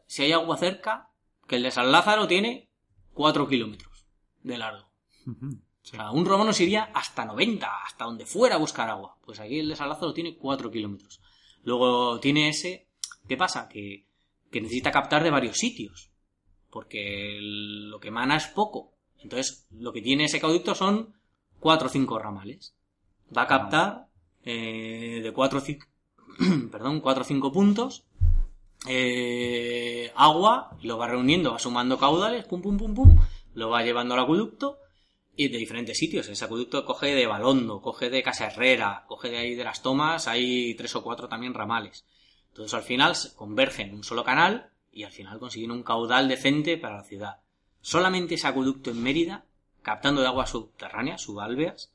si 0.06 0.22
hay 0.22 0.30
agua 0.30 0.56
cerca, 0.56 1.10
que 1.48 1.56
el 1.56 1.64
de 1.64 1.72
San 1.72 1.90
Lázaro 1.90 2.28
tiene 2.28 2.70
cuatro 3.14 3.48
kilómetros 3.48 4.06
de 4.44 4.56
largo. 4.56 4.88
O 5.26 5.84
sea, 5.84 6.12
un 6.12 6.26
romano 6.26 6.52
se 6.52 6.62
iría 6.62 6.84
hasta 6.94 7.24
90, 7.24 7.68
hasta 7.84 8.04
donde 8.04 8.24
fuera 8.24 8.54
a 8.54 8.58
buscar 8.58 8.88
agua. 8.88 9.18
Pues 9.24 9.40
aquí 9.40 9.58
el 9.58 9.70
de 9.70 9.74
San 9.74 9.88
Lázaro 9.88 10.14
tiene 10.14 10.36
cuatro 10.36 10.70
kilómetros. 10.70 11.20
Luego 11.64 12.20
tiene 12.20 12.50
ese... 12.50 12.88
¿Qué 13.26 13.36
pasa? 13.36 13.68
Que 13.68 14.11
que 14.52 14.60
necesita 14.60 14.92
captar 14.92 15.24
de 15.24 15.30
varios 15.30 15.56
sitios, 15.56 16.10
porque 16.70 17.38
lo 17.40 17.98
que 17.98 18.08
emana 18.08 18.36
es 18.36 18.46
poco. 18.46 18.92
Entonces, 19.18 19.66
lo 19.70 19.92
que 19.92 20.02
tiene 20.02 20.24
ese 20.24 20.40
caudito 20.40 20.74
son 20.74 21.14
cuatro 21.58 21.88
o 21.88 21.90
cinco 21.90 22.18
ramales. 22.18 22.76
Va 23.36 23.42
a 23.42 23.48
captar 23.48 24.06
eh, 24.44 25.20
de 25.22 25.32
cuatro 25.32 25.60
perdón, 26.70 27.00
cuatro 27.00 27.22
o 27.22 27.26
cinco 27.26 27.50
puntos 27.50 28.04
eh, 28.86 30.10
agua, 30.16 30.76
lo 30.82 30.98
va 30.98 31.06
reuniendo, 31.06 31.52
va 31.52 31.58
sumando 31.58 31.98
caudales, 31.98 32.44
pum, 32.46 32.60
pum, 32.60 32.76
pum, 32.76 32.94
pum, 32.94 33.16
lo 33.54 33.70
va 33.70 33.82
llevando 33.82 34.14
al 34.14 34.20
acueducto 34.20 34.78
y 35.36 35.48
de 35.48 35.58
diferentes 35.58 35.96
sitios. 35.96 36.28
Ese 36.28 36.44
acueducto 36.44 36.84
coge 36.84 37.14
de 37.14 37.26
Balondo, 37.26 37.80
coge 37.80 38.10
de 38.10 38.22
Casa 38.22 38.46
Herrera, 38.46 39.04
coge 39.06 39.30
de 39.30 39.38
ahí 39.38 39.54
de 39.54 39.64
las 39.64 39.82
tomas, 39.82 40.26
hay 40.26 40.74
tres 40.74 40.94
o 40.96 41.02
cuatro 41.02 41.28
también 41.28 41.54
ramales. 41.54 42.04
Entonces 42.52 42.74
al 42.74 42.82
final 42.82 43.16
se 43.16 43.34
convergen 43.34 43.88
en 43.88 43.94
un 43.96 44.04
solo 44.04 44.24
canal 44.24 44.70
y 44.92 45.04
al 45.04 45.12
final 45.12 45.38
consiguen 45.38 45.70
un 45.70 45.82
caudal 45.82 46.28
decente 46.28 46.76
para 46.76 46.98
la 46.98 47.04
ciudad. 47.04 47.38
Solamente 47.80 48.34
ese 48.34 48.46
acueducto 48.46 48.90
en 48.90 49.02
Mérida, 49.02 49.46
captando 49.80 50.20
de 50.20 50.26
agua 50.26 50.46
subterránea, 50.46 51.16
subalveas, 51.16 51.94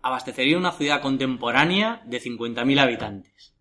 abastecería 0.00 0.56
una 0.56 0.72
ciudad 0.72 1.02
contemporánea 1.02 2.02
de 2.06 2.22
50.000 2.22 2.80
habitantes. 2.80 3.52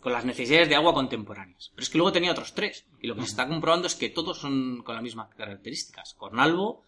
Con 0.00 0.12
las 0.12 0.24
necesidades 0.24 0.68
de 0.68 0.76
agua 0.76 0.94
contemporáneas. 0.94 1.72
Pero 1.74 1.82
es 1.82 1.90
que 1.90 1.98
luego 1.98 2.12
tenía 2.12 2.30
otros 2.30 2.54
tres. 2.54 2.86
Y 3.00 3.08
lo 3.08 3.16
que 3.16 3.22
se 3.22 3.28
está 3.28 3.48
comprobando 3.48 3.88
es 3.88 3.96
que 3.96 4.10
todos 4.10 4.38
son 4.38 4.82
con 4.84 4.94
las 4.94 5.02
mismas 5.02 5.34
características. 5.34 6.14
Cornalvo 6.14 6.84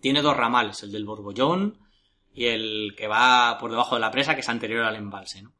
tiene 0.00 0.20
dos 0.20 0.36
ramales, 0.36 0.82
el 0.82 0.92
del 0.92 1.06
Borbollón 1.06 1.78
y 2.34 2.44
el 2.44 2.94
que 2.94 3.08
va 3.08 3.56
por 3.58 3.70
debajo 3.70 3.94
de 3.94 4.02
la 4.02 4.10
presa, 4.10 4.34
que 4.34 4.42
es 4.42 4.48
anterior 4.50 4.84
al 4.84 4.96
embalse. 4.96 5.40
¿no? 5.40 5.54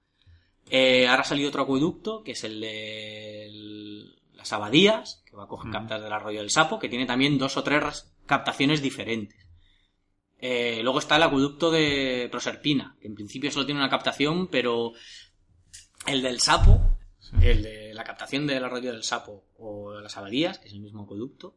Eh, 0.71 1.09
ahora 1.09 1.23
ha 1.23 1.27
salido 1.27 1.49
otro 1.49 1.63
acueducto, 1.63 2.23
que 2.23 2.33
es 2.33 2.45
el 2.45 2.61
de 2.61 3.51
las 4.35 4.53
abadías, 4.53 5.23
que 5.27 5.37
va 5.37 5.45
a 5.45 5.49
coger 5.49 5.73
captar 5.73 6.01
del 6.01 6.13
arroyo 6.13 6.39
del 6.39 6.51
Sapo, 6.51 6.79
que 6.79 6.89
tiene 6.89 7.07
también 7.07 7.39
dos 7.39 7.57
o 7.57 7.65
tres 7.65 8.13
captaciones 8.27 8.81
diferentes. 8.81 9.47
Eh, 10.39 10.81
luego 10.83 11.01
está 11.01 11.17
el 11.17 11.25
acueducto 11.25 11.71
de 11.71 12.29
Proserpina, 12.31 12.97
que 13.01 13.09
en 13.09 13.15
principio 13.15 13.51
solo 13.51 13.67
tiene 13.67 13.81
una 13.81 13.91
captación, 13.91 14.47
pero 14.47 14.93
el 16.07 16.23
del 16.23 16.41
Sapo, 16.41 16.81
el 17.43 17.63
de 17.63 17.93
la 17.93 18.05
captación 18.05 18.47
del 18.47 18.65
arroyo 18.65 18.93
del 18.93 19.03
Sapo 19.03 19.45
o 19.59 19.93
de 19.93 20.03
las 20.03 20.17
abadías, 20.17 20.59
que 20.59 20.69
es 20.69 20.75
el 20.75 20.81
mismo 20.81 21.03
acueducto, 21.03 21.57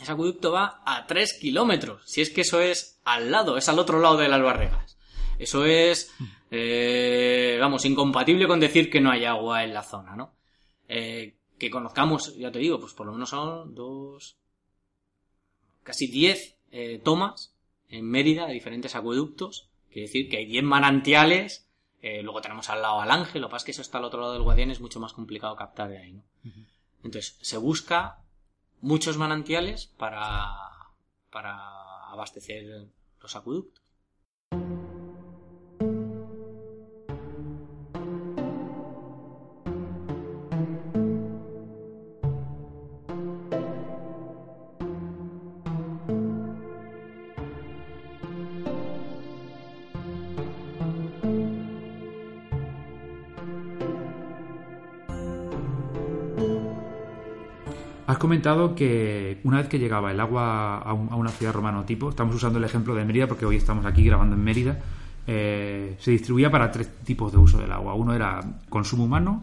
ese 0.00 0.12
acueducto 0.12 0.52
va 0.52 0.82
a 0.84 1.06
3 1.06 1.38
kilómetros. 1.40 2.02
Si 2.06 2.20
es 2.20 2.30
que 2.30 2.40
eso 2.40 2.60
es 2.60 3.00
al 3.04 3.30
lado, 3.30 3.56
es 3.56 3.68
al 3.68 3.78
otro 3.78 4.00
lado 4.00 4.16
de 4.16 4.28
las 4.28 4.42
barregas. 4.42 4.98
Eso 5.38 5.64
es, 5.64 6.12
eh, 6.50 7.58
vamos, 7.60 7.84
incompatible 7.84 8.46
con 8.46 8.60
decir 8.60 8.90
que 8.90 9.00
no 9.00 9.10
hay 9.10 9.24
agua 9.24 9.64
en 9.64 9.74
la 9.74 9.82
zona, 9.82 10.14
¿no? 10.16 10.34
Eh, 10.88 11.36
que 11.58 11.70
conozcamos, 11.70 12.36
ya 12.36 12.50
te 12.50 12.58
digo, 12.58 12.80
pues 12.80 12.92
por 12.92 13.06
lo 13.06 13.12
menos 13.12 13.30
son 13.30 13.74
dos, 13.74 14.36
casi 15.82 16.06
10 16.06 16.58
eh, 16.70 17.00
tomas 17.02 17.54
en 17.88 18.08
Mérida 18.08 18.46
de 18.46 18.54
diferentes 18.54 18.94
acueductos. 18.94 19.68
Quiere 19.90 20.08
decir 20.08 20.28
que 20.28 20.38
hay 20.38 20.46
10 20.46 20.64
manantiales. 20.64 21.68
Eh, 22.00 22.22
luego 22.22 22.40
tenemos 22.40 22.68
al 22.70 22.82
lado 22.82 23.00
al 23.00 23.10
Ángel. 23.10 23.42
Lo 23.42 23.48
que 23.48 23.52
pasa 23.52 23.62
es 23.62 23.66
que 23.66 23.70
eso 23.72 23.82
está 23.82 23.98
al 23.98 24.04
otro 24.04 24.20
lado 24.20 24.32
del 24.32 24.42
Guadiana. 24.42 24.72
Es 24.72 24.80
mucho 24.80 25.00
más 25.00 25.12
complicado 25.12 25.54
captar 25.54 25.88
de 25.90 25.98
ahí, 25.98 26.12
¿no? 26.12 26.24
Entonces, 27.04 27.38
se 27.42 27.56
busca 27.58 28.18
muchos 28.80 29.18
manantiales 29.18 29.86
para, 29.98 30.48
para 31.30 32.10
abastecer 32.10 32.88
los 33.20 33.36
acueductos. 33.36 33.81
Comentado 58.22 58.74
que 58.74 59.40
una 59.44 59.58
vez 59.58 59.68
que 59.68 59.78
llegaba 59.78 60.10
el 60.10 60.20
agua 60.20 60.78
a, 60.78 60.92
un- 60.92 61.10
a 61.12 61.16
una 61.16 61.30
ciudad 61.30 61.52
romano 61.52 61.84
tipo, 61.84 62.08
estamos 62.10 62.34
usando 62.34 62.58
el 62.58 62.64
ejemplo 62.64 62.94
de 62.94 63.04
Mérida 63.04 63.26
porque 63.26 63.44
hoy 63.44 63.56
estamos 63.56 63.84
aquí 63.84 64.02
grabando 64.04 64.34
en 64.36 64.42
Mérida, 64.44 64.78
eh, 65.26 65.96
se 65.98 66.10
distribuía 66.12 66.50
para 66.50 66.70
tres 66.70 66.88
tipos 67.04 67.30
de 67.32 67.38
uso 67.38 67.58
del 67.58 67.70
agua. 67.72 67.94
Uno 67.94 68.14
era 68.14 68.40
consumo 68.68 69.04
humano, 69.04 69.42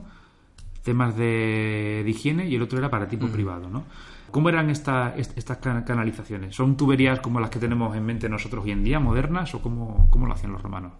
temas 0.83 1.15
de, 1.15 2.01
de 2.03 2.09
higiene 2.09 2.47
y 2.47 2.55
el 2.55 2.61
otro 2.61 2.79
era 2.79 2.89
para 2.89 3.07
tipo 3.07 3.27
privado, 3.27 3.69
¿no? 3.69 3.83
¿Cómo 4.31 4.47
eran 4.49 4.69
esta- 4.69 5.15
est- 5.17 5.37
estas 5.37 5.57
can- 5.57 5.83
canalizaciones? 5.83 6.55
¿Son 6.55 6.77
tuberías 6.77 7.19
como 7.19 7.39
las 7.39 7.49
que 7.49 7.59
tenemos 7.59 7.95
en 7.97 8.05
mente 8.05 8.29
nosotros 8.29 8.63
hoy 8.63 8.71
en 8.71 8.83
día, 8.83 8.99
modernas, 8.99 9.53
o 9.55 9.61
cómo, 9.61 10.07
cómo 10.11 10.25
lo 10.27 10.33
hacían 10.33 10.51
los 10.53 10.61
romanos? 10.61 10.93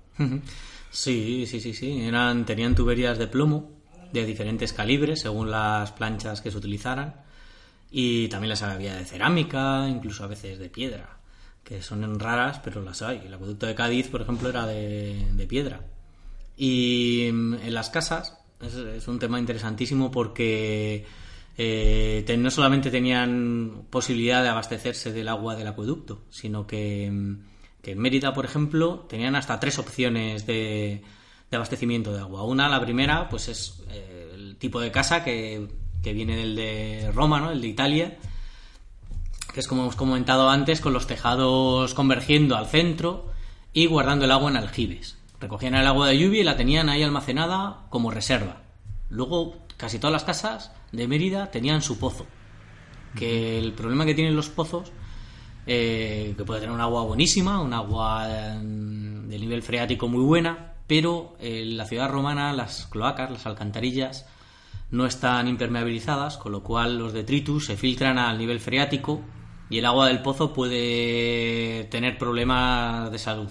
Sí, 0.90 1.46
sí, 1.48 1.60
sí, 1.60 1.74
sí. 1.74 2.02
Eran, 2.02 2.46
tenían 2.46 2.74
tuberías 2.76 3.18
de 3.20 3.28
plomo 3.28 3.72
de 4.12 4.26
diferentes 4.26 4.74
calibres 4.74 5.22
según 5.22 5.52
las 5.52 5.92
planchas 5.92 6.42
que 6.42 6.50
se 6.52 6.58
utilizaran. 6.58 7.14
Y 7.92 8.28
también 8.28 8.50
las 8.50 8.62
había 8.62 8.96
de 8.96 9.06
cerámica, 9.06 9.88
incluso 9.90 10.24
a 10.24 10.28
veces 10.28 10.60
de 10.60 10.70
piedra, 10.70 11.18
que 11.64 11.82
son 11.82 12.20
raras, 12.20 12.60
pero 12.64 12.82
las 12.84 13.02
hay. 13.02 13.24
El 13.26 13.34
acueducto 13.34 13.66
de 13.66 13.76
Cádiz, 13.76 14.08
por 14.08 14.22
ejemplo, 14.22 14.50
era 14.50 14.66
de, 14.66 15.46
piedra. 15.48 15.82
Y 16.56 17.30
mm, 17.32 17.54
en 17.56 17.74
las 17.74 17.90
casas 17.90 18.38
es, 18.62 19.08
un 19.08 19.18
tema 19.18 19.40
interesantísimo 19.40 20.12
porque 20.12 21.06
eh, 21.58 22.36
no 22.38 22.52
solamente 22.52 22.92
tenían 22.92 23.86
posibilidad 23.90 24.44
de 24.44 24.50
abastecerse 24.50 25.12
del 25.12 25.28
agua 25.28 25.56
del 25.56 25.68
acueducto, 25.68 26.24
sino 26.30 26.68
que, 26.68 27.10
mm, 27.10 27.50
en 27.84 27.98
Mérida, 27.98 28.34
por 28.34 28.46
ejemplo, 28.46 29.08
tenían 29.10 29.36
hasta 29.36 29.60
tres 29.60 29.80
opciones 29.80 30.46
de, 30.46 31.02
de 31.50 31.58
abastecimiento 31.58 32.14
de 32.14 32.20
agua. 32.20 32.44
Una, 32.44 32.70
la 32.70 32.80
primera, 32.80 33.28
pues 33.30 33.48
es 33.48 33.84
eh, 33.90 34.32
el 34.36 34.58
tipo 34.58 34.80
de 34.80 34.92
casa 34.92 35.24
que, 35.24 35.68
que 36.04 36.14
viene 36.14 36.36
del 36.36 36.56
de 36.56 37.12
Roma, 37.14 37.40
¿no? 37.40 37.52
El 37.52 37.62
de 37.62 37.68
Italia, 37.68 38.18
que 39.54 39.60
es 39.60 39.68
como 39.68 39.84
hemos 39.84 39.96
comentado 39.96 40.50
antes, 40.50 40.82
con 40.82 40.94
los 40.94 41.08
tejados 41.08 41.94
convergiendo 41.94 42.56
al 42.56 42.68
centro 42.68 43.32
y 43.74 43.86
guardando 43.86 44.26
el 44.26 44.32
agua 44.32 44.50
en 44.50 44.58
aljibes. 44.58 45.18
Recogían 45.40 45.76
el 45.76 45.88
agua 45.88 46.08
de 46.08 46.18
lluvia 46.18 46.42
y 46.42 46.44
la 46.44 46.58
tenían 46.58 46.90
ahí 46.90 47.04
almacenada 47.04 47.86
como 47.90 48.12
reserva. 48.12 48.62
Luego, 49.10 49.56
casi 49.78 50.00
todas 50.00 50.14
las 50.14 50.24
casas 50.24 50.72
de 50.92 51.08
Mérida 51.08 51.52
tenían 51.52 51.82
su 51.82 51.98
pozo. 51.98 52.26
Que 53.16 53.58
el 53.58 53.74
problema 53.74 54.06
que 54.06 54.14
tienen 54.14 54.36
los 54.36 54.50
pozos, 54.50 54.92
eh, 55.66 56.34
que 56.38 56.44
puede 56.44 56.62
tener 56.62 56.76
un 56.76 56.82
agua 56.82 57.04
buenísima, 57.04 57.62
un 57.62 57.74
agua 57.74 58.26
eh, 58.28 58.60
de 58.60 59.40
nivel 59.40 59.64
freático 59.64 60.08
muy 60.08 60.24
buena, 60.24 60.74
pero 60.88 61.36
en 61.40 61.78
la 61.78 61.86
ciudad 61.86 62.10
romana 62.10 62.54
las 62.54 62.88
cloacas, 62.88 63.32
las 63.32 63.46
alcantarillas, 63.46 64.26
no 64.92 65.06
están 65.06 65.48
impermeabilizadas, 65.48 66.38
con 66.38 66.52
lo 66.52 66.64
cual 66.64 66.98
los 66.98 67.14
detritus 67.14 67.66
se 67.66 67.78
filtran 67.78 68.18
al 68.18 68.38
nivel 68.38 68.60
freático 68.60 69.22
y 69.70 69.78
el 69.78 69.86
agua 69.86 70.08
del 70.08 70.22
pozo 70.22 70.54
puede 70.54 71.84
tener 71.92 72.18
problemas 72.18 73.12
de 73.12 73.20
salud. 73.20 73.50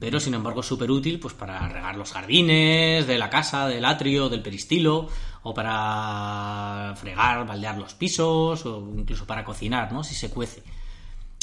Pero 0.00 0.18
sin 0.18 0.34
embargo 0.34 0.60
es 0.60 0.66
súper 0.66 0.90
útil 0.90 1.20
pues 1.20 1.34
para 1.34 1.68
regar 1.68 1.96
los 1.96 2.10
jardines 2.12 3.06
de 3.06 3.18
la 3.18 3.30
casa, 3.30 3.68
del 3.68 3.84
atrio, 3.84 4.28
del 4.28 4.42
peristilo, 4.42 5.08
o 5.42 5.54
para 5.54 6.94
fregar, 6.96 7.46
baldear 7.46 7.78
los 7.78 7.94
pisos, 7.94 8.66
o 8.66 8.80
incluso 8.96 9.26
para 9.26 9.44
cocinar, 9.44 9.92
¿no? 9.92 10.02
Si 10.02 10.14
se 10.16 10.30
cuece. 10.30 10.62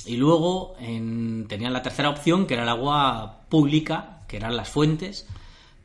Y 0.06 0.18
luego 0.18 0.76
en- 0.80 1.46
tenían 1.48 1.72
la 1.72 1.82
tercera 1.84 2.10
opción, 2.10 2.46
que 2.46 2.56
era 2.56 2.64
el 2.64 2.70
agua 2.70 3.44
pública, 3.48 4.24
que 4.28 4.36
eran 4.36 4.58
las 4.58 4.68
fuentes, 4.70 5.26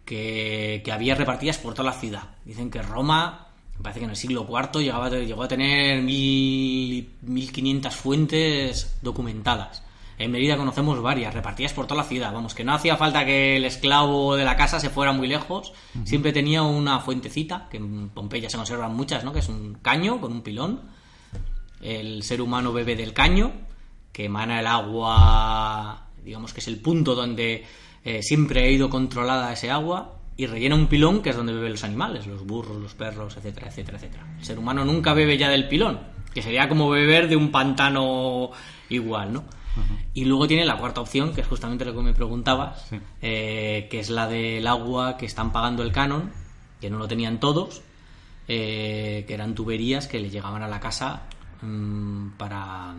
que, 0.09 0.81
que 0.83 0.91
había 0.91 1.15
repartidas 1.15 1.59
por 1.59 1.75
toda 1.75 1.91
la 1.91 1.99
ciudad. 1.99 2.23
Dicen 2.47 2.71
que 2.71 2.81
Roma, 2.81 3.49
me 3.77 3.83
parece 3.83 4.01
que 4.01 4.05
en 4.05 4.11
el 4.11 4.17
siglo 4.17 4.47
IV 4.49 4.81
llegaba, 4.81 5.11
llegó 5.11 5.43
a 5.43 5.49
tener 5.49 6.01
mil, 6.03 7.11
1500 7.21 7.95
fuentes 7.95 8.97
documentadas. 9.03 9.83
En 10.17 10.31
Mérida 10.31 10.57
conocemos 10.57 11.03
varias, 11.03 11.35
repartidas 11.35 11.75
por 11.75 11.87
toda 11.87 12.03
la 12.03 12.09
ciudad. 12.09 12.33
Vamos, 12.33 12.55
que 12.55 12.65
no 12.65 12.73
hacía 12.73 12.97
falta 12.97 13.27
que 13.27 13.59
el 13.59 13.67
esclavo 13.67 14.35
de 14.35 14.47
la 14.47 14.57
casa 14.57 14.81
se 14.81 14.89
fuera 14.89 15.13
muy 15.13 15.29
lejos. 15.29 15.75
Siempre 16.05 16.33
tenía 16.33 16.63
una 16.63 17.01
fuentecita, 17.01 17.69
que 17.71 17.77
en 17.77 18.09
Pompeya 18.09 18.49
se 18.49 18.57
conservan 18.57 18.97
muchas, 18.97 19.25
¿no? 19.25 19.35
Que 19.35 19.41
es 19.41 19.49
un 19.51 19.75
caño 19.75 20.23
con 20.23 20.33
un 20.33 20.41
pilón. 20.41 20.81
El 21.83 22.23
ser 22.23 22.41
humano 22.41 22.73
bebe 22.73 22.97
del 22.97 23.13
caño, 23.13 23.53
que 24.11 24.25
emana 24.25 24.59
el 24.59 24.67
agua, 24.67 26.07
digamos 26.25 26.55
que 26.55 26.61
es 26.61 26.69
el 26.69 26.81
punto 26.81 27.15
donde 27.15 27.65
eh, 28.05 28.23
siempre 28.23 28.65
ha 28.65 28.71
ido 28.71 28.91
controlada 28.91 29.53
ese 29.53 29.71
agua, 29.71 30.15
y 30.37 30.47
rellena 30.47 30.77
un 30.77 30.87
pilón 30.87 31.21
que 31.21 31.31
es 31.31 31.37
donde 31.37 31.53
beben 31.53 31.73
los 31.73 31.83
animales, 31.83 32.27
los 32.29 32.47
burros, 32.47 32.77
los 32.81 32.95
perros, 32.95 33.37
etcétera, 33.37 33.69
etcétera, 33.69 33.99
etcétera. 33.99 34.25
El 34.39 34.45
ser 34.45 34.59
humano 34.59 34.85
nunca 34.85 35.13
bebe 35.13 35.37
ya 35.37 35.49
del 35.49 35.67
pilón, 35.67 35.99
que 36.33 36.43
sería 36.43 36.69
como 36.69 36.89
beber 36.89 37.29
de 37.29 37.35
un 37.35 37.51
pantano 37.51 38.51
igual, 38.89 39.33
¿no? 39.33 39.45
Y 40.15 40.25
luego 40.25 40.49
tiene 40.49 40.65
la 40.65 40.77
cuarta 40.77 41.01
opción, 41.01 41.33
que 41.33 41.41
es 41.43 41.47
justamente 41.47 41.85
lo 41.85 41.95
que 41.95 42.03
me 42.03 42.13
preguntabas, 42.13 42.87
Sí. 42.89 42.99
eh, 43.23 43.87
que 43.91 44.01
es 44.01 44.11
la 44.11 44.27
del 44.27 44.67
agua 44.67 45.17
que 45.17 45.27
están 45.27 45.53
pagando 45.53 45.83
el 45.85 45.93
canon, 45.93 46.33
que 46.81 46.91
no 46.91 46.99
lo 46.99 47.07
tenían 47.07 47.39
todos, 47.39 47.83
eh, 48.49 49.25
que 49.29 49.35
eran 49.35 49.55
tuberías 49.55 50.07
que 50.09 50.19
le 50.21 50.31
llegaban 50.31 50.63
a 50.63 50.69
la 50.69 50.81
casa 50.81 51.23
mm, 51.63 52.31
para, 52.39 52.95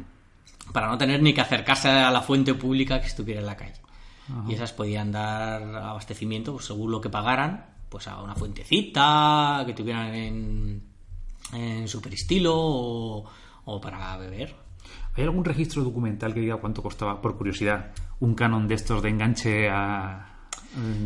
para 0.73 0.87
no 0.87 0.97
tener 0.97 1.21
ni 1.21 1.33
que 1.33 1.41
acercarse 1.41 1.89
a 1.89 2.11
la 2.11 2.21
fuente 2.21 2.53
pública 2.53 2.99
que 3.01 3.07
estuviera 3.07 3.39
en 3.41 3.45
la 3.47 3.55
calle. 3.57 3.73
Y 4.47 4.53
esas 4.53 4.73
podían 4.73 5.11
dar 5.11 5.63
abastecimiento, 5.63 6.53
pues, 6.53 6.65
según 6.65 6.91
lo 6.91 7.01
que 7.01 7.09
pagaran, 7.09 7.65
pues 7.89 8.07
a 8.07 8.21
una 8.21 8.35
fuentecita 8.35 9.63
que 9.65 9.73
tuvieran 9.73 10.13
en, 10.13 10.83
en 11.53 11.87
super 11.87 12.13
estilo 12.13 12.53
o, 12.55 13.25
o 13.65 13.81
para 13.81 14.15
beber. 14.17 14.55
¿Hay 15.15 15.23
algún 15.23 15.43
registro 15.43 15.83
documental 15.83 16.33
que 16.33 16.39
diga 16.41 16.57
cuánto 16.57 16.83
costaba, 16.83 17.21
por 17.21 17.37
curiosidad, 17.37 17.91
un 18.19 18.35
canon 18.35 18.67
de 18.67 18.75
estos 18.75 19.01
de 19.01 19.09
enganche 19.09 19.67
a- 19.69 20.25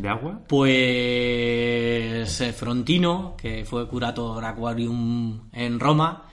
de 0.02 0.10
agua? 0.10 0.42
Pues 0.48 2.42
eh, 2.42 2.54
Frontino, 2.54 3.36
que 3.38 3.64
fue 3.66 3.88
curator 3.88 4.44
aquarium 4.44 5.50
en 5.54 5.80
Roma, 5.80 6.24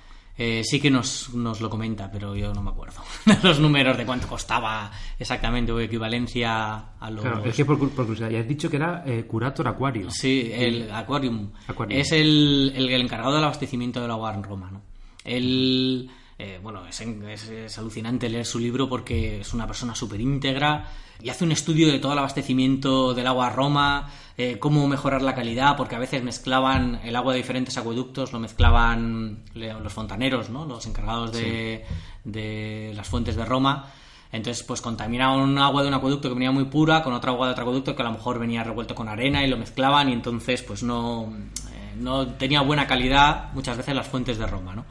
eh, 0.42 0.62
sí 0.64 0.80
que 0.80 0.90
nos, 0.90 1.34
nos 1.34 1.60
lo 1.60 1.68
comenta, 1.68 2.10
pero 2.10 2.34
yo 2.34 2.54
no 2.54 2.62
me 2.62 2.70
acuerdo 2.70 3.02
los 3.42 3.60
números 3.60 3.98
de 3.98 4.06
cuánto 4.06 4.26
costaba 4.26 4.90
exactamente 5.18 5.70
o 5.70 5.78
equivalencia 5.80 6.94
a 6.98 7.10
los... 7.10 7.20
Claro, 7.20 7.44
es 7.44 7.54
que 7.54 7.66
por, 7.66 7.78
por 7.78 7.90
curiosidad, 8.06 8.30
ya 8.30 8.40
has 8.40 8.48
dicho 8.48 8.70
que 8.70 8.76
era 8.76 9.02
eh, 9.06 9.24
Curator 9.28 9.68
Aquario. 9.68 10.10
Sí, 10.10 10.50
el 10.52 10.90
aquarium. 10.90 11.50
Aquarium. 11.68 12.00
Es 12.00 12.12
el, 12.12 12.72
el 12.74 12.88
encargado 13.02 13.34
del 13.34 13.44
abastecimiento 13.44 14.00
del 14.00 14.10
agua 14.10 14.32
en 14.34 14.42
Roma, 14.42 14.70
¿no? 14.70 14.80
Él, 15.24 16.10
eh, 16.38 16.58
bueno, 16.62 16.86
es, 16.86 17.00
es- 17.02 17.48
es 17.50 17.78
alucinante 17.78 18.28
leer 18.30 18.46
su 18.46 18.58
libro 18.58 18.88
porque 18.88 19.40
es 19.40 19.52
una 19.52 19.66
persona 19.66 19.94
súper 19.94 20.20
íntegra 20.20 20.88
y 21.22 21.28
hace 21.28 21.44
un 21.44 21.52
estudio 21.52 21.88
de 21.92 21.98
todo 21.98 22.12
el 22.14 22.18
abastecimiento 22.18 23.12
del 23.12 23.26
agua 23.26 23.48
a 23.48 23.50
Roma, 23.50 24.10
eh, 24.42 24.58
cómo 24.58 24.88
mejorar 24.88 25.20
la 25.20 25.34
calidad, 25.34 25.76
porque 25.76 25.96
a 25.96 25.98
veces 25.98 26.22
mezclaban 26.22 27.00
el 27.04 27.14
agua 27.14 27.34
de 27.34 27.38
diferentes 27.38 27.76
acueductos, 27.76 28.32
lo 28.32 28.38
mezclaban 28.38 29.44
los 29.54 29.92
fontaneros, 29.92 30.48
¿no? 30.48 30.64
Los 30.64 30.86
encargados 30.86 31.32
de, 31.32 31.84
de 32.24 32.92
las 32.94 33.06
fuentes 33.06 33.36
de 33.36 33.44
Roma. 33.44 33.92
Entonces, 34.32 34.62
pues 34.62 34.80
contaminaban 34.80 35.40
un 35.40 35.58
agua 35.58 35.82
de 35.82 35.88
un 35.88 35.94
acueducto 35.94 36.28
que 36.28 36.34
venía 36.34 36.52
muy 36.52 36.64
pura 36.64 37.02
con 37.02 37.12
otra 37.12 37.32
agua 37.32 37.48
de 37.48 37.52
otro 37.52 37.64
acueducto 37.64 37.96
que 37.96 38.02
a 38.02 38.04
lo 38.06 38.12
mejor 38.12 38.38
venía 38.38 38.64
revuelto 38.64 38.94
con 38.94 39.08
arena 39.08 39.44
y 39.44 39.48
lo 39.48 39.58
mezclaban 39.58 40.08
y 40.08 40.12
entonces, 40.12 40.62
pues 40.62 40.82
no, 40.82 41.34
eh, 41.72 41.96
no 41.98 42.26
tenía 42.28 42.62
buena 42.62 42.86
calidad 42.86 43.52
muchas 43.52 43.76
veces 43.76 43.94
las 43.94 44.06
fuentes 44.06 44.38
de 44.38 44.46
Roma, 44.46 44.74
¿no? 44.74 44.86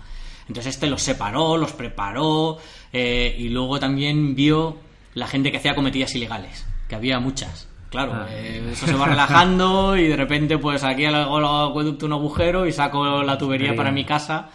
Entonces 0.48 0.76
este 0.76 0.88
los 0.88 1.02
separó, 1.02 1.58
los 1.58 1.74
preparó 1.74 2.58
eh, 2.92 3.36
y 3.38 3.50
luego 3.50 3.80
también 3.80 4.36
vio 4.36 4.78
la 5.14 5.28
gente 5.28 5.52
que 5.52 5.58
hacía 5.58 5.76
cometidas 5.76 6.14
ilegales, 6.16 6.66
que 6.88 6.96
había 6.96 7.20
muchas. 7.20 7.68
Claro, 7.90 8.12
Ah. 8.14 8.28
eh, 8.30 8.70
eso 8.72 8.86
se 8.86 8.94
va 8.94 9.08
relajando 9.08 9.98
y 9.98 10.08
de 10.08 10.16
repente 10.16 10.58
pues 10.60 10.84
aquí 10.84 11.06
hago 11.06 11.40
el 11.40 11.46
acueducto 11.72 12.06
un 12.06 12.14
agujero 12.14 12.66
y 12.68 12.72
saco 12.72 13.24
la 13.24 13.38
tubería 13.38 13.76
para 13.76 13.92
mi 13.92 14.06
casa. 14.06 14.50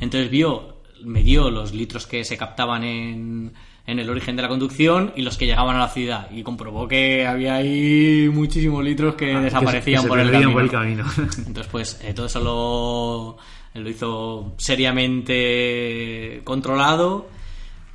Entonces 0.00 0.30
vio, 0.30 0.80
me 1.04 1.22
dio 1.22 1.50
los 1.50 1.72
litros 1.74 2.06
que 2.06 2.24
se 2.24 2.36
captaban 2.38 2.82
en, 2.84 3.52
en 3.86 3.98
el 3.98 4.08
origen 4.08 4.34
de 4.36 4.42
la 4.42 4.48
conducción 4.48 5.12
y 5.14 5.20
los 5.22 5.36
que 5.36 5.44
llegaban 5.46 5.76
a 5.76 5.80
la 5.80 5.88
ciudad 5.88 6.30
y 6.30 6.42
comprobó 6.42 6.88
que 6.88 7.26
había 7.26 7.56
ahí 7.56 8.30
muchísimos 8.32 8.82
litros 8.82 9.14
que 9.14 9.26
Ah, 9.34 9.34
que 9.34 9.38
se- 9.38 9.44
desaparecían 9.44 9.96
que 9.98 10.02
se 10.02 10.08
por, 10.08 10.18
el 10.20 10.30
camino. 10.30 10.52
por 10.52 10.62
el 10.62 10.70
camino. 10.70 11.04
Entonces, 11.46 11.66
pues 11.70 12.00
eh, 12.02 12.14
todo 12.14 12.26
eso 12.26 12.40
lo, 12.40 13.36
lo 13.82 13.90
hizo 13.90 14.54
seriamente 14.56 16.40
controlado 16.44 17.28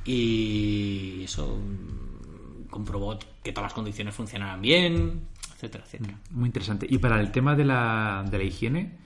y 0.04 1.22
eso 1.24 1.58
comprobó 2.76 3.18
que 3.42 3.52
todas 3.52 3.64
las 3.70 3.72
condiciones 3.74 4.14
funcionaran 4.14 4.60
bien, 4.60 5.22
etcétera, 5.54 5.84
etcétera. 5.84 6.18
Muy 6.30 6.46
interesante. 6.46 6.86
Y 6.88 6.98
para 6.98 7.20
el 7.20 7.32
tema 7.32 7.54
de 7.54 7.64
la, 7.64 8.24
de 8.30 8.38
la 8.38 8.44
higiene, 8.44 8.98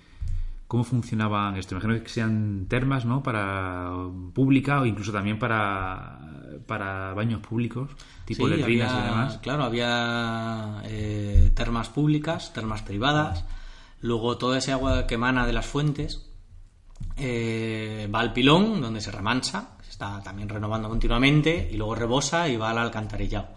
¿cómo 0.67 0.83
funcionaban 0.85 1.57
esto? 1.57 1.75
Imagino 1.77 2.03
que 2.03 2.09
sean 2.09 2.67
termas, 2.69 3.05
¿no? 3.05 3.23
Para 3.23 3.91
pública 4.35 4.81
o 4.81 4.87
incluso 4.87 5.13
también 5.13 5.39
para, 5.39 6.19
para 6.67 7.15
baños 7.15 7.41
públicos, 7.41 7.91
tipo 8.25 8.47
Sí, 8.49 8.55
letrinas 8.55 8.91
había- 8.93 9.03
y 9.05 9.09
demás. 9.09 9.39
Claro, 9.43 9.65
había 9.65 10.83
eh, 10.85 11.51
termas 11.55 11.89
públicas, 11.89 12.53
termas 12.53 12.83
privadas. 12.83 13.45
Luego 14.03 14.37
todo 14.39 14.57
ese 14.57 14.73
agua 14.73 15.07
que 15.07 15.15
emana 15.15 15.47
de 15.47 15.53
las 15.53 15.67
fuentes 15.67 16.27
eh, 17.17 18.09
va 18.15 18.21
al 18.21 18.33
pilón, 18.33 18.81
donde 18.81 19.01
se 19.01 19.11
remansa, 19.11 19.77
se 19.83 19.91
está 19.91 20.23
también 20.23 20.49
renovando 20.49 20.89
continuamente, 20.89 21.69
y 21.73 21.77
luego 21.77 21.95
rebosa 21.95 22.49
y 22.49 22.57
va 22.57 22.71
al 22.71 22.79
alcantarillado. 22.79 23.49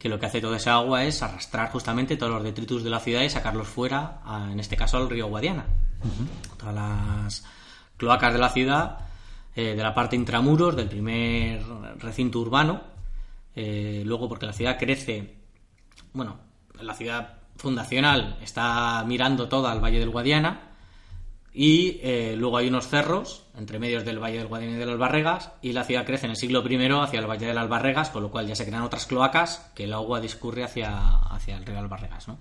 Que 0.00 0.08
lo 0.08 0.18
que 0.18 0.26
hace 0.26 0.40
toda 0.40 0.56
esa 0.56 0.74
agua 0.74 1.04
es 1.04 1.22
arrastrar 1.22 1.70
justamente 1.70 2.16
todos 2.16 2.32
los 2.32 2.42
detritus 2.42 2.82
de 2.82 2.90
la 2.90 2.98
ciudad 3.00 3.20
y 3.22 3.30
sacarlos 3.30 3.68
fuera, 3.68 4.20
a- 4.24 4.48
en 4.50 4.58
este 4.58 4.76
caso 4.76 4.96
al 4.96 5.08
río 5.08 5.28
Guadiana. 5.28 5.66
Todas 6.58 6.74
las 6.74 7.44
cloacas 7.98 8.32
de 8.32 8.38
la 8.38 8.48
ciudad, 8.48 8.98
eh, 9.54 9.74
de 9.76 9.82
la 9.82 9.94
parte 9.94 10.16
intramuros, 10.16 10.74
del 10.74 10.88
primer 10.88 11.62
recinto 11.98 12.40
urbano, 12.40 12.80
eh, 13.54 14.02
luego 14.06 14.26
porque 14.28 14.46
la 14.46 14.52
ciudad 14.54 14.78
crece, 14.78 15.36
bueno, 16.14 16.38
la 16.80 16.94
ciudad 16.94 17.34
fundacional 17.56 18.38
está 18.42 19.04
mirando 19.06 19.48
toda 19.50 19.70
al 19.70 19.80
Valle 19.84 19.98
del 19.98 20.08
Guadiana 20.10 20.69
y 21.52 21.98
eh, 22.02 22.34
luego 22.36 22.58
hay 22.58 22.68
unos 22.68 22.86
cerros 22.88 23.44
entre 23.58 23.78
medios 23.78 24.04
del 24.04 24.18
Valle 24.22 24.38
del 24.38 24.46
Guadiana 24.46 24.76
y 24.76 24.78
del 24.78 24.90
Albarregas 24.90 25.50
y 25.62 25.72
la 25.72 25.84
ciudad 25.84 26.06
crece 26.06 26.26
en 26.26 26.30
el 26.30 26.36
siglo 26.36 26.62
I 26.68 26.76
hacia 27.02 27.18
el 27.18 27.26
Valle 27.28 27.46
del 27.46 27.58
Albarregas, 27.58 28.10
con 28.10 28.22
lo 28.22 28.30
cual 28.30 28.46
ya 28.46 28.54
se 28.54 28.64
crean 28.66 28.82
otras 28.82 29.06
cloacas 29.06 29.70
que 29.74 29.84
el 29.84 29.92
agua 29.92 30.20
discurre 30.20 30.62
hacia, 30.64 31.16
hacia 31.16 31.56
el 31.56 31.66
río 31.66 31.78
Albarregas, 31.78 32.28
¿no? 32.28 32.38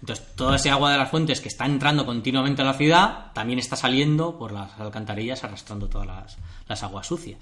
Entonces, 0.00 0.34
toda 0.36 0.56
ese 0.56 0.70
agua 0.70 0.92
de 0.92 0.98
las 0.98 1.10
fuentes 1.10 1.40
que 1.40 1.48
está 1.48 1.64
entrando 1.64 2.04
continuamente 2.04 2.60
a 2.60 2.64
la 2.66 2.74
ciudad 2.74 3.32
también 3.32 3.58
está 3.58 3.74
saliendo 3.74 4.38
por 4.38 4.52
las 4.52 4.78
alcantarillas 4.78 5.42
arrastrando 5.44 5.88
todas 5.88 6.06
las, 6.06 6.36
las 6.68 6.82
aguas 6.82 7.06
sucias, 7.06 7.40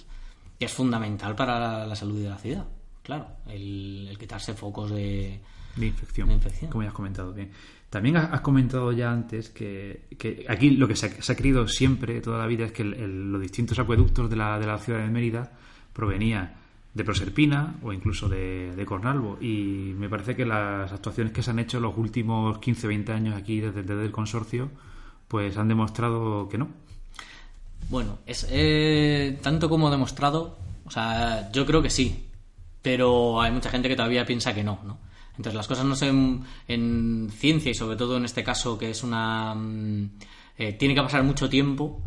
que 0.59 0.67
es 0.67 0.73
fundamental 0.73 1.35
para 1.35 1.59
la, 1.59 1.87
la 1.87 1.97
salud 1.97 2.23
de 2.23 2.29
la 2.31 2.39
ciudad. 2.39 2.65
Claro, 3.03 3.27
el, 3.49 4.07
el 4.11 4.17
quitarse 4.19 4.55
focos 4.55 4.91
de, 4.93 5.41
De 5.75 5.87
infección, 5.87 6.29
De 6.29 6.35
infección. 6.35 6.71
como 6.71 6.85
ya 6.85 6.91
has 6.91 6.95
comentado 6.95 7.33
bien. 7.33 7.51
También 7.93 8.17
has 8.17 8.41
comentado 8.41 8.91
ya 8.93 9.13
antes 9.13 9.51
que, 9.51 10.07
aquí 10.49 10.71
lo 10.71 10.89
que 10.89 10.97
se 10.97 11.09
ha, 11.09 11.37
querido 11.37 11.69
siempre, 11.69 12.23
toda 12.23 12.39
la 12.39 12.47
vida, 12.47 12.65
es 12.65 12.73
que 12.73 12.85
los 12.85 13.39
distintos 13.39 13.79
acueductos 13.79 14.31
de 14.31 14.37
la, 14.37 14.59
de 14.59 14.67
la 14.67 14.79
ciudad 14.79 15.01
de 15.01 15.11
Mérida 15.11 15.53
provenían 15.93 16.55
de 16.95 17.05
Proserpina 17.05 17.75
o 17.83 17.93
incluso 17.93 18.31
de, 18.31 18.83
Cornalvo. 18.87 19.37
Y 19.43 19.93
me 19.95 20.09
parece 20.09 20.35
que 20.35 20.47
las 20.47 20.91
actuaciones 20.91 21.35
que 21.35 21.43
se 21.43 21.51
han 21.51 21.59
hecho 21.59 21.81
los 21.81 21.95
últimos 21.99 22.57
15-20 22.61 23.11
años 23.11 23.37
aquí 23.37 23.61
desde, 23.61 23.83
desde 23.83 24.07
el 24.07 24.11
consorcio, 24.11 24.71
pues 25.29 25.59
han 25.59 25.69
demostrado 25.69 26.49
que 26.49 26.57
no. 26.57 26.69
Bueno, 27.91 28.21
es 28.25 28.47
eh, 28.51 29.39
tanto 29.43 29.69
como 29.69 29.91
demostrado, 29.91 30.57
o 30.87 30.91
sea, 30.91 31.53
yo 31.53 31.67
creo 31.67 31.83
que 31.83 31.91
sí, 31.91 32.25
pero 32.81 33.43
hay 33.43 33.53
mucha 33.53 33.69
gente 33.69 33.91
que 33.91 33.97
todavía 33.97 34.25
piensa 34.25 34.55
que 34.55 34.65
no, 34.65 34.79
¿no? 34.83 35.12
Entonces 35.37 35.55
las 35.55 35.67
cosas 35.67 35.85
no 35.85 35.95
se 35.95 36.09
en, 36.09 36.45
en 36.69 37.31
ciencia 37.31 37.71
y 37.71 37.75
sobre 37.75 37.97
todo 37.97 38.17
en 38.17 38.25
este 38.25 38.45
caso 38.45 38.77
que 38.77 38.91
es 38.91 39.03
una 39.03 39.55
mm, 39.55 40.11
eh, 40.59 40.73
tiene 40.75 40.95
que 40.95 41.03
pasar 41.03 41.23
mucho 41.23 41.49
tiempo 41.49 42.03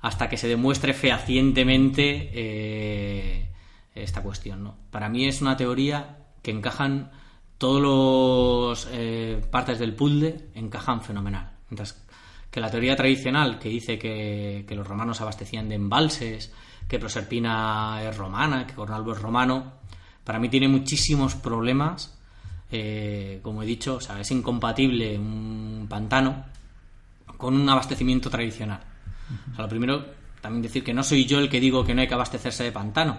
hasta 0.00 0.28
que 0.28 0.36
se 0.36 0.48
demuestre 0.48 0.92
fehacientemente 0.92 2.30
eh, 2.34 3.48
esta 3.94 4.22
cuestión, 4.22 4.64
¿no? 4.64 4.76
Para 4.90 5.08
mí 5.08 5.26
es 5.26 5.40
una 5.40 5.56
teoría 5.56 6.18
que 6.42 6.50
encajan 6.50 7.10
todos 7.56 7.80
los 7.80 8.88
eh, 8.92 9.40
partes 9.50 9.78
del 9.78 9.94
puzzle 9.94 10.50
encajan 10.54 11.02
fenomenal. 11.02 11.52
Mientras 11.70 12.04
que 12.50 12.60
la 12.60 12.70
teoría 12.70 12.96
tradicional 12.96 13.58
que 13.58 13.68
dice 13.68 13.98
que, 13.98 14.64
que 14.68 14.74
los 14.74 14.86
romanos 14.86 15.20
abastecían 15.20 15.68
de 15.68 15.76
embalses, 15.76 16.52
que 16.88 16.98
Proserpina 16.98 18.00
es 18.02 18.16
romana, 18.16 18.66
que 18.66 18.74
Cornalvo 18.74 19.12
es 19.12 19.22
romano, 19.22 19.72
para 20.24 20.38
mí 20.38 20.48
tiene 20.48 20.68
muchísimos 20.68 21.34
problemas. 21.34 22.13
Eh, 22.76 23.38
como 23.40 23.62
he 23.62 23.66
dicho, 23.66 23.94
o 23.94 24.00
sea, 24.00 24.18
es 24.18 24.28
incompatible 24.32 25.16
un 25.16 25.86
pantano 25.88 26.44
con 27.36 27.54
un 27.54 27.68
abastecimiento 27.68 28.28
tradicional. 28.28 28.80
Lo 29.56 29.68
primero, 29.68 30.04
también 30.40 30.62
decir 30.62 30.82
que 30.82 30.92
no 30.92 31.04
soy 31.04 31.24
yo 31.24 31.38
el 31.38 31.48
que 31.48 31.60
digo 31.60 31.84
que 31.84 31.94
no 31.94 32.00
hay 32.00 32.08
que 32.08 32.14
abastecerse 32.14 32.64
de 32.64 32.72
pantano. 32.72 33.16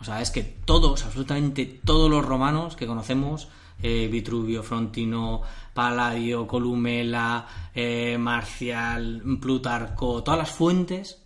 O 0.00 0.04
sea, 0.04 0.22
es 0.22 0.30
que 0.30 0.42
todos, 0.42 1.04
absolutamente 1.04 1.66
todos 1.84 2.10
los 2.10 2.24
romanos 2.24 2.76
que 2.76 2.86
conocemos, 2.86 3.48
eh, 3.82 4.08
Vitruvio, 4.10 4.62
Frontino, 4.62 5.42
Palladio, 5.74 6.46
Columela, 6.46 7.46
eh, 7.74 8.16
Marcial, 8.16 9.22
Plutarco, 9.38 10.22
todas 10.22 10.38
las 10.38 10.50
fuentes, 10.50 11.22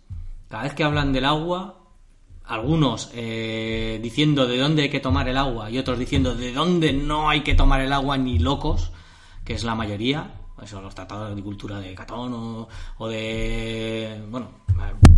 cada 0.49 0.63
vez 0.63 0.73
que 0.73 0.83
hablan 0.83 1.13
del 1.13 1.23
agua, 1.23 1.82
algunos 2.53 3.11
eh, 3.13 3.99
diciendo 4.01 4.47
de 4.47 4.57
dónde 4.57 4.83
hay 4.83 4.89
que 4.89 4.99
tomar 4.99 5.27
el 5.27 5.37
agua 5.37 5.69
y 5.69 5.77
otros 5.77 5.99
diciendo 5.99 6.35
de 6.35 6.53
dónde 6.53 6.93
no 6.93 7.29
hay 7.29 7.41
que 7.41 7.55
tomar 7.55 7.81
el 7.81 7.93
agua 7.93 8.17
ni 8.17 8.39
locos, 8.39 8.91
que 9.43 9.53
es 9.53 9.63
la 9.63 9.75
mayoría, 9.75 10.41
eso 10.61 10.81
los 10.81 10.95
tratados 10.95 11.25
de 11.25 11.31
agricultura 11.31 11.79
de 11.79 11.93
Catón 11.93 12.33
o, 12.33 12.67
o 12.97 13.07
de, 13.07 14.23
bueno, 14.29 14.63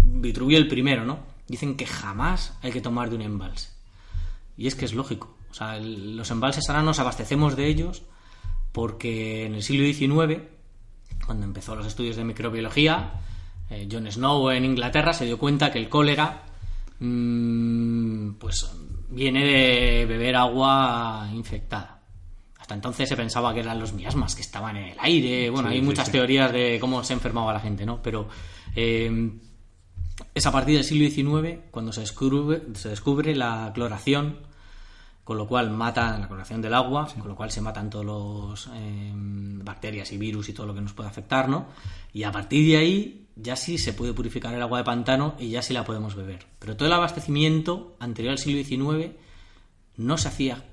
Vitruvio 0.04 0.58
el 0.58 0.68
primero, 0.68 1.06
¿no? 1.06 1.20
Dicen 1.48 1.76
que 1.76 1.86
jamás 1.86 2.58
hay 2.62 2.72
que 2.72 2.82
tomar 2.82 3.10
de 3.10 3.16
un 3.16 3.22
embalse. 3.22 3.70
Y 4.58 4.68
es 4.68 4.76
que 4.76 4.86
es 4.86 4.94
lógico. 4.94 5.36
O 5.52 5.54
sea, 5.54 5.78
los 5.80 6.32
embalses 6.32 6.70
ahora 6.70 6.84
nos 6.84 7.00
abastecemos 7.00 7.56
de 7.56 7.68
ellos 7.68 8.04
porque 8.72 9.46
en 9.46 9.56
el 9.56 9.64
siglo 9.64 9.86
XIX, 9.86 10.42
cuando 11.26 11.46
empezó 11.46 11.76
los 11.76 11.86
estudios 11.86 12.16
de 12.16 12.24
microbiología, 12.24 13.22
eh, 13.70 13.88
John 13.92 14.12
Snow 14.12 14.50
en 14.52 14.66
Inglaterra 14.66 15.14
se 15.14 15.26
dio 15.26 15.38
cuenta 15.38 15.72
que 15.72 15.80
el 15.80 15.90
cólera 15.90 16.44
pues 17.00 18.72
viene 19.10 19.46
de 19.46 20.06
beber 20.06 20.36
agua 20.36 21.30
infectada. 21.34 22.02
Hasta 22.60 22.74
entonces 22.74 23.08
se 23.08 23.16
pensaba 23.16 23.54
que 23.54 23.60
eran 23.60 23.80
los 23.80 23.94
miasmas 23.94 24.36
que 24.36 24.42
estaban 24.42 24.76
en 24.78 24.88
el 24.90 24.98
aire. 25.00 25.50
Bueno, 25.50 25.70
Sí, 25.70 25.76
hay 25.76 25.80
sí, 25.82 25.86
muchas 25.86 26.06
sí. 26.08 26.12
teorías 26.14 26.52
de 26.52 26.78
cómo 26.80 27.04
se 27.04 27.14
enfermaba 27.14 27.54
la 27.54 27.60
gente, 27.60 27.86
¿no? 27.86 28.02
Pero 28.02 28.28
eh, 28.76 29.32
es 30.34 30.46
a 30.46 30.52
partir 30.52 30.76
del 30.76 30.84
siglo 30.84 31.08
XIX 31.10 31.60
cuando 31.70 31.92
se 31.94 32.02
descubre, 32.02 32.64
se 32.74 32.90
descubre 32.90 33.36
la 33.36 33.72
cloración, 33.74 34.40
con 35.24 35.38
lo 35.38 35.48
cual 35.48 35.70
mata 35.72 36.18
la 36.18 36.28
cloración 36.28 36.62
del 36.62 36.74
agua, 36.74 37.08
con 37.20 37.28
lo 37.28 37.36
cual 37.36 37.52
se 37.52 37.62
matan 37.62 37.90
todos 37.90 38.06
los 38.06 38.70
eh, 38.74 39.12
bacterias 39.14 40.12
y 40.12 40.18
virus 40.18 40.50
y 40.50 40.54
todo 40.54 40.66
lo 40.66 40.74
que 40.74 40.82
nos 40.82 40.94
puede 40.94 41.10
afectar, 41.10 41.48
¿no? 41.50 41.68
Y 42.14 42.24
a 42.24 42.32
partir 42.32 42.66
de 42.68 42.78
ahí 42.78 43.25
ya 43.36 43.56
sí 43.56 43.78
se 43.78 43.94
puede 43.94 44.14
purificar 44.14 44.54
el 44.54 44.62
agua 44.62 44.80
de 44.80 44.84
pantano 44.86 45.36
y 45.40 45.50
ya 45.50 45.62
sí 45.62 45.74
la 45.74 45.86
podemos 45.86 46.16
beber. 46.16 46.48
Pero 46.60 46.78
todo 46.78 46.88
el 46.88 46.94
abastecimiento 46.94 47.96
anterior 48.00 48.32
al 48.32 48.38
siglo 48.38 48.64
XIX 48.64 49.12
no 49.98 50.18
se 50.18 50.28
hacía 50.28 50.66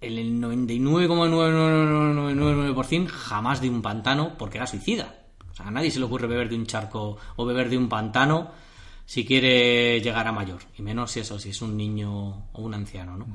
en 0.00 0.18
el 0.18 0.40
99,9999% 0.40 3.06
jamás 3.08 3.60
de 3.60 3.70
un 3.70 3.82
pantano 3.82 4.36
porque 4.38 4.58
era 4.58 4.66
suicida. 4.66 5.20
O 5.50 5.54
sea, 5.54 5.68
a 5.68 5.70
nadie 5.70 5.90
se 5.90 5.98
le 5.98 6.04
ocurre 6.04 6.26
beber 6.26 6.48
de 6.48 6.56
un 6.56 6.66
charco 6.66 7.16
o 7.36 7.46
beber 7.46 7.70
de 7.70 7.78
un 7.78 7.88
pantano 7.88 8.50
si 9.06 9.24
quiere 9.24 10.00
llegar 10.00 10.26
a 10.26 10.32
mayor. 10.32 10.62
Y 10.76 10.82
menos 10.82 11.12
si 11.12 11.20
eso, 11.20 11.38
si 11.38 11.50
es 11.50 11.62
un 11.62 11.76
niño 11.76 12.48
o 12.52 12.62
un 12.62 12.74
anciano, 12.74 13.16
¿no? 13.16 13.26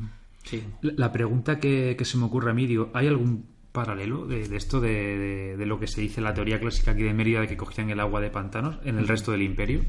Sí. 0.43 0.61
La 0.81 0.91
la 0.95 1.09
pregunta 1.11 1.59
que, 1.59 1.95
que 1.97 2.05
se 2.05 2.17
me 2.17 2.25
ocurre 2.25 2.51
a 2.51 2.53
mí, 2.53 2.67
digo, 2.67 2.91
¿hay 2.93 3.07
algún 3.07 3.47
paralelo 3.71 4.25
de, 4.25 4.47
de 4.47 4.57
esto 4.57 4.79
de, 4.81 4.89
de- 4.89 5.57
de 5.57 5.65
lo 5.65 5.79
que 5.79 5.87
se 5.87 6.01
dice 6.01 6.19
en 6.19 6.23
la 6.25 6.33
teoría 6.33 6.59
clásica 6.59 6.91
aquí 6.91 7.03
de 7.03 7.13
Mérida 7.13 7.41
de 7.41 7.47
que 7.47 7.55
cogían 7.57 7.89
el 7.89 7.99
agua 7.99 8.19
de 8.21 8.29
pantanos 8.29 8.77
en 8.83 8.97
el 8.97 9.07
resto 9.07 9.31
del 9.31 9.41
imperio? 9.43 9.81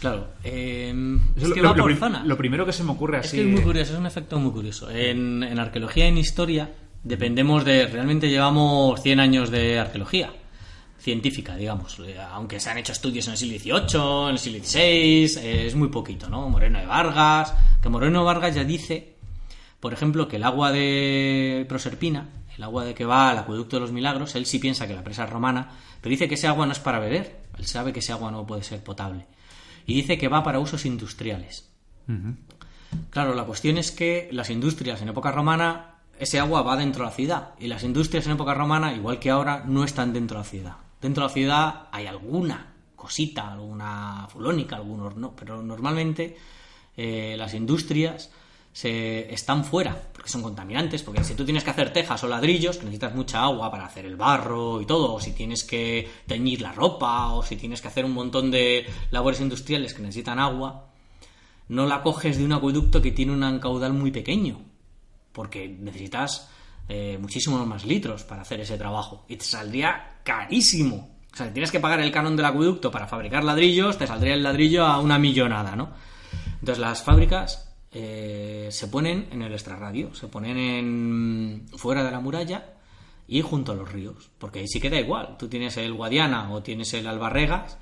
Claro. 0.00 0.28
eh, 0.44 0.90
es 1.36 1.42
que 1.52 1.60
lo, 1.60 1.70
va 1.70 1.76
lo 1.76 1.82
por 1.98 2.24
lo 2.26 2.36
primero 2.36 2.64
que 2.64 2.72
se 2.72 2.84
me 2.84 2.92
ocurre 2.92 3.18
Es 3.18 3.26
así. 3.26 3.36
que 3.38 3.42
es 3.42 3.48
muy 3.48 3.62
curioso, 3.62 3.92
es 3.94 3.98
un 3.98 4.06
efecto 4.06 4.38
muy 4.38 4.52
curioso. 4.52 4.88
En, 4.90 5.42
en 5.42 5.58
arqueología 5.58 6.04
y 6.04 6.08
en 6.08 6.18
historia 6.18 6.70
dependemos 7.02 7.64
de... 7.64 7.86
Realmente 7.86 8.28
llevamos 8.28 9.02
100 9.02 9.18
años 9.20 9.50
de 9.50 9.78
arqueología 9.80 10.32
científica, 11.00 11.56
digamos. 11.56 11.98
Eh, 12.06 12.16
Aunque 12.32 12.60
se 12.60 12.70
han 12.70 12.78
hecho 12.78 12.92
estudios 12.92 13.26
en 13.26 13.32
el 13.32 13.38
siglo 13.38 13.58
XVIII, 13.58 14.24
en 14.26 14.30
el 14.30 14.38
siglo 14.38 14.58
XVI, 14.64 15.40
eh, 15.42 15.66
es 15.66 15.74
muy 15.74 15.88
poquito, 15.88 16.28
¿no? 16.28 16.48
Moreno 16.48 16.78
de 16.78 16.86
Vargas, 16.86 17.54
que 17.82 17.88
Moreno 17.88 18.20
de 18.20 18.24
Vargas 18.26 18.54
ya 18.54 18.64
dice, 18.64 19.14
por 19.80 19.92
ejemplo, 19.92 20.28
que 20.28 20.36
el 20.36 20.44
agua 20.44 20.70
de 20.72 21.66
Proserpina, 21.68 22.28
el 22.58 22.64
agua 22.64 22.84
de 22.84 22.92
que 22.92 23.04
va 23.04 23.30
al 23.30 23.38
acueducto 23.38 23.76
de 23.76 23.80
los 23.80 23.92
milagros, 23.92 24.34
él 24.34 24.44
sí 24.44 24.58
piensa 24.58 24.88
que 24.88 24.94
la 24.94 25.04
presa 25.04 25.24
es 25.24 25.30
romana, 25.30 25.70
pero 26.00 26.10
dice 26.10 26.28
que 26.28 26.34
ese 26.34 26.48
agua 26.48 26.66
no 26.66 26.72
es 26.72 26.80
para 26.80 26.98
beber, 26.98 27.40
él 27.56 27.66
sabe 27.66 27.92
que 27.92 28.00
ese 28.00 28.10
agua 28.12 28.32
no 28.32 28.44
puede 28.46 28.64
ser 28.64 28.82
potable. 28.82 29.26
Y 29.86 29.94
dice 29.94 30.18
que 30.18 30.26
va 30.26 30.42
para 30.42 30.58
usos 30.58 30.84
industriales. 30.84 31.70
Claro, 33.10 33.34
la 33.34 33.44
cuestión 33.44 33.78
es 33.78 33.92
que 33.92 34.28
las 34.32 34.50
industrias 34.50 35.00
en 35.00 35.08
época 35.08 35.30
romana, 35.30 36.00
ese 36.18 36.40
agua 36.40 36.62
va 36.62 36.76
dentro 36.76 37.04
de 37.04 37.10
la 37.10 37.14
ciudad. 37.14 37.54
Y 37.60 37.68
las 37.68 37.84
industrias 37.84 38.26
en 38.26 38.32
época 38.32 38.54
romana, 38.54 38.92
igual 38.92 39.20
que 39.20 39.30
ahora, 39.30 39.62
no 39.64 39.84
están 39.84 40.12
dentro 40.12 40.38
de 40.38 40.42
la 40.42 40.50
ciudad. 40.50 40.76
Dentro 41.00 41.22
de 41.22 41.28
la 41.28 41.34
ciudad 41.34 41.88
hay 41.92 42.06
alguna 42.06 42.74
cosita, 42.96 43.52
alguna 43.52 44.26
fulónica, 44.30 44.76
algunos 44.76 45.16
no. 45.16 45.36
Pero 45.36 45.62
normalmente 45.62 46.36
eh, 46.96 47.36
las 47.38 47.54
industrias 47.54 48.32
se 48.78 49.34
están 49.34 49.64
fuera, 49.64 50.00
porque 50.12 50.30
son 50.30 50.40
contaminantes, 50.40 51.02
porque 51.02 51.24
si 51.24 51.34
tú 51.34 51.44
tienes 51.44 51.64
que 51.64 51.70
hacer 51.70 51.92
tejas 51.92 52.22
o 52.22 52.28
ladrillos, 52.28 52.76
que 52.76 52.84
necesitas 52.84 53.12
mucha 53.12 53.42
agua 53.42 53.72
para 53.72 53.84
hacer 53.84 54.06
el 54.06 54.14
barro 54.14 54.80
y 54.80 54.86
todo, 54.86 55.14
o 55.14 55.20
si 55.20 55.32
tienes 55.32 55.64
que 55.64 56.08
teñir 56.28 56.60
la 56.62 56.70
ropa, 56.70 57.32
o 57.32 57.42
si 57.42 57.56
tienes 57.56 57.82
que 57.82 57.88
hacer 57.88 58.04
un 58.04 58.12
montón 58.12 58.52
de 58.52 58.86
labores 59.10 59.40
industriales 59.40 59.94
que 59.94 60.02
necesitan 60.02 60.38
agua, 60.38 60.90
no 61.66 61.86
la 61.86 62.04
coges 62.04 62.38
de 62.38 62.44
un 62.44 62.52
acueducto 62.52 63.02
que 63.02 63.10
tiene 63.10 63.32
un 63.32 63.58
caudal 63.58 63.94
muy 63.94 64.12
pequeño, 64.12 64.60
porque 65.32 65.66
necesitas 65.66 66.48
eh, 66.88 67.18
muchísimos 67.20 67.66
más 67.66 67.84
litros 67.84 68.22
para 68.22 68.42
hacer 68.42 68.60
ese 68.60 68.78
trabajo 68.78 69.24
y 69.26 69.34
te 69.34 69.44
saldría 69.44 70.20
carísimo. 70.22 71.18
O 71.32 71.36
sea, 71.36 71.48
si 71.48 71.52
tienes 71.52 71.72
que 71.72 71.80
pagar 71.80 71.98
el 71.98 72.12
canon 72.12 72.36
del 72.36 72.46
acueducto 72.46 72.92
para 72.92 73.08
fabricar 73.08 73.42
ladrillos, 73.42 73.98
te 73.98 74.06
saldría 74.06 74.34
el 74.34 74.44
ladrillo 74.44 74.86
a 74.86 75.00
una 75.00 75.18
millonada, 75.18 75.74
¿no? 75.74 75.90
Entonces 76.60 76.78
las 76.78 77.02
fábricas 77.02 77.67
eh, 77.90 78.68
se 78.70 78.88
ponen 78.88 79.28
en 79.30 79.42
el 79.42 79.52
extrarradio, 79.52 80.14
se 80.14 80.28
ponen 80.28 80.58
en, 80.58 81.66
fuera 81.76 82.04
de 82.04 82.10
la 82.10 82.20
muralla 82.20 82.74
y 83.26 83.40
junto 83.42 83.72
a 83.72 83.74
los 83.74 83.90
ríos, 83.90 84.30
porque 84.38 84.60
ahí 84.60 84.68
sí 84.68 84.80
queda 84.80 84.98
igual. 84.98 85.36
Tú 85.38 85.48
tienes 85.48 85.76
el 85.76 85.94
Guadiana 85.94 86.52
o 86.52 86.62
tienes 86.62 86.92
el 86.94 87.06
Albarregas 87.06 87.78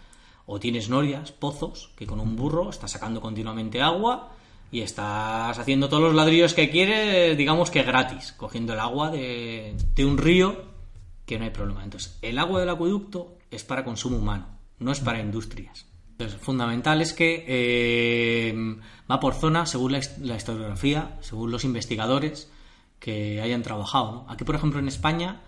o 0.47 0.61
tienes 0.61 0.89
norias, 0.89 1.33
pozos, 1.33 1.91
que 1.97 2.07
con 2.07 2.21
un 2.21 2.37
burro 2.37 2.71
estás 2.71 2.93
sacando 2.93 3.21
continuamente 3.21 3.83
agua 3.83 4.33
y 4.71 4.81
estás 4.81 5.59
haciendo 5.59 5.89
todos 5.89 6.03
los 6.05 6.15
ladrillos 6.15 6.55
que 6.55 6.71
quieres, 6.71 7.37
digamos 7.37 7.71
que 7.71 7.83
gratis, 7.83 8.33
cogiendo 8.33 8.75
el 8.75 8.81
agua 8.81 9.11
de, 9.11 9.77
de 9.95 10.05
un 10.05 10.19
río 10.19 10.65
que 11.25 11.39
no 11.39 11.45
hay 11.45 11.51
problema. 11.51 11.83
Entonces, 11.83 12.19
el 12.23 12.39
agua 12.39 12.61
del 12.61 12.71
acueducto 12.71 13.39
es 13.51 13.65
para 13.65 13.85
consumo 13.85 14.19
humano, 14.19 14.47
no 14.79 14.93
es 14.93 15.01
para 15.01 15.21
industrias. 15.21 15.87
Entonces, 16.19 16.41
fundamental 16.41 17.03
es 17.03 17.13
que 17.13 17.45
eh, 17.47 18.77
va 19.11 19.21
por 19.21 19.35
zona 19.35 19.67
según 19.67 19.93
la, 19.93 19.99
his- 19.99 20.19
la 20.19 20.37
historiografía, 20.37 21.17
según 21.21 21.51
los 21.51 21.65
investigadores 21.65 22.51
que 22.99 23.41
hayan 23.43 23.63
trabajado. 23.63 24.13
¿no? 24.13 24.27
Aquí, 24.33 24.45
por 24.45 24.55
ejemplo, 24.55 24.79
en 24.81 24.89
España 24.89 25.43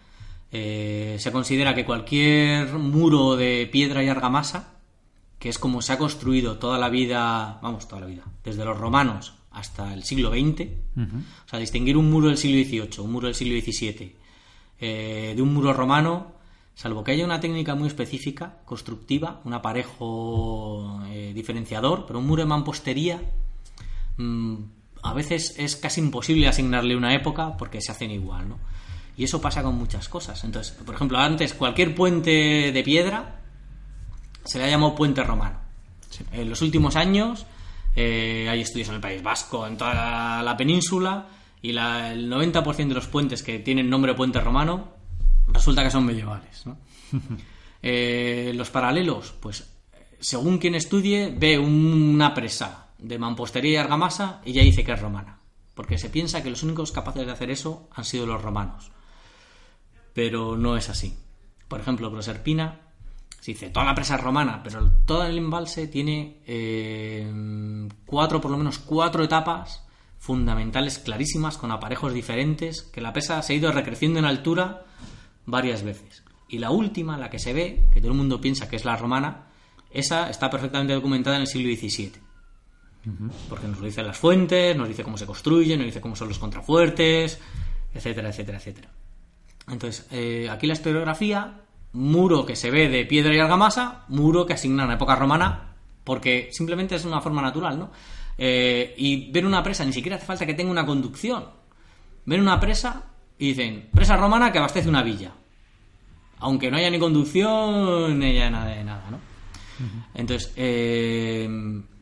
eh, 0.52 1.16
se 1.18 1.32
considera 1.32 1.74
que 1.74 1.84
cualquier 1.86 2.72
muro 2.74 3.36
de 3.36 3.66
piedra 3.72 4.02
y 4.02 4.08
argamasa, 4.08 4.74
que 5.38 5.48
es 5.48 5.58
como 5.58 5.80
se 5.82 5.92
ha 5.94 5.98
construido 5.98 6.58
toda 6.58 6.78
la 6.78 6.88
vida, 6.90 7.58
vamos, 7.62 7.88
toda 7.88 8.02
la 8.02 8.06
vida, 8.06 8.24
desde 8.44 8.64
los 8.64 8.76
romanos 8.78 9.34
hasta 9.50 9.94
el 9.94 10.04
siglo 10.04 10.30
XX, 10.30 10.68
o 11.46 11.48
sea, 11.48 11.58
distinguir 11.58 11.96
un 11.96 12.10
muro 12.10 12.28
del 12.28 12.36
siglo 12.36 12.62
XVIII, 12.62 13.00
un 13.04 13.10
muro 13.12 13.26
del 13.26 13.34
siglo 13.34 13.58
XVII, 13.58 14.16
eh, 14.80 15.32
de 15.34 15.42
un 15.42 15.52
muro 15.54 15.72
romano, 15.72 16.32
salvo 16.78 17.02
que 17.02 17.10
haya 17.10 17.24
una 17.24 17.40
técnica 17.40 17.74
muy 17.74 17.88
específica, 17.88 18.58
constructiva, 18.64 19.40
un 19.44 19.52
aparejo 19.52 21.00
eh, 21.08 21.32
diferenciador, 21.34 22.06
pero 22.06 22.20
un 22.20 22.26
muro 22.26 22.42
de 22.44 22.48
mampostería 22.48 23.20
mm, 24.16 24.54
a 25.02 25.12
veces 25.12 25.56
es 25.58 25.74
casi 25.74 26.00
imposible 26.00 26.46
asignarle 26.46 26.94
una 26.96 27.14
época 27.14 27.56
porque 27.56 27.80
se 27.80 27.90
hacen 27.90 28.12
igual, 28.12 28.48
¿no? 28.48 28.58
Y 29.16 29.24
eso 29.24 29.40
pasa 29.40 29.64
con 29.64 29.74
muchas 29.74 30.08
cosas. 30.08 30.44
Entonces, 30.44 30.72
por 30.84 30.94
ejemplo, 30.94 31.18
antes 31.18 31.52
cualquier 31.52 31.96
puente 31.96 32.70
de 32.72 32.82
piedra 32.84 33.40
se 34.44 34.58
le 34.58 34.64
ha 34.64 34.70
llamado 34.70 34.94
puente 34.94 35.24
romano. 35.24 35.58
En 36.32 36.48
los 36.48 36.62
últimos 36.62 36.94
años 36.94 37.44
eh, 37.96 38.46
hay 38.48 38.60
estudios 38.60 38.88
en 38.90 38.94
el 38.94 39.00
País 39.00 39.20
Vasco, 39.20 39.66
en 39.66 39.76
toda 39.76 39.94
la, 39.94 40.42
la 40.44 40.56
península, 40.56 41.26
y 41.60 41.72
la- 41.72 42.12
el 42.12 42.30
90% 42.30 42.76
de 42.88 42.94
los 42.94 43.08
puentes 43.08 43.42
que 43.42 43.58
tienen 43.58 43.90
nombre 43.90 44.14
puente 44.14 44.40
romano 44.40 44.96
resulta 45.52 45.82
que 45.82 45.90
son 45.90 46.04
medievales. 46.04 46.66
¿no? 46.66 46.78
Eh, 47.80 48.50
los 48.56 48.70
paralelos, 48.70 49.36
pues 49.38 49.72
según 50.18 50.58
quien 50.58 50.74
estudie, 50.74 51.32
ve 51.38 51.60
una 51.60 52.34
presa 52.34 52.88
de 52.98 53.20
mampostería 53.20 53.72
y 53.72 53.76
argamasa 53.76 54.42
y 54.44 54.52
ya 54.52 54.62
dice 54.62 54.82
que 54.82 54.90
es 54.90 55.00
romana. 55.00 55.38
Porque 55.74 55.96
se 55.96 56.10
piensa 56.10 56.42
que 56.42 56.50
los 56.50 56.64
únicos 56.64 56.90
capaces 56.90 57.24
de 57.24 57.30
hacer 57.30 57.52
eso 57.52 57.88
han 57.94 58.04
sido 58.04 58.26
los 58.26 58.42
romanos. 58.42 58.90
Pero 60.12 60.56
no 60.56 60.76
es 60.76 60.88
así. 60.88 61.16
Por 61.68 61.80
ejemplo, 61.80 62.10
Proserpina 62.10 62.80
se 63.40 63.52
dice 63.52 63.70
toda 63.70 63.86
la 63.86 63.94
presa 63.94 64.16
es 64.16 64.20
romana, 64.20 64.60
pero 64.62 64.90
todo 65.06 65.24
el 65.24 65.38
embalse 65.38 65.86
tiene 65.86 66.42
eh, 66.46 67.88
cuatro, 68.06 68.40
por 68.40 68.50
lo 68.50 68.58
menos 68.58 68.78
cuatro 68.78 69.22
etapas 69.22 69.84
fundamentales 70.18 70.98
clarísimas 70.98 71.56
con 71.56 71.70
aparejos 71.70 72.12
diferentes 72.12 72.82
que 72.82 73.00
la 73.00 73.12
presa 73.12 73.40
se 73.42 73.52
ha 73.52 73.56
ido 73.56 73.70
recreciendo 73.70 74.18
en 74.18 74.24
altura 74.24 74.84
varias 75.48 75.82
veces. 75.82 76.22
Y 76.48 76.58
la 76.58 76.70
última, 76.70 77.18
la 77.18 77.30
que 77.30 77.38
se 77.38 77.52
ve, 77.52 77.82
que 77.92 78.00
todo 78.00 78.12
el 78.12 78.16
mundo 78.16 78.40
piensa 78.40 78.68
que 78.68 78.76
es 78.76 78.84
la 78.84 78.96
romana, 78.96 79.46
esa 79.90 80.30
está 80.30 80.48
perfectamente 80.50 80.92
documentada 80.92 81.36
en 81.36 81.42
el 81.42 81.48
siglo 81.48 81.74
XVII. 81.74 82.12
Porque 83.48 83.66
nos 83.66 83.78
lo 83.78 83.86
dicen 83.86 84.06
las 84.06 84.18
fuentes, 84.18 84.76
nos 84.76 84.88
dice 84.88 85.02
cómo 85.02 85.16
se 85.16 85.24
construye, 85.24 85.76
nos 85.76 85.86
dice 85.86 86.00
cómo 86.00 86.14
son 86.14 86.28
los 86.28 86.38
contrafuertes, 86.38 87.40
etcétera, 87.94 88.28
etcétera, 88.28 88.58
etcétera. 88.58 88.90
Entonces, 89.68 90.06
eh, 90.10 90.48
aquí 90.50 90.66
la 90.66 90.74
historiografía, 90.74 91.62
muro 91.92 92.44
que 92.44 92.54
se 92.54 92.70
ve 92.70 92.88
de 92.88 93.06
piedra 93.06 93.34
y 93.34 93.38
argamasa, 93.38 94.04
muro 94.08 94.44
que 94.44 94.52
asignan 94.52 94.90
a 94.90 94.94
época 94.94 95.16
romana, 95.16 95.74
porque 96.04 96.50
simplemente 96.52 96.96
es 96.96 97.04
una 97.06 97.22
forma 97.22 97.40
natural, 97.40 97.78
¿no? 97.78 97.90
Eh, 98.36 98.94
y 98.98 99.30
ver 99.30 99.46
una 99.46 99.62
presa, 99.62 99.84
ni 99.84 99.92
siquiera 99.92 100.16
hace 100.16 100.26
falta 100.26 100.44
que 100.44 100.54
tenga 100.54 100.70
una 100.70 100.84
conducción. 100.84 101.46
Ven 102.26 102.42
una 102.42 102.60
presa 102.60 103.06
y 103.38 103.48
dicen, 103.48 103.88
presa 103.94 104.16
romana 104.16 104.50
que 104.52 104.58
abastece 104.58 104.88
una 104.88 105.02
villa. 105.02 105.32
Aunque 106.40 106.70
no 106.70 106.76
haya 106.76 106.90
ni 106.90 106.98
conducción, 106.98 108.18
ni 108.18 108.26
haya 108.26 108.50
nada 108.50 108.66
de 108.66 108.84
nada, 108.84 109.10
¿no? 109.10 109.18
Entonces, 110.14 110.52
eh, 110.56 111.48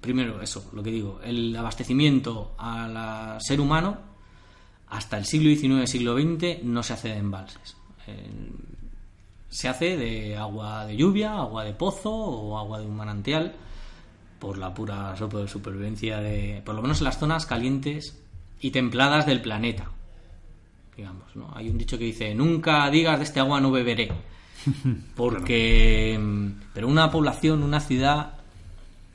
primero 0.01 0.41
eso, 0.41 0.71
lo 0.73 0.83
que 0.83 0.91
digo, 0.91 1.21
el 1.23 1.55
abastecimiento 1.57 2.55
al 2.59 3.39
ser 3.41 3.61
humano 3.61 3.99
hasta 4.89 5.19
el 5.19 5.25
siglo 5.27 5.51
XIX, 5.51 5.91
siglo 5.91 6.15
XX 6.17 6.63
no 6.65 6.83
se 6.83 6.93
hace 6.95 7.09
de 7.09 7.17
embalses. 7.19 7.77
Eh, 8.07 8.31
se 9.49 9.69
hace 9.69 9.97
de 9.97 10.37
agua 10.37 10.87
de 10.87 10.97
lluvia, 10.97 11.35
agua 11.35 11.65
de 11.65 11.73
pozo 11.75 12.11
o 12.15 12.59
agua 12.59 12.79
de 12.81 12.87
un 12.87 12.97
manantial 12.97 13.55
por 14.39 14.59
la 14.59 14.73
pura 14.75 15.17
super- 15.17 15.49
supervivencia 15.49 16.19
de, 16.21 16.63
por 16.65 16.75
lo 16.75 16.83
menos 16.83 16.99
en 16.99 17.05
las 17.05 17.19
zonas 17.19 17.47
calientes 17.47 18.19
y 18.61 18.71
templadas 18.71 19.27
del 19.27 19.41
planeta. 19.43 19.91
Digamos, 20.97 21.37
¿no? 21.37 21.53
Hay 21.55 21.69
un 21.69 21.79
dicho 21.79 21.99
que 21.99 22.05
dice, 22.05 22.35
nunca 22.35 22.89
digas 22.91 23.19
de 23.19 23.25
este 23.25 23.41
agua 23.41 23.61
no 23.61 23.71
beberé. 23.71 24.11
Porque, 25.15 26.19
mm, 26.19 26.49
pero 26.73 26.89
una 26.89 27.11
población, 27.11 27.63
una 27.63 27.81
ciudad, 27.81 28.35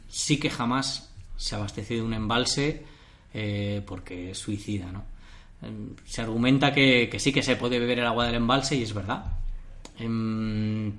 sí 0.07 0.37
que 0.37 0.49
jamás 0.49 1.11
se 1.35 1.55
abastece 1.55 1.95
de 1.95 2.01
un 2.03 2.13
embalse 2.13 2.85
eh, 3.33 3.81
porque 3.85 4.31
es 4.31 4.37
suicida, 4.37 4.91
¿no? 4.91 5.03
Em, 5.61 5.95
Se 6.05 6.21
argumenta 6.21 6.71
que, 6.71 7.09
que 7.09 7.19
sí 7.19 7.31
que 7.31 7.41
se 7.41 7.55
puede 7.55 7.79
beber 7.79 7.99
el 7.99 8.05
agua 8.05 8.25
del 8.25 8.35
embalse 8.35 8.75
y 8.75 8.83
es 8.83 8.93
verdad. 8.93 9.25
Em, 9.97 10.93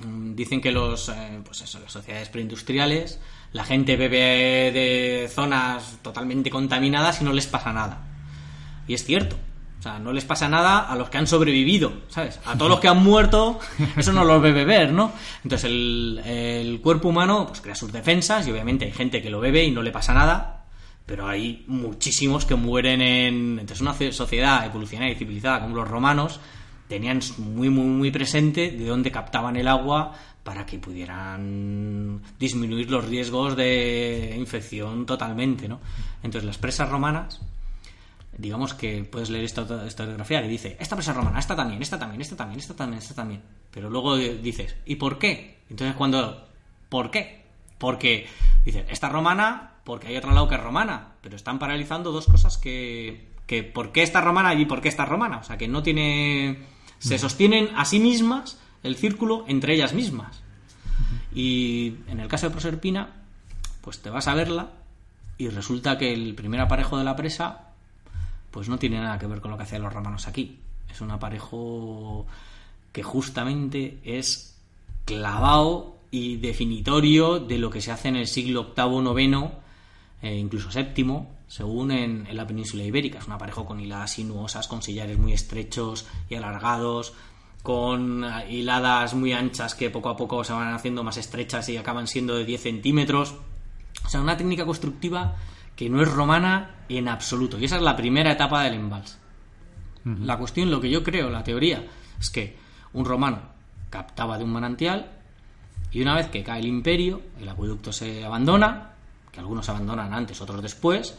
Dicen 0.00 0.60
que 0.60 0.70
los, 0.70 1.08
eh, 1.08 1.40
pues 1.44 1.60
eso, 1.62 1.80
las 1.80 1.90
sociedades 1.90 2.28
preindustriales, 2.28 3.18
la 3.52 3.64
gente 3.64 3.96
bebe 3.96 4.70
de 4.70 5.28
zonas 5.28 5.98
totalmente 6.02 6.50
contaminadas 6.50 7.20
y 7.20 7.24
no 7.24 7.32
les 7.32 7.46
pasa 7.46 7.72
nada. 7.72 8.06
Y 8.86 8.94
es 8.94 9.04
cierto. 9.04 9.36
Sea, 9.88 9.98
no 9.98 10.12
les 10.12 10.24
pasa 10.24 10.48
nada 10.48 10.80
a 10.80 10.96
los 10.96 11.08
que 11.08 11.18
han 11.18 11.26
sobrevivido, 11.26 11.92
¿sabes? 12.08 12.40
A 12.44 12.56
todos 12.56 12.70
los 12.70 12.80
que 12.80 12.88
han 12.88 13.02
muerto, 13.02 13.58
eso 13.96 14.12
no 14.12 14.24
los 14.24 14.42
ve 14.42 14.52
beber, 14.52 14.92
¿no? 14.92 15.12
Entonces 15.42 15.70
el, 15.70 16.20
el 16.24 16.80
cuerpo 16.80 17.08
humano 17.08 17.46
pues 17.46 17.60
crea 17.60 17.74
sus 17.74 17.92
defensas 17.92 18.46
y 18.46 18.50
obviamente 18.50 18.84
hay 18.84 18.92
gente 18.92 19.22
que 19.22 19.30
lo 19.30 19.40
bebe 19.40 19.64
y 19.64 19.70
no 19.70 19.82
le 19.82 19.90
pasa 19.90 20.12
nada, 20.12 20.66
pero 21.06 21.26
hay 21.26 21.64
muchísimos 21.68 22.44
que 22.44 22.54
mueren 22.54 23.00
en... 23.00 23.58
Entonces 23.58 23.80
una 23.80 23.94
sociedad 24.12 24.66
evolucionaria 24.66 25.14
y 25.14 25.16
civilizada 25.16 25.60
como 25.60 25.76
los 25.76 25.88
romanos 25.88 26.38
tenían 26.86 27.20
muy, 27.38 27.70
muy, 27.70 27.86
muy 27.86 28.10
presente 28.10 28.70
de 28.70 28.86
dónde 28.86 29.10
captaban 29.10 29.56
el 29.56 29.68
agua 29.68 30.12
para 30.42 30.66
que 30.66 30.78
pudieran 30.78 32.22
disminuir 32.38 32.90
los 32.90 33.06
riesgos 33.06 33.56
de 33.56 34.34
infección 34.36 35.06
totalmente, 35.06 35.68
¿no? 35.68 35.80
Entonces 36.22 36.44
las 36.46 36.58
presas 36.58 36.88
romanas, 36.88 37.40
digamos 38.36 38.74
que 38.74 39.04
puedes 39.04 39.30
leer 39.30 39.44
esta 39.44 39.62
historiografía 39.86 40.42
que 40.42 40.48
dice, 40.48 40.76
esta 40.80 40.96
presa 40.96 41.12
romana, 41.12 41.38
esta 41.38 41.56
también, 41.56 41.82
esta 41.82 41.98
también, 41.98 42.20
esta 42.20 42.36
también, 42.36 42.58
esta 42.58 42.74
también, 42.74 42.98
esta 42.98 43.14
también. 43.14 43.42
Pero 43.70 43.90
luego 43.90 44.16
dices, 44.16 44.76
¿y 44.86 44.96
por 44.96 45.18
qué? 45.18 45.58
Entonces 45.70 45.96
cuando, 45.96 46.46
¿por 46.88 47.10
qué? 47.10 47.44
Porque, 47.78 48.26
dices, 48.64 48.84
esta 48.88 49.08
romana, 49.08 49.72
porque 49.84 50.08
hay 50.08 50.16
otra 50.16 50.32
lado 50.32 50.48
que 50.48 50.56
es 50.56 50.62
romana, 50.62 51.12
pero 51.20 51.36
están 51.36 51.58
paralizando 51.58 52.12
dos 52.12 52.26
cosas 52.26 52.58
que, 52.58 53.28
que 53.46 53.62
¿por 53.62 53.92
qué 53.92 54.02
esta 54.02 54.20
romana 54.20 54.54
y 54.54 54.66
por 54.66 54.80
qué 54.80 54.88
esta 54.88 55.04
romana? 55.04 55.38
O 55.38 55.44
sea, 55.44 55.56
que 55.56 55.68
no 55.68 55.82
tiene... 55.82 56.58
Se 56.98 57.18
sostienen 57.18 57.70
a 57.76 57.84
sí 57.84 58.00
mismas 58.00 58.58
el 58.82 58.96
círculo 58.96 59.44
entre 59.48 59.74
ellas 59.74 59.94
mismas. 59.94 60.42
Y 61.32 61.94
en 62.08 62.20
el 62.20 62.28
caso 62.28 62.46
de 62.46 62.52
Proserpina, 62.52 63.22
pues 63.80 64.00
te 64.00 64.10
vas 64.10 64.28
a 64.28 64.34
verla 64.34 64.70
y 65.36 65.48
resulta 65.48 65.96
que 65.96 66.12
el 66.12 66.34
primer 66.34 66.60
aparejo 66.60 66.98
de 66.98 67.04
la 67.04 67.14
presa 67.14 67.67
pues 68.50 68.68
no 68.68 68.78
tiene 68.78 69.00
nada 69.00 69.18
que 69.18 69.26
ver 69.26 69.40
con 69.40 69.50
lo 69.50 69.56
que 69.56 69.64
hacían 69.64 69.82
los 69.82 69.92
romanos 69.92 70.26
aquí. 70.26 70.58
Es 70.90 71.00
un 71.00 71.10
aparejo 71.10 72.26
que 72.92 73.02
justamente 73.02 73.98
es 74.04 74.56
clavado 75.04 75.96
y 76.10 76.36
definitorio 76.36 77.38
de 77.38 77.58
lo 77.58 77.70
que 77.70 77.80
se 77.80 77.92
hace 77.92 78.08
en 78.08 78.16
el 78.16 78.26
siglo 78.26 78.72
VIII, 78.76 79.24
IX, 79.24 79.52
e 80.22 80.36
incluso 80.36 80.68
VII, 80.74 81.22
según 81.46 81.90
en, 81.90 82.26
en, 82.26 82.36
la 82.36 82.46
península 82.46 82.84
ibérica. 82.84 83.18
Es 83.18 83.26
un 83.26 83.32
aparejo 83.32 83.64
con 83.66 83.80
hiladas 83.80 84.12
sinuosas, 84.12 84.68
con 84.68 84.82
sillares 84.82 85.18
muy 85.18 85.32
estrechos 85.32 86.06
y 86.28 86.34
alargados, 86.34 87.12
con 87.62 88.24
hiladas 88.48 89.14
muy 89.14 89.32
anchas 89.32 89.74
que 89.74 89.90
poco 89.90 90.08
a 90.08 90.16
poco 90.16 90.44
se 90.44 90.52
van 90.52 90.72
haciendo 90.72 91.04
más 91.04 91.16
estrechas 91.16 91.68
y 91.68 91.76
acaban 91.76 92.06
siendo 92.06 92.34
de 92.34 92.44
10 92.44 92.62
centímetros. 92.62 93.34
O 94.04 94.08
sea, 94.08 94.20
una 94.20 94.36
técnica 94.36 94.64
constructiva 94.64 95.36
que 95.78 95.88
no 95.88 96.02
es 96.02 96.10
romana 96.10 96.70
en 96.88 97.06
absoluto. 97.06 97.56
Y 97.56 97.66
esa 97.66 97.76
es 97.76 97.82
la 97.82 97.94
primera 97.94 98.32
etapa 98.32 98.64
del 98.64 98.74
embalse. 98.74 99.16
La 100.24 100.36
cuestión, 100.36 100.72
lo 100.72 100.80
que 100.80 100.90
yo 100.90 101.04
creo, 101.04 101.30
la 101.30 101.44
teoría, 101.44 101.84
es 102.18 102.30
que 102.30 102.56
un 102.94 103.04
romano 103.04 103.38
captaba 103.88 104.38
de 104.38 104.42
un 104.42 104.50
manantial 104.50 105.12
y 105.92 106.02
una 106.02 106.16
vez 106.16 106.30
que 106.30 106.42
cae 106.42 106.58
el 106.58 106.66
imperio, 106.66 107.22
el 107.40 107.48
acueducto 107.48 107.92
se 107.92 108.24
abandona, 108.24 108.94
que 109.30 109.38
algunos 109.38 109.68
abandonan 109.68 110.12
antes, 110.12 110.40
otros 110.40 110.60
después, 110.62 111.16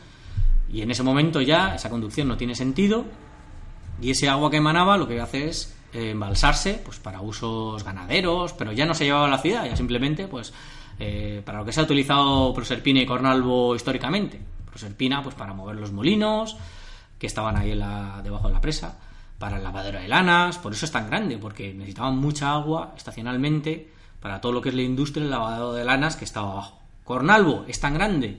y 0.70 0.82
en 0.82 0.92
ese 0.92 1.04
momento 1.04 1.40
ya 1.40 1.76
esa 1.76 1.90
conducción 1.90 2.28
no 2.28 2.36
tiene 2.36 2.54
sentido 2.54 3.06
y 4.02 4.10
ese 4.12 4.28
agua 4.28 4.52
que 4.52 4.58
emanaba 4.58 4.98
lo 4.98 5.08
que 5.08 5.22
hace 5.22 5.48
es 5.48 5.74
eh, 5.94 6.12
embalsarse 6.12 6.82
pues 6.84 7.00
para 7.00 7.22
usos 7.22 7.86
ganaderos, 7.86 8.52
pero 8.52 8.74
ya 8.74 8.86
no 8.86 8.94
se 8.94 9.06
llevaba 9.06 9.28
a 9.28 9.30
la 9.30 9.38
ciudad, 9.38 9.66
ya 9.66 9.78
simplemente 9.78 10.28
pues 10.28 10.52
eh, 11.00 11.42
para 11.46 11.60
lo 11.60 11.66
que 11.66 11.72
se 11.72 11.80
ha 11.80 11.84
utilizado 11.84 12.54
Proserpina 12.54 13.02
y 13.02 13.06
Cornalvo 13.06 13.76
históricamente. 13.76 14.40
Proserpina 14.66 15.24
pues 15.24 15.36
para 15.36 15.54
mover 15.54 15.78
los 15.78 15.92
molinos 15.92 16.58
que 17.18 17.28
estaban 17.28 17.58
ahí 17.58 17.70
debajo 17.70 18.48
de 18.48 18.54
la 18.54 18.62
presa, 18.62 18.98
para 19.38 19.58
el 19.58 19.64
lavadero 19.64 20.00
de 20.00 20.08
lanas, 20.08 20.58
por 20.58 20.74
eso 20.74 20.86
es 20.86 20.92
tan 20.92 21.08
grande, 21.08 21.38
porque 21.38 21.74
necesitaban 21.74 22.18
mucha 22.18 22.54
agua 22.54 22.94
estacionalmente 22.96 23.90
para 24.20 24.42
todo 24.42 24.52
lo 24.52 24.62
que 24.62 24.70
es 24.70 24.76
la 24.76 24.82
industria 24.82 25.24
del 25.24 25.32
lavado 25.32 25.74
de 25.74 25.86
lanas 25.86 26.16
que 26.16 26.26
estaba 26.26 26.52
abajo. 26.52 26.80
Cornalvo 27.04 27.66
es 27.68 27.80
tan 27.80 27.94
grande 27.94 28.38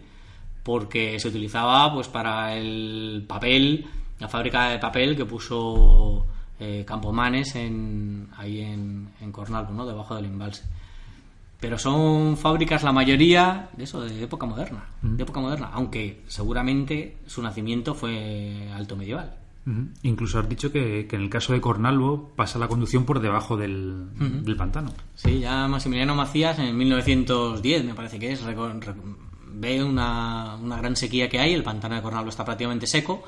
porque 0.62 1.18
se 1.18 1.28
utilizaba 1.28 1.92
pues 1.92 2.08
para 2.08 2.54
el 2.54 3.24
papel, 3.26 3.86
la 4.18 4.28
fábrica 4.28 4.68
de 4.68 4.78
papel 4.78 5.16
que 5.16 5.24
puso 5.24 6.26
eh, 6.58 6.84
Campomanes 6.86 7.54
en, 7.54 8.28
ahí 8.36 8.60
en, 8.60 9.10
en 9.20 9.32
Cornalvo, 9.32 9.72
¿no? 9.72 9.86
debajo 9.86 10.14
del 10.14 10.26
embalse. 10.26 10.64
Pero 11.60 11.78
son 11.78 12.36
fábricas 12.38 12.82
la 12.82 12.92
mayoría 12.92 13.68
de 13.76 13.84
eso, 13.84 14.00
de 14.00 14.22
época 14.22 14.46
moderna, 14.46 14.86
de 15.02 15.22
época 15.22 15.40
moderna, 15.40 15.70
aunque 15.72 16.22
seguramente 16.26 17.18
su 17.26 17.42
nacimiento 17.42 17.94
fue 17.94 18.70
alto 18.74 18.96
medieval. 18.96 19.36
Incluso 20.02 20.38
has 20.38 20.48
dicho 20.48 20.72
que, 20.72 21.06
en 21.10 21.20
el 21.20 21.28
caso 21.28 21.52
de 21.52 21.60
Cornalvo 21.60 22.32
pasa 22.34 22.58
la 22.58 22.66
conducción 22.66 23.04
por 23.04 23.20
debajo 23.20 23.56
del, 23.56 24.08
del, 24.42 24.56
pantano. 24.56 24.92
Sí, 25.14 25.38
ya 25.38 25.68
Maximiliano 25.68 26.14
Macías 26.14 26.58
en 26.58 26.76
1910, 26.76 27.84
me 27.84 27.94
parece 27.94 28.18
que 28.18 28.32
es, 28.32 28.42
ve 29.52 29.84
una, 29.84 30.56
una 30.56 30.76
gran 30.78 30.96
sequía 30.96 31.28
que 31.28 31.38
hay, 31.38 31.52
el 31.52 31.62
pantano 31.62 31.94
de 31.94 32.02
Cornalvo 32.02 32.30
está 32.30 32.44
prácticamente 32.44 32.86
seco 32.86 33.22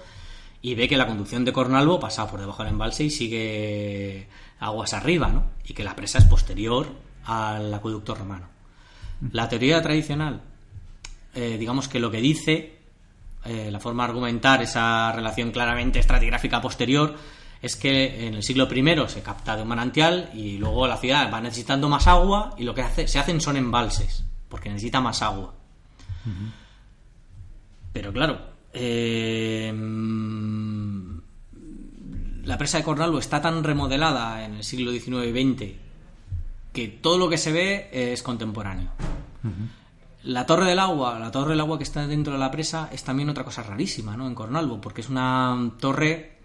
y 0.62 0.74
ve 0.74 0.88
que 0.88 0.96
la 0.96 1.06
conducción 1.06 1.44
de 1.44 1.52
Cornalvo 1.52 2.00
pasa 2.00 2.28
por 2.30 2.40
debajo 2.40 2.62
del 2.62 2.72
embalse 2.72 3.04
y 3.04 3.10
sigue 3.10 4.28
aguas 4.58 4.94
arriba, 4.94 5.28
¿no? 5.28 5.44
Y 5.64 5.74
que 5.74 5.84
la 5.84 5.94
presa 5.94 6.18
es 6.18 6.24
posterior 6.24 6.86
al 7.24 7.72
acueducto 7.72 8.14
romano. 8.14 8.48
La 9.30 9.48
teoría 9.48 9.80
tradicional, 9.80 10.42
eh, 11.34 11.56
digamos 11.58 11.88
que 11.88 12.00
lo 12.00 12.10
que 12.10 12.20
dice, 12.20 12.78
eh, 13.44 13.70
la 13.70 13.80
forma 13.80 14.04
de 14.04 14.10
argumentar 14.10 14.62
esa 14.62 15.12
relación 15.12 15.52
claramente 15.52 16.00
estratigráfica 16.00 16.60
posterior, 16.60 17.14
es 17.60 17.76
que 17.76 18.26
en 18.26 18.34
el 18.34 18.42
siglo 18.42 18.68
I 18.72 19.08
se 19.08 19.22
capta 19.22 19.54
de 19.54 19.62
un 19.62 19.68
manantial 19.68 20.30
y 20.34 20.58
luego 20.58 20.88
la 20.88 20.96
ciudad 20.96 21.32
va 21.32 21.40
necesitando 21.40 21.88
más 21.88 22.08
agua 22.08 22.54
y 22.58 22.64
lo 22.64 22.74
que 22.74 22.82
hace, 22.82 23.06
se 23.06 23.20
hacen 23.20 23.40
son 23.40 23.56
embalses, 23.56 24.24
porque 24.48 24.68
necesita 24.68 25.00
más 25.00 25.22
agua. 25.22 25.54
Pero 27.92 28.12
claro, 28.12 28.40
eh, 28.72 29.72
la 32.44 32.58
presa 32.58 32.78
de 32.78 32.84
Cornalvo 32.84 33.18
está 33.18 33.40
tan 33.40 33.62
remodelada 33.62 34.44
en 34.44 34.54
el 34.54 34.64
siglo 34.64 34.90
XIX 34.90 35.26
y 35.26 35.54
XX 35.54 35.91
que 36.72 36.88
todo 36.88 37.18
lo 37.18 37.28
que 37.28 37.38
se 37.38 37.52
ve 37.52 37.88
es 37.92 38.22
contemporáneo. 38.22 38.90
La 40.24 40.46
torre 40.46 40.66
del 40.66 40.78
agua, 40.78 41.18
la 41.18 41.30
torre 41.30 41.50
del 41.50 41.60
agua 41.60 41.78
que 41.78 41.84
está 41.84 42.06
dentro 42.06 42.32
de 42.32 42.38
la 42.38 42.50
presa 42.50 42.88
es 42.92 43.02
también 43.02 43.28
otra 43.28 43.44
cosa 43.44 43.62
rarísima, 43.62 44.16
¿no? 44.16 44.26
En 44.26 44.34
Cornalvo, 44.34 44.80
porque 44.80 45.00
es 45.00 45.08
una 45.08 45.72
torre 45.80 46.38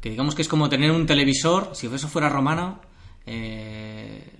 que 0.00 0.10
digamos 0.10 0.34
que 0.34 0.42
es 0.42 0.48
como 0.48 0.68
tener 0.68 0.92
un 0.92 1.06
televisor, 1.06 1.70
si 1.74 1.88
eso 1.88 2.08
fuera 2.08 2.28
romano, 2.28 2.80
eh, 3.26 4.30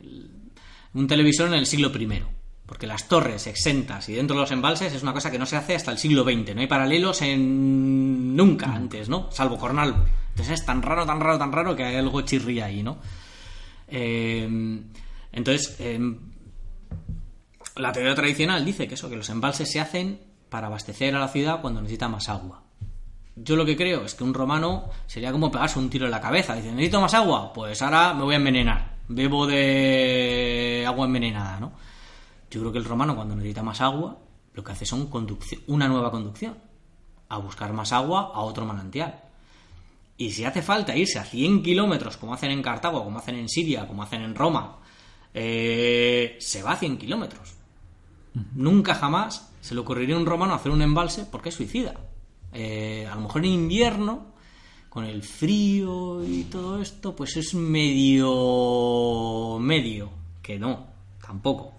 un 0.95 1.07
televisor 1.07 1.49
en 1.49 1.55
el 1.55 1.67
siglo 1.67 1.91
I. 1.97 2.23
Porque 2.65 2.87
las 2.87 3.07
torres 3.07 3.47
exentas 3.47 4.09
y 4.09 4.15
dentro 4.15 4.35
de 4.35 4.43
los 4.43 4.51
embalses 4.51 4.93
es 4.93 5.03
una 5.03 5.13
cosa 5.13 5.31
que 5.31 5.39
no 5.39 5.47
se 5.47 5.57
hace 5.57 5.77
hasta 5.77 5.93
el 5.93 5.99
siglo 5.99 6.25
XX. 6.25 6.55
No 6.55 6.61
hay 6.61 6.67
paralelos 6.67 7.23
en 7.23 8.35
nunca 8.35 8.73
antes, 8.73 9.09
¿no? 9.09 9.31
Salvo 9.31 9.57
Cornal. 9.57 9.95
Entonces 10.31 10.61
es 10.61 10.67
tan 10.67 10.83
raro, 10.83 11.07
tan 11.07 11.21
raro, 11.21 11.39
tan 11.39 11.53
raro 11.53 11.77
que 11.77 11.85
hay 11.85 11.97
algo 11.97 12.23
chirría 12.23 12.67
ahí, 12.67 12.83
¿no? 12.83 12.99
Eh, 13.87 14.83
entonces, 15.33 15.77
em, 15.81 16.19
la 17.77 17.93
teoría 17.93 18.15
tradicional 18.15 18.65
dice 18.65 18.89
que 18.89 18.95
eso, 18.95 19.11
que 19.11 19.17
los 19.17 19.29
embalses 19.29 19.71
se 19.71 19.81
hacen 19.81 20.21
para 20.49 20.69
abastecer 20.69 21.15
a 21.15 21.21
la 21.21 21.29
ciudad 21.29 21.61
cuando 21.61 21.81
necesita 21.81 22.09
más 22.09 22.29
agua. 22.29 22.63
Yo 23.35 23.55
lo 23.55 23.67
que 23.67 23.77
creo 23.77 24.05
es 24.05 24.15
que 24.15 24.25
un 24.25 24.33
romano 24.33 24.89
sería 25.07 25.31
como 25.31 25.51
pegarse 25.51 25.79
un 25.79 25.91
tiro 25.91 26.07
en 26.07 26.11
la 26.11 26.21
cabeza. 26.21 26.55
Dice, 26.55 26.73
necesito 26.73 27.01
más 27.01 27.13
agua, 27.13 27.53
pues 27.53 27.83
ahora 27.83 28.15
me 28.15 28.23
voy 28.23 28.35
a 28.35 28.39
envenenar. 28.39 28.97
Bebo 29.09 29.47
de 29.47 30.85
agua 30.87 31.07
envenenada, 31.07 31.61
¿no? 31.61 31.73
Yo 32.51 32.61
creo 32.61 32.73
que 32.73 32.79
el 32.79 32.85
romano 32.87 33.15
cuando 33.15 33.37
necesita 33.37 33.63
más 33.63 33.81
agua, 33.83 34.19
lo 34.55 34.65
que 34.65 34.73
hace 34.73 34.87
son 34.87 35.11
una 35.67 35.87
nueva 35.87 36.11
conducción, 36.11 36.57
a 37.29 37.37
buscar 37.39 37.73
más 37.75 37.93
agua 37.93 38.33
a 38.35 38.41
otro 38.41 38.65
manantial. 38.65 39.21
Y 40.17 40.31
si 40.31 40.45
hace 40.45 40.63
falta 40.63 40.97
irse 40.97 41.19
a 41.19 41.25
100 41.25 41.63
kilómetros, 41.63 42.17
como 42.17 42.33
hacen 42.33 42.51
en 42.51 42.63
Cartago, 42.63 43.05
como 43.05 43.19
hacen 43.19 43.35
en 43.35 43.51
Siria, 43.51 43.87
como 43.87 44.03
hacen 44.03 44.23
en 44.23 44.35
Roma, 44.35 44.79
eh, 45.37 46.37
se 46.41 46.63
va 46.63 46.73
a 46.73 46.77
100 46.77 46.99
kilómetros. 46.99 47.55
Nunca 48.55 48.95
jamás 48.95 49.53
se 49.61 49.75
le 49.75 49.81
ocurriría 49.81 50.17
a 50.17 50.19
un 50.19 50.27
romano 50.27 50.55
hacer 50.55 50.73
un 50.73 50.83
embalse 50.83 51.27
porque 51.31 51.51
es 51.51 51.55
suicida. 51.55 51.95
Eh, 52.53 53.07
a 53.11 53.15
lo 53.15 53.21
mejor 53.21 53.45
en 53.45 53.53
invierno, 53.53 54.35
con 54.89 55.05
el 55.05 55.23
frío 55.23 56.25
y 56.25 56.45
todo 56.45 56.81
esto, 56.81 57.15
pues 57.15 57.37
es 57.37 57.55
medio... 57.55 58.29
medio. 59.61 60.11
Que 60.43 60.59
no, 60.59 60.87
tampoco 61.21 61.77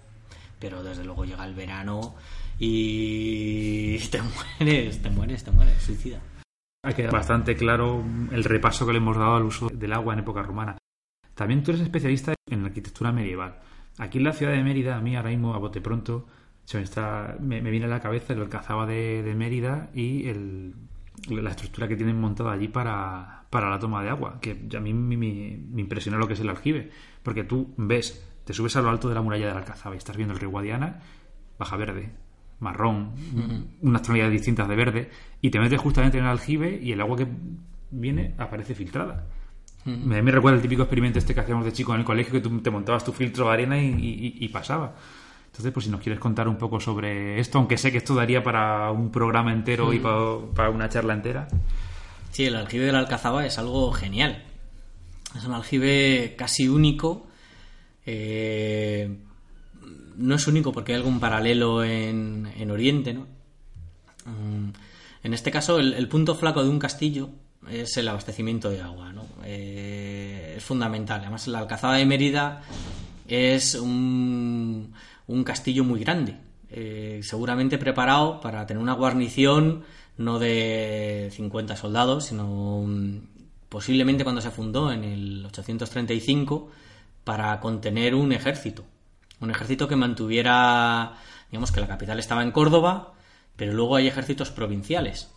pero 0.58 0.82
desde 0.82 1.04
luego 1.04 1.24
llega 1.24 1.44
el 1.44 1.54
verano 1.54 2.14
y 2.58 3.98
te 4.10 4.20
mueres, 4.22 5.02
te 5.02 5.10
mueres, 5.10 5.44
te 5.44 5.50
mueres, 5.50 5.82
suicida. 5.82 6.20
Ha 6.84 6.92
quedado 6.92 7.12
bastante 7.12 7.56
claro 7.56 8.04
el 8.32 8.44
repaso 8.44 8.86
que 8.86 8.92
le 8.92 8.98
hemos 8.98 9.16
dado 9.16 9.36
al 9.36 9.44
uso 9.44 9.68
del 9.68 9.92
agua 9.92 10.14
en 10.14 10.20
época 10.20 10.42
romana. 10.42 10.78
También 11.38 11.62
tú 11.62 11.70
eres 11.70 11.82
especialista 11.82 12.34
en 12.50 12.64
arquitectura 12.64 13.12
medieval. 13.12 13.60
Aquí 13.98 14.18
en 14.18 14.24
la 14.24 14.32
ciudad 14.32 14.50
de 14.50 14.64
Mérida, 14.64 14.96
a 14.96 15.00
mí 15.00 15.14
ahora 15.14 15.30
mismo, 15.30 15.54
a 15.54 15.58
bote 15.58 15.80
pronto, 15.80 16.26
se 16.64 16.78
me, 16.78 16.82
está, 16.82 17.36
me, 17.38 17.60
viene 17.60 17.86
a 17.86 17.88
la 17.88 18.00
cabeza 18.00 18.32
el 18.32 18.40
alcazaba 18.40 18.86
de, 18.86 19.22
de 19.22 19.36
Mérida 19.36 19.88
y 19.94 20.26
el, 20.26 20.74
la 21.28 21.50
estructura 21.50 21.86
que 21.86 21.94
tienen 21.94 22.20
montada 22.20 22.50
allí 22.50 22.66
para, 22.66 23.44
para 23.50 23.70
la 23.70 23.78
toma 23.78 24.02
de 24.02 24.10
agua, 24.10 24.40
que 24.40 24.66
a 24.76 24.80
mí 24.80 24.92
me, 24.92 25.16
me 25.16 25.80
impresiona 25.80 26.18
lo 26.18 26.26
que 26.26 26.34
es 26.34 26.40
el 26.40 26.48
aljibe, 26.48 26.90
porque 27.22 27.44
tú 27.44 27.72
ves 27.76 28.28
te 28.44 28.52
subes 28.52 28.74
a 28.74 28.82
lo 28.82 28.88
alto 28.88 29.08
de 29.08 29.14
la 29.14 29.22
muralla 29.22 29.46
de 29.46 29.52
la 29.52 29.58
Alcazaba 29.60 29.94
y 29.94 29.98
estás 29.98 30.16
viendo 30.16 30.34
el 30.34 30.40
río 30.40 30.50
Guadiana, 30.50 31.02
baja 31.56 31.76
verde, 31.76 32.10
marrón, 32.58 33.12
unas 33.82 34.02
tonalidades 34.02 34.32
distintas 34.32 34.66
de 34.66 34.74
verde, 34.74 35.10
y 35.40 35.50
te 35.50 35.60
metes 35.60 35.78
justamente 35.78 36.18
en 36.18 36.24
el 36.24 36.30
aljibe 36.30 36.80
y 36.82 36.90
el 36.90 37.00
agua 37.00 37.16
que 37.16 37.28
viene 37.92 38.34
aparece 38.38 38.74
filtrada. 38.74 39.26
Me, 39.88 40.22
me 40.22 40.30
recuerda 40.30 40.56
el 40.56 40.62
típico 40.62 40.82
experimento 40.82 41.18
este 41.18 41.34
que 41.34 41.40
hacíamos 41.40 41.64
de 41.64 41.72
chico 41.72 41.92
en 41.94 42.00
el 42.00 42.04
colegio, 42.04 42.32
que 42.32 42.40
tú 42.40 42.60
te 42.60 42.70
montabas 42.70 43.04
tu 43.04 43.12
filtro 43.12 43.46
de 43.46 43.52
arena 43.52 43.80
y, 43.82 43.86
y- 43.88 44.36
y 44.44 44.48
pasaba. 44.48 44.94
Entonces, 45.46 45.72
pues 45.72 45.86
si 45.86 45.90
nos 45.90 46.00
quieres 46.00 46.20
contar 46.20 46.46
un 46.46 46.56
poco 46.56 46.78
sobre 46.78 47.40
esto, 47.40 47.58
aunque 47.58 47.78
sé 47.78 47.90
que 47.90 47.98
esto 47.98 48.14
daría 48.14 48.42
para 48.42 48.90
un 48.92 49.10
programa 49.10 49.52
entero 49.52 49.92
y 49.92 49.98
para, 49.98 50.18
para 50.54 50.70
una 50.70 50.88
charla 50.88 51.14
entera. 51.14 51.48
Sí, 52.30 52.44
el 52.44 52.54
aljibe 52.56 52.84
de 52.84 52.92
la 52.92 52.98
Alcazaba 53.00 53.44
es 53.46 53.58
algo 53.58 53.90
genial. 53.92 54.44
Es 55.36 55.44
un 55.44 55.54
aljibe 55.54 56.34
casi 56.36 56.68
único. 56.68 57.26
Eh, 58.06 59.16
no 60.16 60.34
es 60.34 60.46
único 60.46 60.72
porque 60.72 60.92
hay 60.92 60.98
algún 60.98 61.20
paralelo 61.20 61.82
en, 61.84 62.48
en 62.58 62.70
Oriente, 62.70 63.14
¿no? 63.14 63.26
Mm, 64.26 64.70
En 65.24 65.34
este 65.34 65.50
caso, 65.50 65.78
el, 65.78 65.94
el 65.94 66.08
punto 66.08 66.34
flaco 66.34 66.62
de 66.62 66.68
un 66.70 66.78
castillo 66.78 67.30
es 67.70 67.96
el 67.96 68.08
abastecimiento 68.08 68.70
de 68.70 68.80
agua, 68.80 69.12
¿no? 69.12 69.24
Eh, 69.44 70.54
es 70.56 70.64
fundamental. 70.64 71.20
Además, 71.20 71.48
la 71.48 71.58
Alcazaba 71.58 71.96
de 71.96 72.06
Mérida 72.06 72.62
es 73.26 73.74
un, 73.74 74.94
castillo 75.44 75.84
muy 75.84 76.00
grande, 76.00 76.36
eh, 76.70 77.20
seguramente 77.22 77.78
preparado 77.78 78.40
para 78.40 78.66
tener 78.66 78.82
una 78.82 78.94
guarnición 78.94 79.84
no 80.16 80.38
de 80.38 81.30
50 81.32 81.76
soldados, 81.76 82.26
sino 82.26 82.82
mm, 82.86 83.18
posiblemente 83.68 84.24
cuando 84.24 84.40
se 84.40 84.50
fundó 84.50 84.90
en 84.92 85.04
el 85.04 85.46
835 85.46 86.70
para 87.24 87.60
contener 87.60 88.14
un 88.14 88.32
ejército. 88.32 88.84
Un 89.40 89.50
ejército 89.50 89.86
que 89.86 89.96
mantuviera, 89.96 91.14
digamos 91.50 91.70
que 91.70 91.80
la 91.80 91.86
capital 91.86 92.18
estaba 92.18 92.42
en 92.42 92.50
Córdoba, 92.50 93.14
pero 93.54 93.72
luego 93.72 93.96
hay 93.96 94.08
ejércitos 94.08 94.50
provinciales. 94.50 95.30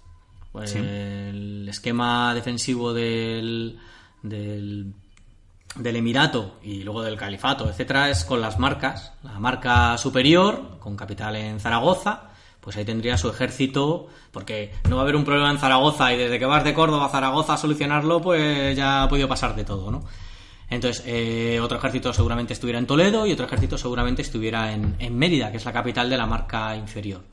Pues 0.52 0.72
Sí. 0.72 0.80
El 0.80 1.68
esquema 1.70 2.34
defensivo 2.34 2.94
del, 2.94 3.80
del, 4.22 4.94
del 5.76 5.96
Emirato 5.96 6.60
y 6.64 6.84
luego 6.84 7.02
del 7.02 7.18
Califato, 7.18 7.70
etcétera, 7.70 8.10
es 8.10 8.26
con 8.26 8.42
las 8.42 8.60
marcas. 8.60 9.14
La 9.24 9.40
marca 9.40 9.98
superior, 9.98 10.78
con 10.80 10.98
capital 10.98 11.36
en 11.38 11.60
Zaragoza, 11.60 12.32
pues 12.60 12.78
ahí 12.78 12.86
tendría 12.86 13.18
su 13.18 13.30
ejército, 13.30 14.08
porque 14.32 14.72
no 14.90 14.98
va 14.98 15.02
a 15.02 15.04
haber 15.04 15.16
un 15.16 15.24
problema 15.26 15.50
en 15.52 15.58
Zaragoza 15.58 16.14
y 16.14 16.18
desde 16.18 16.38
que 16.38 16.46
vas 16.46 16.64
de 16.64 16.74
Córdoba 16.74 17.06
a 17.06 17.10
Zaragoza 17.10 17.54
a 17.54 17.58
solucionarlo, 17.58 18.22
pues 18.22 18.76
ya 18.76 19.04
ha 19.04 19.10
podido 19.10 19.28
pasar 19.28 19.56
de 19.56 19.64
todo, 19.64 19.90
¿no? 19.90 20.04
Entonces, 20.70 21.04
eh, 21.06 21.60
otro 21.62 21.78
ejército 21.78 22.14
seguramente 22.14 22.54
estuviera 22.54 22.80
en 22.80 22.88
Toledo 22.88 23.26
y 23.26 23.34
otro 23.34 23.46
ejército 23.46 23.78
seguramente 23.78 24.22
estuviera 24.22 24.72
en, 24.72 24.96
en 25.00 25.18
Mérida, 25.18 25.52
que 25.52 25.58
es 25.58 25.66
la 25.66 25.74
capital 25.74 26.10
de 26.10 26.18
la 26.18 26.26
marca 26.26 26.76
inferior. 26.76 27.24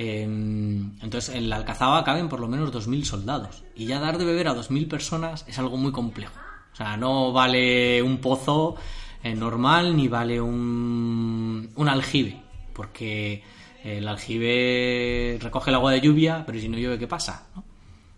Eh, 0.00 0.22
entonces, 0.22 1.34
en 1.34 1.48
la 1.48 1.56
Alcazaba 1.56 2.04
caben 2.04 2.28
por 2.28 2.38
lo 2.38 2.46
menos 2.46 2.72
2.000 2.72 3.02
soldados. 3.02 3.64
Y 3.74 3.86
ya 3.86 3.98
dar 3.98 4.16
de 4.16 4.24
beber 4.24 4.46
a 4.46 4.54
2.000 4.54 4.88
personas 4.88 5.44
es 5.48 5.58
algo 5.58 5.76
muy 5.76 5.90
complejo. 5.90 6.38
O 6.72 6.76
sea, 6.76 6.96
no 6.96 7.32
vale 7.32 8.00
un 8.00 8.18
pozo 8.18 8.76
eh, 9.24 9.34
normal 9.34 9.96
ni 9.96 10.06
vale 10.06 10.40
un, 10.40 11.70
un 11.74 11.88
aljibe. 11.88 12.40
Porque 12.72 13.42
el 13.82 14.06
aljibe 14.06 15.36
recoge 15.40 15.70
el 15.70 15.74
agua 15.74 15.90
de 15.90 16.00
lluvia, 16.00 16.44
pero 16.46 16.60
si 16.60 16.68
no 16.68 16.78
llueve, 16.78 16.96
¿qué 16.96 17.08
pasa? 17.08 17.48
¿no? 17.56 17.64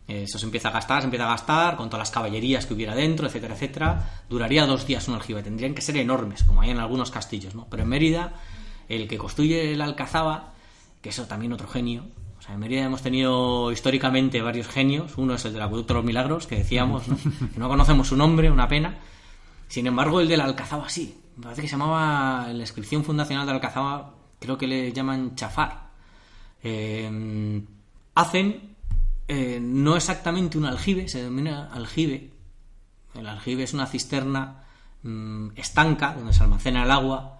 Eso 0.06 0.38
se 0.38 0.44
empieza 0.44 0.68
a 0.68 0.72
gastar, 0.72 1.00
se 1.00 1.04
empieza 1.06 1.24
a 1.24 1.30
gastar 1.30 1.76
con 1.76 1.88
todas 1.88 2.00
las 2.00 2.10
caballerías 2.10 2.66
que 2.66 2.74
hubiera 2.74 2.94
dentro, 2.94 3.26
etcétera, 3.26 3.54
etcétera. 3.54 4.22
Duraría 4.28 4.66
dos 4.66 4.86
días 4.86 5.08
un 5.08 5.14
aljibe. 5.14 5.42
Tendrían 5.42 5.72
que 5.72 5.80
ser 5.80 5.96
enormes, 5.96 6.42
como 6.42 6.60
hay 6.60 6.70
en 6.70 6.78
algunos 6.78 7.10
castillos, 7.10 7.54
¿no? 7.54 7.68
Pero 7.70 7.84
en 7.84 7.88
Mérida, 7.88 8.34
el 8.88 9.08
que 9.08 9.16
construye 9.16 9.72
el 9.72 9.80
Alcazaba, 9.80 10.52
que 11.00 11.08
eso 11.10 11.26
también 11.26 11.52
otro 11.52 11.68
genio. 11.68 12.04
O 12.38 12.42
sea, 12.42 12.54
en 12.54 12.60
Mérida 12.60 12.84
hemos 12.84 13.02
tenido 13.02 13.70
históricamente 13.72 14.40
varios 14.42 14.68
genios. 14.68 15.18
Uno 15.18 15.34
es 15.34 15.44
el 15.44 15.52
del 15.52 15.62
Acueducto 15.62 15.94
de 15.94 15.98
los 15.98 16.06
Milagros, 16.06 16.46
que 16.46 16.56
decíamos, 16.56 17.08
¿no? 17.08 17.16
que 17.52 17.58
no 17.58 17.68
conocemos 17.68 18.08
su 18.08 18.16
nombre, 18.16 18.50
una 18.50 18.68
pena. 18.68 18.98
Sin 19.68 19.86
embargo, 19.86 20.20
el 20.20 20.28
del 20.28 20.40
Alcazaba 20.40 20.88
sí. 20.88 21.20
Me 21.36 21.44
parece 21.44 21.62
que 21.62 21.68
se 21.68 21.72
llamaba, 21.72 22.46
en 22.48 22.58
la 22.58 22.64
inscripción 22.64 23.04
fundacional 23.04 23.46
del 23.46 23.56
Alcazaba, 23.56 24.14
creo 24.38 24.58
que 24.58 24.66
le 24.66 24.92
llaman 24.92 25.34
Chafar. 25.34 25.90
Eh, 26.62 27.62
hacen 28.14 28.70
eh, 29.32 29.60
no 29.62 29.94
exactamente 29.94 30.58
un 30.58 30.64
aljibe, 30.64 31.06
se 31.06 31.18
denomina 31.18 31.72
aljibe. 31.72 32.32
El 33.14 33.28
aljibe 33.28 33.62
es 33.62 33.72
una 33.72 33.86
cisterna 33.86 34.64
mm, 35.04 35.50
estanca 35.54 36.14
donde 36.14 36.32
se 36.32 36.42
almacena 36.42 36.82
el 36.82 36.90
agua. 36.90 37.38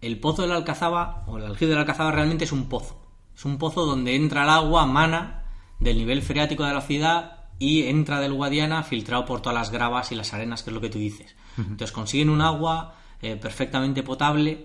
El 0.00 0.20
pozo 0.20 0.42
del 0.42 0.52
Alcazaba, 0.52 1.24
o 1.26 1.38
el 1.38 1.44
aljibe 1.44 1.70
del 1.70 1.80
Alcazaba, 1.80 2.12
realmente 2.12 2.44
es 2.44 2.52
un 2.52 2.68
pozo. 2.68 3.01
Es 3.42 3.46
un 3.46 3.58
pozo 3.58 3.84
donde 3.86 4.14
entra 4.14 4.44
el 4.44 4.50
agua, 4.50 4.86
mana 4.86 5.42
del 5.80 5.98
nivel 5.98 6.22
freático 6.22 6.62
de 6.62 6.74
la 6.74 6.80
ciudad 6.80 7.38
y 7.58 7.88
entra 7.88 8.20
del 8.20 8.34
Guadiana 8.34 8.84
filtrado 8.84 9.24
por 9.24 9.42
todas 9.42 9.58
las 9.58 9.72
gravas 9.72 10.12
y 10.12 10.14
las 10.14 10.32
arenas, 10.32 10.62
que 10.62 10.70
es 10.70 10.74
lo 10.74 10.80
que 10.80 10.90
tú 10.90 11.00
dices. 11.00 11.34
Entonces 11.58 11.90
consiguen 11.90 12.30
un 12.30 12.40
agua 12.40 12.94
eh, 13.20 13.34
perfectamente 13.34 14.04
potable 14.04 14.64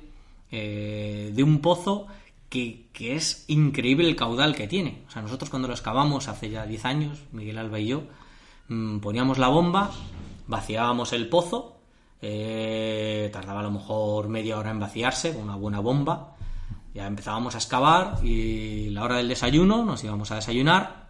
eh, 0.52 1.32
de 1.34 1.42
un 1.42 1.60
pozo 1.60 2.06
que, 2.50 2.86
que 2.94 3.16
es 3.16 3.46
increíble 3.48 4.08
el 4.08 4.16
caudal 4.16 4.54
que 4.54 4.68
tiene. 4.68 5.02
O 5.08 5.10
sea, 5.10 5.24
nosotros 5.24 5.50
cuando 5.50 5.68
lo 5.68 5.74
excavamos 5.74 6.28
hace 6.28 6.52
ya 6.52 6.68
10 6.68 6.86
años, 6.86 7.24
Miguel 7.32 7.58
Alba 7.58 7.80
y 7.80 7.88
yo, 7.88 8.04
mm, 8.68 9.00
poníamos 9.00 9.40
la 9.40 9.48
bomba, 9.48 9.90
vaciábamos 10.46 11.14
el 11.14 11.30
pozo, 11.30 11.80
eh, 12.22 13.32
tardaba 13.34 13.62
a 13.62 13.64
lo 13.64 13.72
mejor 13.72 14.30
media 14.30 14.60
hora 14.60 14.70
en 14.70 14.80
vaciarse 14.80 15.34
con 15.34 15.46
una 15.46 15.56
buena 15.56 15.80
bomba. 15.80 16.37
Ya 16.94 17.06
empezábamos 17.06 17.54
a 17.56 17.60
excavar 17.60 18.18
y 18.24 18.90
la 18.90 19.04
hora 19.04 19.18
del 19.18 19.28
desayuno 19.28 19.86
nos 19.86 20.04
íbamos 20.04 20.32
a 20.32 20.36
desayunar 20.36 21.08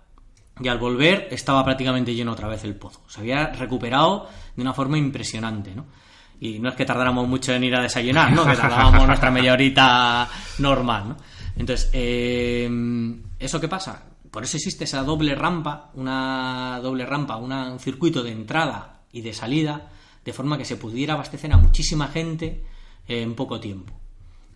y 0.60 0.68
al 0.68 0.80
volver 0.80 1.28
estaba 1.32 1.64
prácticamente 1.64 2.14
lleno 2.16 2.32
otra 2.34 2.48
vez 2.48 2.64
el 2.64 2.76
pozo. 2.76 3.02
Se 3.08 3.22
había 3.22 3.48
recuperado 3.54 4.28
de 4.56 4.62
una 4.62 4.74
forma 4.74 4.98
impresionante, 4.98 5.74
¿no? 5.76 5.86
Y 6.40 6.60
no 6.60 6.70
es 6.70 6.76
que 6.76 6.86
tardáramos 6.86 7.28
mucho 7.28 7.54
en 7.54 7.64
ir 7.64 7.76
a 7.76 7.82
desayunar, 7.82 8.32
¿no? 8.32 8.46
Que 8.46 8.56
tardábamos 8.56 9.08
nuestra 9.08 9.32
media 9.32 9.54
horita 9.54 10.28
normal, 10.60 11.10
¿no? 11.10 11.18
Entonces, 11.56 11.90
eh, 11.94 12.70
¿eso 13.40 13.60
qué 13.60 13.68
pasa? 13.68 14.04
Por 14.30 14.44
eso 14.44 14.58
existe 14.58 14.84
esa 14.84 15.04
doble 15.04 15.34
rampa, 15.36 15.90
una 15.96 16.80
doble 16.84 17.06
rampa, 17.06 17.38
una- 17.38 17.72
un 17.72 17.80
circuito 17.80 18.22
de 18.24 18.32
entrada 18.34 19.02
y 19.12 19.22
de 19.22 19.34
salida, 19.34 19.90
de 20.26 20.34
forma 20.34 20.58
que 20.58 20.66
se 20.66 20.76
pudiera 20.76 21.14
abastecer 21.14 21.52
a 21.54 21.58
muchísima 21.58 22.08
gente 22.10 22.66
en 23.08 23.34
poco 23.36 23.60
tiempo. 23.60 23.94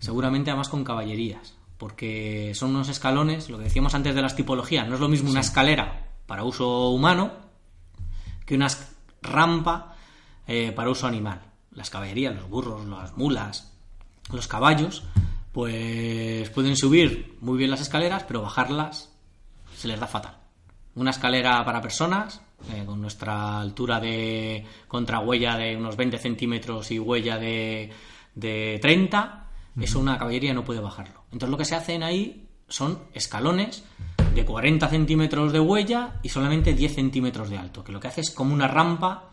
Seguramente 0.01 0.49
además 0.49 0.67
con 0.67 0.83
caballerías, 0.83 1.53
porque 1.77 2.53
son 2.55 2.71
unos 2.71 2.89
escalones, 2.89 3.51
lo 3.51 3.59
que 3.59 3.65
decíamos 3.65 3.93
antes 3.93 4.15
de 4.15 4.21
las 4.23 4.35
tipologías, 4.35 4.87
no 4.87 4.95
es 4.95 4.99
lo 4.99 5.07
mismo 5.07 5.29
una 5.29 5.41
escalera 5.41 6.07
para 6.25 6.43
uso 6.43 6.89
humano 6.89 7.31
que 8.43 8.55
una 8.55 8.67
rampa 9.21 9.95
eh, 10.47 10.71
para 10.71 10.89
uso 10.89 11.05
animal. 11.05 11.41
Las 11.71 11.91
caballerías, 11.91 12.35
los 12.35 12.49
burros, 12.49 12.83
las 12.87 13.15
mulas, 13.15 13.77
los 14.33 14.47
caballos, 14.47 15.03
pues 15.51 16.49
pueden 16.49 16.75
subir 16.75 17.37
muy 17.39 17.59
bien 17.59 17.69
las 17.69 17.81
escaleras, 17.81 18.23
pero 18.23 18.41
bajarlas 18.41 19.13
se 19.75 19.87
les 19.87 19.99
da 19.99 20.07
fatal. 20.07 20.35
Una 20.95 21.11
escalera 21.11 21.63
para 21.63 21.79
personas, 21.79 22.41
eh, 22.73 22.83
con 22.87 22.99
nuestra 22.99 23.61
altura 23.61 23.99
de 23.99 24.65
contrahuella 24.87 25.57
de 25.57 25.77
unos 25.77 25.95
20 25.95 26.17
centímetros 26.17 26.89
y 26.89 26.97
huella 26.97 27.37
de, 27.37 27.91
de 28.33 28.79
30, 28.81 29.47
eso 29.80 29.99
una 29.99 30.17
caballería 30.17 30.53
no 30.53 30.63
puede 30.63 30.80
bajarlo. 30.80 31.24
Entonces 31.32 31.49
lo 31.49 31.57
que 31.57 31.65
se 31.65 31.76
hacen 31.76 32.03
ahí 32.03 32.47
son 32.67 32.99
escalones 33.13 33.84
de 34.34 34.45
40 34.45 34.88
centímetros 34.88 35.51
de 35.53 35.59
huella 35.59 36.19
y 36.24 36.30
solamente 36.30 36.74
10 36.74 36.95
centímetros 36.95 37.49
de 37.49 37.57
alto, 37.57 37.84
que 37.84 37.91
lo 37.91 37.99
que 37.99 38.07
hace 38.07 38.22
es 38.22 38.32
como 38.32 38.53
una 38.53 38.67
rampa 38.67 39.26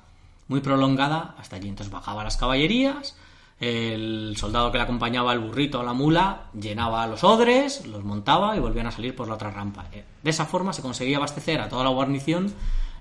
muy 0.48 0.60
prolongada 0.60 1.34
hasta 1.38 1.56
allí. 1.56 1.68
Entonces 1.68 1.92
bajaba 1.92 2.24
las 2.24 2.36
caballerías, 2.36 3.16
el 3.60 4.36
soldado 4.36 4.70
que 4.70 4.78
le 4.78 4.84
acompañaba 4.84 5.32
al 5.32 5.40
burrito 5.40 5.80
o 5.80 5.82
la 5.82 5.92
mula 5.92 6.44
llenaba 6.58 7.06
los 7.06 7.24
odres, 7.24 7.86
los 7.86 8.04
montaba 8.04 8.56
y 8.56 8.60
volvían 8.60 8.86
a 8.86 8.90
salir 8.90 9.14
por 9.14 9.28
la 9.28 9.34
otra 9.34 9.50
rampa. 9.50 9.86
Eh, 9.92 10.04
De 10.22 10.30
esa 10.30 10.46
forma 10.46 10.72
se 10.72 10.82
conseguía 10.82 11.16
abastecer 11.16 11.60
a 11.60 11.68
toda 11.68 11.84
la 11.84 11.90
guarnición 11.90 12.52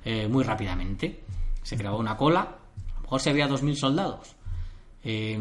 eh, 0.04 0.28
muy 0.28 0.44
rápidamente. 0.44 1.24
Se 1.64 1.78
creaba 1.78 1.98
una 1.98 2.18
cola, 2.18 2.42
a 2.42 2.96
lo 2.96 3.02
mejor 3.02 3.22
si 3.22 3.30
había 3.30 3.48
2.000 3.48 3.76
soldados 3.76 4.36
eh, 5.04 5.38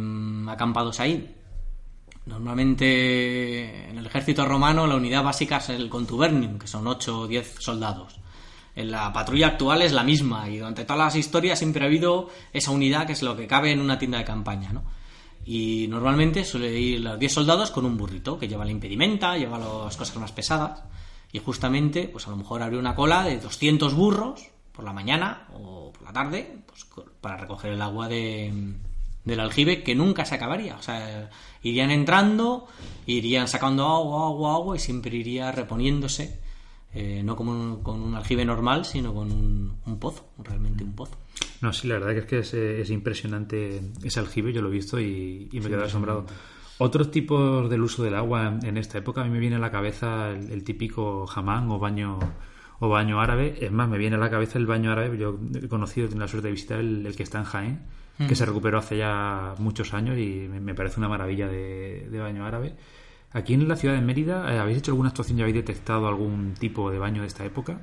acampados 0.49 1.01
ahí. 1.01 1.36
Normalmente 2.27 3.89
en 3.89 3.99
el 3.99 4.07
ejército 4.07 4.45
romano 4.45 4.87
la 4.87 4.97
unidad 4.97 5.23
básica 5.23 5.59
es 5.59 5.69
el 5.69 5.89
contubernium, 5.89 6.59
que 6.59 6.67
son 6.67 6.87
8 6.87 7.21
o 7.21 7.27
10 7.27 7.57
soldados. 7.61 8.19
En 8.75 8.91
la 8.91 9.13
patrulla 9.13 9.47
actual 9.47 9.83
es 9.83 9.93
la 9.93 10.03
misma 10.03 10.51
y 10.51 10.59
durante 10.59 10.85
todas 10.85 10.99
las 10.99 11.17
historias 11.17 11.59
siempre 11.59 11.85
ha 11.85 11.87
habido 11.87 12.29
esa 12.53 12.73
unidad 12.73 13.07
que 13.07 13.13
es 13.13 13.23
lo 13.23 13.37
que 13.37 13.47
cabe 13.47 13.71
en 13.71 13.81
una 13.81 13.99
tienda 13.99 14.19
de 14.19 14.25
campaña, 14.25 14.73
¿no? 14.73 14.85
Y 15.45 15.87
normalmente 15.89 16.45
suele 16.45 16.79
ir 16.79 17.01
los 17.01 17.19
10 17.19 17.33
soldados 17.33 17.71
con 17.71 17.87
un 17.87 17.97
burrito 17.97 18.39
que 18.39 18.49
lleva 18.49 18.65
la 18.65 18.73
impedimenta, 18.73 19.39
lleva 19.39 19.59
las 19.59 19.97
cosas 19.97 20.17
más 20.17 20.33
pesadas 20.33 20.83
y 21.33 21.39
justamente, 21.39 22.09
pues 22.09 22.27
a 22.27 22.31
lo 22.31 22.37
mejor 22.37 22.63
habría 22.63 22.81
una 22.81 22.97
cola 22.97 23.23
de 23.23 23.39
200 23.39 23.95
burros 23.95 24.51
por 24.73 24.85
la 24.85 24.93
mañana 24.93 25.47
o 25.55 25.93
por 25.93 26.03
la 26.03 26.13
tarde 26.13 26.59
pues, 26.67 26.87
para 27.21 27.37
recoger 27.37 27.73
el 27.73 27.83
agua 27.83 28.09
de, 28.09 28.53
del 29.27 29.41
aljibe 29.41 29.83
que 29.83 29.95
nunca 29.95 30.25
se 30.25 30.37
acabaría. 30.37 30.77
O 30.77 30.83
sea, 30.83 31.29
irían 31.69 31.91
entrando, 31.91 32.67
irían 33.07 33.49
sacando 33.49 33.87
agua, 33.87 34.27
agua, 34.27 34.55
agua 34.55 34.77
y 34.77 34.79
siempre 34.79 35.17
iría 35.17 35.53
reponiéndose 35.53 36.41
eh, 36.99 37.23
no 37.23 37.37
como 37.37 37.53
un, 37.53 37.83
con 37.83 38.01
un 38.01 38.15
aljibe 38.15 38.43
normal, 38.47 38.87
sino 38.87 39.13
con 39.13 39.31
un, 39.31 39.99
pozo, 40.01 40.31
realmente 40.39 40.83
un 40.83 40.95
pozo. 40.95 41.13
No, 41.61 41.71
sí, 41.75 41.89
la 41.89 41.99
verdad 41.99 42.15
que 42.15 42.21
es 42.21 42.27
que 42.27 42.39
es, 42.39 42.55
es 42.55 42.91
impresionante 42.91 43.83
ese 44.03 44.19
aljibe, 44.19 44.51
yo 44.51 44.63
lo 44.63 44.69
he 44.69 44.73
visto 44.73 44.99
y, 44.99 45.47
me 45.53 45.69
quedo 45.69 45.85
asombrado. 45.85 46.25
Otros 46.79 47.11
tipos 47.11 47.69
del 47.69 47.83
uso 47.83 48.03
del 48.03 48.15
agua 48.15 48.59
en 48.63 48.79
esta 48.79 48.97
época, 48.97 49.21
a 49.21 49.25
mí 49.25 49.31
me 49.31 49.41
viene 49.41 49.57
a 49.57 49.59
la 49.59 49.71
cabeza 49.71 50.31
el, 50.31 50.65
típico 50.65 51.27
jamán 51.27 51.71
o 51.71 51.79
baño 51.79 52.19
o 52.79 52.89
baño 52.89 53.21
árabe. 53.21 53.59
Es 53.61 53.73
más, 53.73 53.89
me 53.89 53.99
viene 53.99 54.17
a 54.17 54.19
la 54.19 54.31
cabeza 54.31 54.59
el 54.59 54.67
baño 54.67 54.93
árabe. 54.93 55.17
Yo 55.19 55.39
he 55.55 55.69
conocido, 55.69 56.09
tengo 56.09 56.21
la 56.21 56.29
suerte 56.29 56.49
de 56.49 56.53
visitar 56.53 56.79
el, 56.79 57.15
que 57.17 57.23
está 57.23 57.39
en 57.39 57.45
Jaén, 57.45 57.83
que 58.19 58.35
se 58.35 58.47
recuperó 58.47 58.79
hace 58.79 58.97
ya 58.99 59.55
muchos 59.59 59.93
años 59.95 60.19
y 60.19 60.49
me, 60.49 60.75
parece 60.75 60.99
una 60.99 61.09
maravilla 61.09 61.49
de, 61.49 62.19
baño 62.19 62.45
árabe. 62.45 62.75
Aquí 63.33 63.55
en 63.55 63.69
la 63.69 63.77
ciudad 63.77 63.95
de 63.95 64.01
Mérida, 64.01 64.55
eh, 64.55 64.59
¿habéis 64.59 64.79
hecho 64.79 64.93
alguna 64.93 65.11
actuación 65.11 65.39
y 65.39 65.43
habéis 65.43 65.57
detectado 65.57 66.07
algún 66.09 66.55
tipo 66.55 66.91
de 66.91 66.99
baño 66.99 67.21
de 67.21 67.29
esta 67.29 67.45
época? 67.45 67.81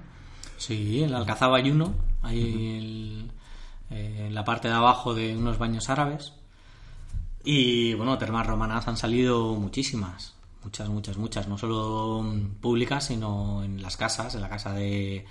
Sí, 0.57 1.03
en 1.03 1.09
el 1.09 1.15
Alcazaba 1.15 1.57
hay 1.57 1.69
uno, 1.69 1.93
hay 2.21 3.29
eh, 3.91 4.25
en 4.27 4.33
la 4.33 4.43
parte 4.43 4.67
de 4.67 4.73
abajo 4.73 5.13
de 5.13 5.35
unos 5.35 5.59
baños 5.59 5.89
árabes 5.89 6.33
y 7.43 7.93
bueno, 7.93 8.17
termas 8.17 8.47
romanas 8.47 8.87
han 8.87 8.97
salido 8.97 9.55
muchísimas, 9.55 10.32
muchas, 10.63 10.89
muchas, 10.89 11.17
muchas, 11.17 11.47
no 11.47 11.57
solo 11.57 12.25
públicas, 12.61 13.05
sino 13.05 13.63
en 13.63 13.81
las 13.81 13.97
casas, 13.97 14.35
en 14.35 14.41
la 14.41 14.49
casa 14.49 14.73
de, 14.73 15.25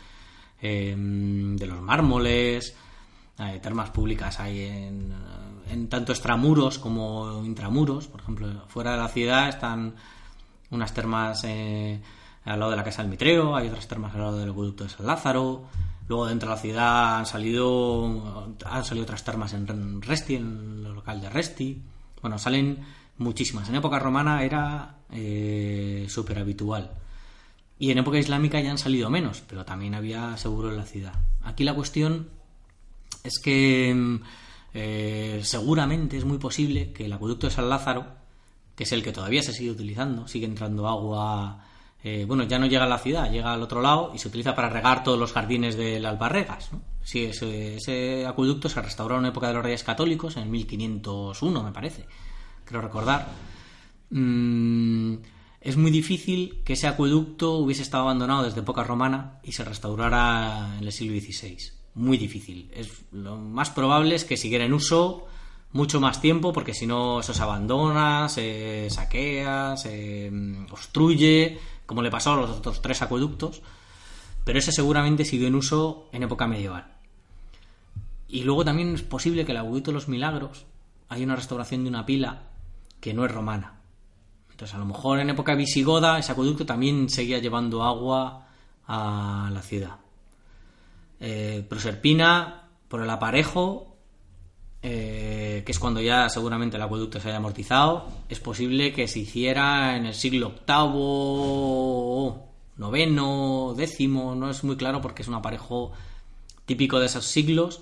em, 0.61 1.57
de 1.57 1.66
los 1.66 1.80
mármoles, 1.80 2.74
hay 3.39 3.61
termas 3.61 3.91
públicas 3.91 4.39
hay 4.41 4.61
en, 4.61 5.12
en, 5.68 5.89
tanto 5.89 6.12
extramuros 6.12 6.78
como 6.78 7.45
intramuros, 7.45 8.07
por 8.09 8.20
ejemplo, 8.20 8.49
fuera 8.68 8.93
de 8.93 8.99
la 8.99 9.09
ciudad 9.09 9.49
están 9.49 9.95
unas 10.70 10.93
termas 10.93 11.43
eh, 11.45 12.01
al 12.45 12.59
lado 12.59 12.70
de 12.70 12.76
la 12.76 12.85
casa 12.85 13.03
del 13.03 13.11
Mitreo, 13.11 13.57
hay 13.57 13.68
otras 13.68 13.89
termas 13.89 14.14
al 14.14 14.20
lado 14.20 14.39
del 14.39 14.51
acueducto 14.51 14.85
de 14.85 14.91
San 14.91 15.07
Lázaro, 15.07 15.64
luego 16.09 16.26
dentro 16.26 16.51
de 16.51 16.55
la 16.57 16.61
ciudad 16.61 17.18
han 17.18 17.26
salido 17.26 18.55
han 18.64 18.85
salido 18.85 19.05
otras 19.05 19.24
termas 19.24 19.55
en 19.55 20.03
Resti, 20.03 20.37
en 20.37 20.85
el 20.85 20.93
local 20.93 21.20
de 21.20 21.30
Resti, 21.30 21.83
bueno, 22.20 22.39
salen 22.39 22.85
muchísimas. 23.18 23.68
En 23.68 23.74
época 23.74 23.98
romana 23.98 24.42
era 24.44 24.96
eh, 25.10 26.06
súper 26.08 26.38
habitual. 26.38 26.90
Y 27.78 27.90
en 27.90 27.98
época 27.98 28.18
islámica 28.18 28.60
ya 28.60 28.70
han 28.70 28.78
salido 28.78 29.10
menos, 29.10 29.42
pero 29.48 29.64
también 29.64 29.94
había 29.94 30.36
seguro 30.36 30.70
en 30.70 30.76
la 30.76 30.84
ciudad. 30.84 31.14
Aquí 31.42 31.64
la 31.64 31.74
cuestión 31.74 32.28
es 33.24 33.40
que 33.42 33.92
mm, 33.94 34.20
eh, 34.74 35.40
seguramente 35.42 36.16
es 36.16 36.24
muy 36.24 36.38
posible 36.38 36.92
que 36.92 37.06
el 37.06 37.12
acueducto 37.12 37.46
de 37.46 37.52
San 37.52 37.68
Lázaro, 37.68 38.06
que 38.76 38.84
es 38.84 38.92
el 38.92 39.02
que 39.02 39.12
todavía 39.12 39.42
se 39.42 39.52
sigue 39.52 39.70
utilizando, 39.70 40.28
sigue 40.28 40.46
entrando 40.46 40.88
agua. 40.88 41.64
Eh, 42.04 42.24
bueno, 42.26 42.44
ya 42.44 42.58
no 42.58 42.66
llega 42.66 42.84
a 42.84 42.88
la 42.88 42.98
ciudad, 42.98 43.30
llega 43.30 43.52
al 43.52 43.62
otro 43.62 43.80
lado 43.80 44.12
y 44.14 44.18
se 44.18 44.28
utiliza 44.28 44.54
para 44.54 44.68
regar 44.68 45.04
todos 45.04 45.18
los 45.18 45.32
jardines 45.32 45.76
del 45.76 46.04
Albarregas. 46.06 46.72
¿no? 46.72 46.80
Sí, 47.04 47.24
ese, 47.24 48.26
acueducto 48.26 48.68
se 48.68 48.80
restauró 48.80 49.16
en 49.16 49.22
la 49.22 49.28
época 49.28 49.48
de 49.48 49.54
los 49.54 49.62
Reyes 49.62 49.84
Católicos, 49.84 50.36
en 50.36 50.50
1501, 50.50 51.62
me 51.62 51.72
parece, 51.72 52.06
creo 52.64 52.80
recordar. 52.80 53.28
Mm, 54.10 55.14
es 55.60 55.76
muy 55.76 55.90
difícil 55.90 56.60
que 56.64 56.74
ese 56.74 56.86
acueducto 56.86 57.56
hubiese 57.58 57.82
estado 57.82 58.04
abandonado 58.04 58.44
desde 58.44 58.60
época 58.60 58.84
romana 58.84 59.40
y 59.42 59.52
se 59.52 59.64
restaurara 59.64 60.76
en 60.78 60.84
el 60.84 60.92
siglo 60.92 61.18
XVI. 61.18 61.58
Muy 61.94 62.18
difícil. 62.18 62.70
Lo 63.12 63.36
más 63.36 63.70
probable 63.70 64.14
es 64.14 64.24
que 64.24 64.36
siguiera 64.36 64.64
en 64.64 64.72
uso 64.72 65.26
mucho 65.72 66.00
más 66.00 66.20
tiempo, 66.20 66.52
porque 66.52 66.74
si 66.74 66.86
no, 66.86 67.20
eso 67.20 67.32
se 67.32 67.42
abandona, 67.42 68.28
se 68.28 68.88
saquea, 68.90 69.76
se 69.76 70.30
mm, 70.30 70.66
obstruye, 70.70 71.58
como 71.86 72.02
le 72.02 72.10
pasó 72.10 72.32
a 72.32 72.36
los 72.36 72.50
otros 72.50 72.82
tres 72.82 73.02
acueductos 73.02 73.62
pero 74.44 74.58
ese 74.58 74.72
seguramente 74.72 75.24
siguió 75.24 75.48
en 75.48 75.54
uso 75.54 76.08
en 76.12 76.22
época 76.22 76.46
medieval. 76.46 76.86
Y 78.28 78.44
luego 78.44 78.64
también 78.64 78.94
es 78.94 79.02
posible 79.02 79.44
que 79.44 79.52
el 79.52 79.58
acueducto 79.58 79.90
de 79.90 79.94
los 79.94 80.08
milagros 80.08 80.64
hay 81.08 81.22
una 81.22 81.36
restauración 81.36 81.84
de 81.84 81.90
una 81.90 82.06
pila 82.06 82.42
que 83.03 83.12
no 83.12 83.24
es 83.26 83.32
romana. 83.32 83.80
Entonces, 84.53 84.76
a 84.76 84.78
lo 84.78 84.86
mejor 84.86 85.18
en 85.18 85.28
época 85.28 85.57
visigoda 85.57 86.20
ese 86.20 86.30
acueducto 86.30 86.64
también 86.64 87.11
seguía 87.11 87.40
llevando 87.40 87.82
agua 87.82 88.46
a 88.86 89.50
la 89.53 89.61
ciudad. 89.61 89.96
Eh, 91.18 91.66
Proserpina, 91.68 92.68
por 92.86 93.03
el 93.03 93.11
aparejo, 93.11 93.96
eh, 94.82 95.64
que 95.66 95.72
es 95.72 95.80
cuando 95.80 96.00
ya 96.00 96.28
seguramente 96.28 96.76
el 96.76 96.82
acueducto 96.82 97.18
se 97.18 97.28
haya 97.28 97.38
amortizado, 97.38 98.07
es 98.28 98.38
posible 98.38 98.92
que 98.92 99.09
se 99.09 99.18
hiciera 99.18 99.96
en 99.96 100.07
el 100.07 100.14
siglo 100.14 100.53
VIII 100.64 102.53
noveno, 102.76 103.74
décimo, 103.76 104.36
no 104.36 104.48
es 104.48 104.62
muy 104.62 104.76
claro 104.76 105.00
porque 105.00 105.22
es 105.22 105.28
un 105.28 105.34
aparejo 105.34 105.90
típico 106.66 107.00
de 107.00 107.07
esos 107.07 107.26
siglos, 107.26 107.80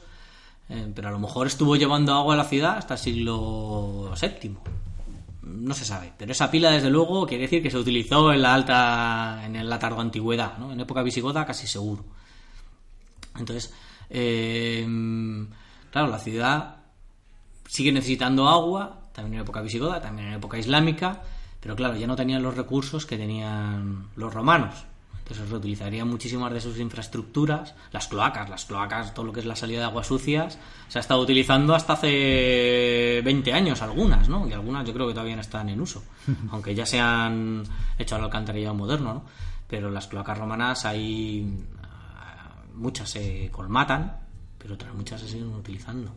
eh, 0.71 0.91
pero 0.95 1.09
a 1.09 1.13
lo 1.13 1.19
mejor 1.19 1.47
estuvo 1.47 1.77
llevando 1.77 2.15
agua 2.15 2.33
a 2.33 2.39
la 2.39 2.45
ciudad 2.45 2.79
hasta 2.79 2.95
el 2.95 3.01
siglo 3.01 4.15
VII. 4.19 4.57
No 5.51 5.75
se 5.75 5.85
sabe, 5.85 6.13
pero 6.17 6.33
esa 6.33 6.51
pila 6.51 6.71
desde 6.71 6.91
luego 6.91 7.27
quiere 7.27 7.43
decir 7.43 7.63
que 7.63 7.71
se 7.71 7.79
utilizó 7.79 8.33
en 8.33 8.43
la 8.43 8.55
alta, 8.55 9.43
en 9.45 9.69
la 9.69 9.77
antigüedad, 9.77 10.59
¿no? 10.59 10.73
en 10.73 10.81
época 10.81 11.03
visigoda 11.03 11.45
casi 11.45 11.67
seguro. 11.67 12.05
Entonces, 13.39 13.73
eh, 14.09 14.87
claro, 15.91 16.09
la 16.09 16.19
ciudad 16.19 16.77
sigue 17.67 17.93
necesitando 17.93 18.49
agua, 18.49 19.11
también 19.13 19.35
en 19.35 19.41
época 19.41 19.61
visigoda, 19.61 20.01
también 20.01 20.29
en 20.29 20.35
época 20.35 20.59
islámica, 20.59 21.23
pero 21.61 21.77
claro, 21.77 21.97
ya 21.97 22.07
no 22.07 22.17
tenían 22.17 22.43
los 22.43 22.57
recursos 22.57 23.07
que 23.07 23.17
tenían 23.17 24.09
los 24.17 24.33
romanos. 24.33 24.87
Entonces 25.31 25.49
reutilizarían 25.49 26.09
muchísimas 26.09 26.53
de 26.53 26.61
sus 26.61 26.81
infraestructuras, 26.81 27.77
las 27.93 28.09
cloacas, 28.09 28.51
las 28.51 28.65
cloacas, 28.65 29.15
todo 29.15 29.27
lo 29.27 29.33
que 29.33 29.39
es 29.39 29.47
la 29.47 29.55
salida 29.55 29.79
de 29.79 29.85
aguas 29.85 30.09
sucias, 30.09 30.59
se 30.89 30.99
ha 30.99 31.01
estado 31.01 31.21
utilizando 31.21 31.73
hasta 31.73 31.93
hace 31.93 33.23
20 33.25 33.53
años 33.53 33.81
algunas, 33.81 34.29
¿no? 34.29 34.49
Y 34.49 34.53
algunas 34.53 34.85
yo 34.85 34.93
creo 34.93 35.07
que 35.07 35.13
todavía 35.15 35.37
no 35.37 35.43
están 35.43 35.69
en 35.69 35.81
uso, 35.81 36.03
aunque 36.51 36.75
ya 36.75 36.85
se 36.85 36.99
han 36.99 37.63
hecho 37.97 38.17
al 38.17 38.25
alcantarillado 38.25 38.75
moderno, 38.75 39.15
¿no? 39.15 39.25
Pero 39.69 39.89
las 39.89 40.09
cloacas 40.09 40.37
romanas 40.37 40.85
hay 40.85 41.65
muchas 42.75 43.09
se 43.11 43.51
colmatan, 43.53 44.17
pero 44.59 44.75
otras 44.75 44.93
muchas 44.95 45.21
se 45.21 45.29
siguen 45.29 45.55
utilizando. 45.55 46.13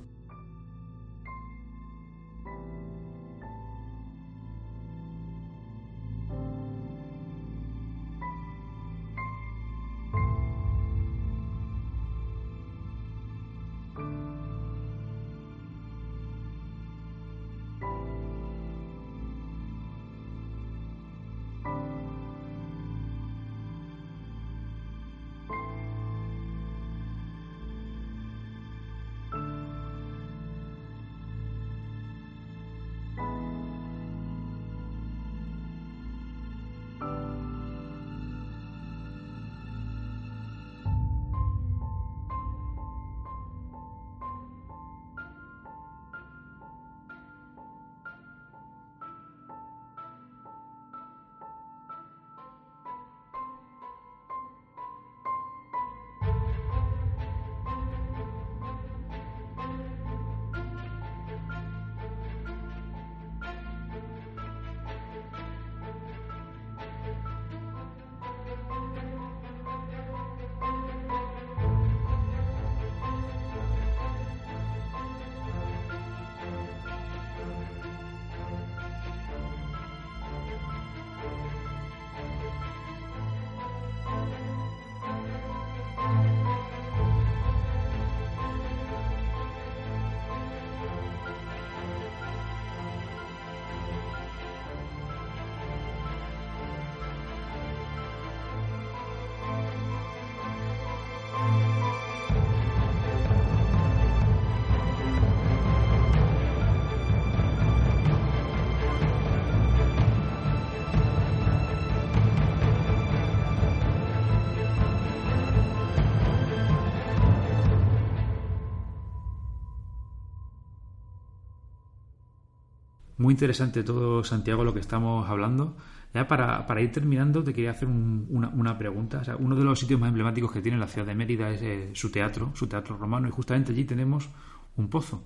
Muy 123.34 123.36
interesante 123.36 123.84
todo, 123.84 124.24
Santiago, 124.24 124.64
lo 124.64 124.76
que 124.76 124.80
estamos 124.80 125.28
hablando. 125.28 125.76
Ya 126.14 126.28
para, 126.28 126.68
para 126.68 126.82
ir 126.82 126.92
terminando, 126.92 127.44
te 127.44 127.52
quería 127.52 127.72
hacer 127.72 127.88
una, 127.88 128.50
una, 128.50 128.78
pregunta. 128.78 129.22
O 129.22 129.24
sea, 129.24 129.36
uno 129.38 129.56
de 129.56 129.64
los 129.64 129.80
sitios 129.80 130.00
más 130.00 130.10
emblemáticos 130.10 130.52
que 130.52 130.62
tiene 130.62 130.78
la 130.78 130.88
ciudad 130.88 131.08
de 131.08 131.16
Mérida 131.16 131.50
es 131.50 131.62
eh, 131.64 131.90
su 131.94 132.12
teatro, 132.12 132.52
su 132.54 132.68
teatro 132.68 132.96
romano, 132.96 133.28
y 133.28 133.32
justamente 133.32 133.72
allí 133.72 133.86
tenemos 133.86 134.30
un 134.78 134.88
pozo. 134.88 135.24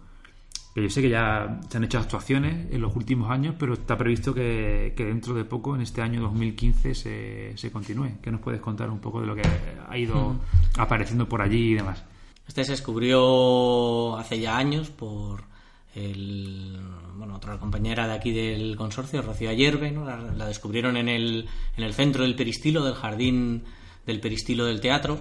Que 0.74 0.84
yo 0.84 0.90
sé 0.90 1.02
que 1.02 1.10
ya 1.10 1.60
se 1.68 1.78
han 1.78 1.84
hecho 1.84 2.00
actuaciones 2.00 2.72
en 2.72 2.80
los 2.80 2.96
últimos 2.96 3.30
años, 3.30 3.56
pero 3.60 3.74
está 3.74 3.98
previsto 3.98 4.34
que, 4.34 4.94
dentro 4.96 5.34
de 5.34 5.44
poco, 5.44 5.76
en 5.76 5.82
este 5.82 6.02
año 6.02 6.22
2015, 6.22 6.96
se, 6.96 7.58
se 7.58 7.72
continúe. 7.74 8.22
¿Qué 8.22 8.32
nos 8.32 8.40
puedes 8.40 8.62
contar 8.62 8.90
un 8.90 9.00
poco 9.00 9.20
de 9.20 9.28
lo 9.28 9.36
que 9.36 9.42
ha 9.90 9.98
ido 9.98 10.38
apareciendo 10.78 11.28
por 11.28 11.42
allí 11.42 11.72
y 11.72 11.74
demás? 11.74 12.02
Este 12.48 12.64
se 12.64 12.72
descubrió 12.72 14.16
hace 14.16 14.40
ya 14.40 14.56
años 14.56 14.90
por 14.90 15.57
el, 15.98 16.80
bueno, 17.16 17.36
otra 17.36 17.58
compañera 17.58 18.08
de 18.08 18.14
aquí 18.14 18.32
del 18.32 18.76
consorcio, 18.76 19.22
Rocío 19.22 19.50
Ayerbe, 19.50 19.92
¿no? 19.92 20.06
la, 20.06 20.48
descubrieron 20.48 20.98
en 20.98 21.10
el, 21.10 21.48
en 21.76 21.84
el 21.84 21.94
centro 21.94 22.24
del 22.24 22.36
peristilo, 22.36 22.84
del 22.84 22.96
jardín 22.96 23.64
del 24.06 24.20
peristilo 24.20 24.66
del 24.66 24.82
teatro. 24.82 25.20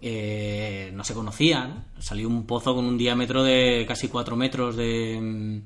Eh, 0.00 0.90
no 0.94 1.04
se 1.04 1.14
conocían. 1.14 1.86
Salió 1.98 2.28
un 2.28 2.46
pozo 2.46 2.74
con 2.74 2.84
un 2.84 2.98
diámetro 2.98 3.42
de 3.42 3.84
casi 3.88 4.08
4 4.08 4.36
metros, 4.36 4.76
de, 4.76 5.62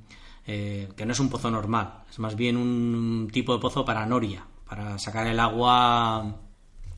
eh, 0.46 0.88
que 0.96 1.06
no 1.06 1.12
es 1.12 1.20
un 1.20 1.28
pozo 1.28 1.50
normal, 1.50 2.04
es 2.10 2.18
más 2.18 2.34
bien 2.34 2.56
un 2.56 3.28
tipo 3.32 3.52
de 3.54 3.60
pozo 3.60 3.84
para 3.84 4.06
noria, 4.06 4.46
para 4.68 4.98
sacar 4.98 5.26
el 5.26 5.38
agua 5.38 6.18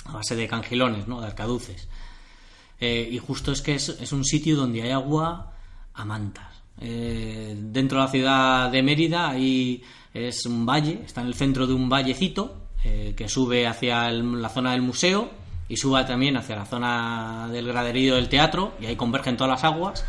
a 0.05 0.13
base 0.13 0.37
de 0.37 0.49
cangilones, 0.49 1.09
¿no? 1.09 1.21
de 1.21 1.27
arcaduces. 1.27 1.89
Eh, 2.81 3.09
y 3.13 3.19
justo 3.19 3.53
es 3.53 3.63
que 3.63 3.75
es, 3.75 3.89
es, 3.89 4.13
un 4.13 4.25
sitio 4.25 4.57
donde 4.57 4.83
hay 4.83 4.91
agua 4.91 5.53
a 5.95 6.05
mantas. 6.05 6.62
Eh, 6.81 7.55
dentro 7.57 7.99
de 7.99 8.05
la 8.05 8.11
ciudad 8.11 8.71
de 8.71 8.83
Mérida 8.83 9.29
ahí 9.29 9.83
es 10.13 10.47
un 10.47 10.67
valle, 10.67 11.01
está 11.05 11.21
en 11.21 11.29
el 11.29 11.35
centro 11.35 11.67
de 11.67 11.75
un 11.75 11.89
vallecito 11.89 12.57
eh, 12.85 13.15
que 13.17 13.29
sube 13.29 13.67
hacia 13.67 14.11
la 14.11 14.49
zona 14.49 14.73
del 14.73 14.83
museo 14.83 15.31
y 15.69 15.77
sube 15.77 16.05
también 16.05 16.37
hacia 16.37 16.57
la 16.57 16.67
zona 16.67 17.49
del 17.53 17.69
graderío 17.69 18.17
del 18.17 18.29
teatro 18.29 18.73
y 18.81 18.87
ahí 18.87 18.97
convergen 18.97 19.37
todas 19.37 19.51
las 19.51 19.65
aguas. 19.65 20.05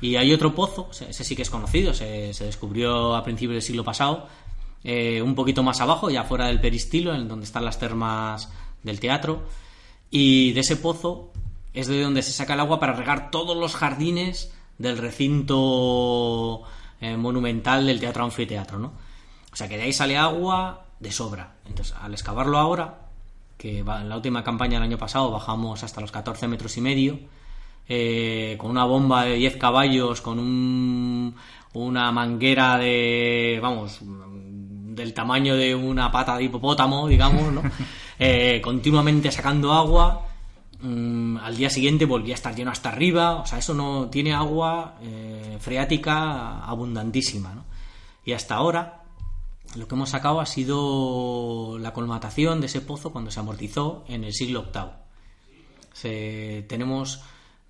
Y 0.00 0.16
hay 0.16 0.32
otro 0.32 0.54
pozo, 0.54 0.90
ese 0.90 1.24
sí 1.24 1.34
que 1.34 1.42
es 1.42 1.48
conocido, 1.48 1.94
se, 1.94 2.32
descubrió 2.38 3.16
a 3.16 3.24
principios 3.24 3.54
del 3.54 3.62
siglo 3.62 3.82
pasado, 3.82 4.28
un 4.84 5.34
poquito 5.34 5.62
más 5.62 5.80
abajo, 5.80 6.10
ya 6.10 6.24
fuera 6.24 6.48
del 6.48 6.60
peristilo, 6.60 7.14
en 7.14 7.28
donde 7.28 7.46
están 7.46 7.64
las 7.64 7.78
termas 7.78 8.52
del 8.82 9.00
teatro. 9.00 9.44
Y 10.10 10.52
de 10.52 10.60
ese 10.60 10.76
pozo 10.76 11.32
es 11.72 11.88
de 11.88 12.02
donde 12.02 12.22
se 12.22 12.32
saca 12.32 12.54
el 12.54 12.60
agua 12.60 12.80
para 12.80 12.92
regar 12.92 13.30
todos 13.30 13.56
los 13.56 13.74
jardines 13.74 14.52
del 14.78 14.98
recinto 14.98 16.62
eh, 17.00 17.16
monumental 17.16 17.86
del 17.86 18.00
teatro 18.00 18.24
anfiteatro, 18.24 18.78
¿no? 18.78 18.92
O 19.52 19.56
sea 19.56 19.68
que 19.68 19.76
de 19.76 19.84
ahí 19.84 19.92
sale 19.92 20.16
agua 20.16 20.84
de 21.00 21.10
sobra. 21.12 21.54
Entonces, 21.66 21.94
al 22.00 22.12
excavarlo 22.12 22.58
ahora, 22.58 23.06
que 23.56 23.78
en 23.78 24.08
la 24.08 24.16
última 24.16 24.44
campaña 24.44 24.74
del 24.74 24.88
año 24.88 24.98
pasado 24.98 25.30
bajamos 25.30 25.82
hasta 25.82 26.00
los 26.00 26.12
14 26.12 26.48
metros 26.48 26.76
y 26.76 26.80
medio, 26.80 27.18
eh, 27.88 28.56
con 28.58 28.70
una 28.70 28.84
bomba 28.84 29.24
de 29.24 29.34
10 29.34 29.56
caballos, 29.56 30.20
con 30.20 30.38
un, 30.38 31.34
una 31.72 32.12
manguera 32.12 32.76
de, 32.78 33.58
vamos, 33.62 34.00
del 34.02 35.14
tamaño 35.14 35.56
de 35.56 35.74
una 35.74 36.10
pata 36.10 36.36
de 36.36 36.44
hipopótamo, 36.44 37.08
digamos, 37.08 37.52
¿no? 37.52 37.62
Eh, 38.18 38.62
continuamente 38.64 39.30
sacando 39.30 39.74
agua 39.74 40.25
Mm, 40.86 41.38
al 41.38 41.56
día 41.56 41.68
siguiente 41.68 42.04
volvía 42.04 42.34
a 42.34 42.36
estar 42.36 42.54
lleno 42.54 42.70
hasta 42.70 42.90
arriba, 42.90 43.40
o 43.40 43.46
sea, 43.46 43.58
eso 43.58 43.74
no 43.74 44.08
tiene 44.08 44.32
agua 44.32 44.94
eh, 45.02 45.56
freática 45.60 46.60
abundantísima. 46.64 47.64
Y 48.24 48.32
hasta 48.32 48.54
ahora 48.54 49.02
lo 49.74 49.88
que 49.88 49.94
hemos 49.96 50.10
sacado 50.10 50.40
ha 50.40 50.46
sido 50.46 51.76
la 51.80 51.92
colmatación 51.92 52.60
de 52.60 52.66
ese 52.66 52.82
pozo 52.82 53.10
cuando 53.10 53.32
se 53.32 53.40
amortizó 53.40 54.04
en 54.06 54.22
el 54.22 54.32
siglo 54.32 54.66
VIII. 54.72 56.62
tenemos, 56.68 57.20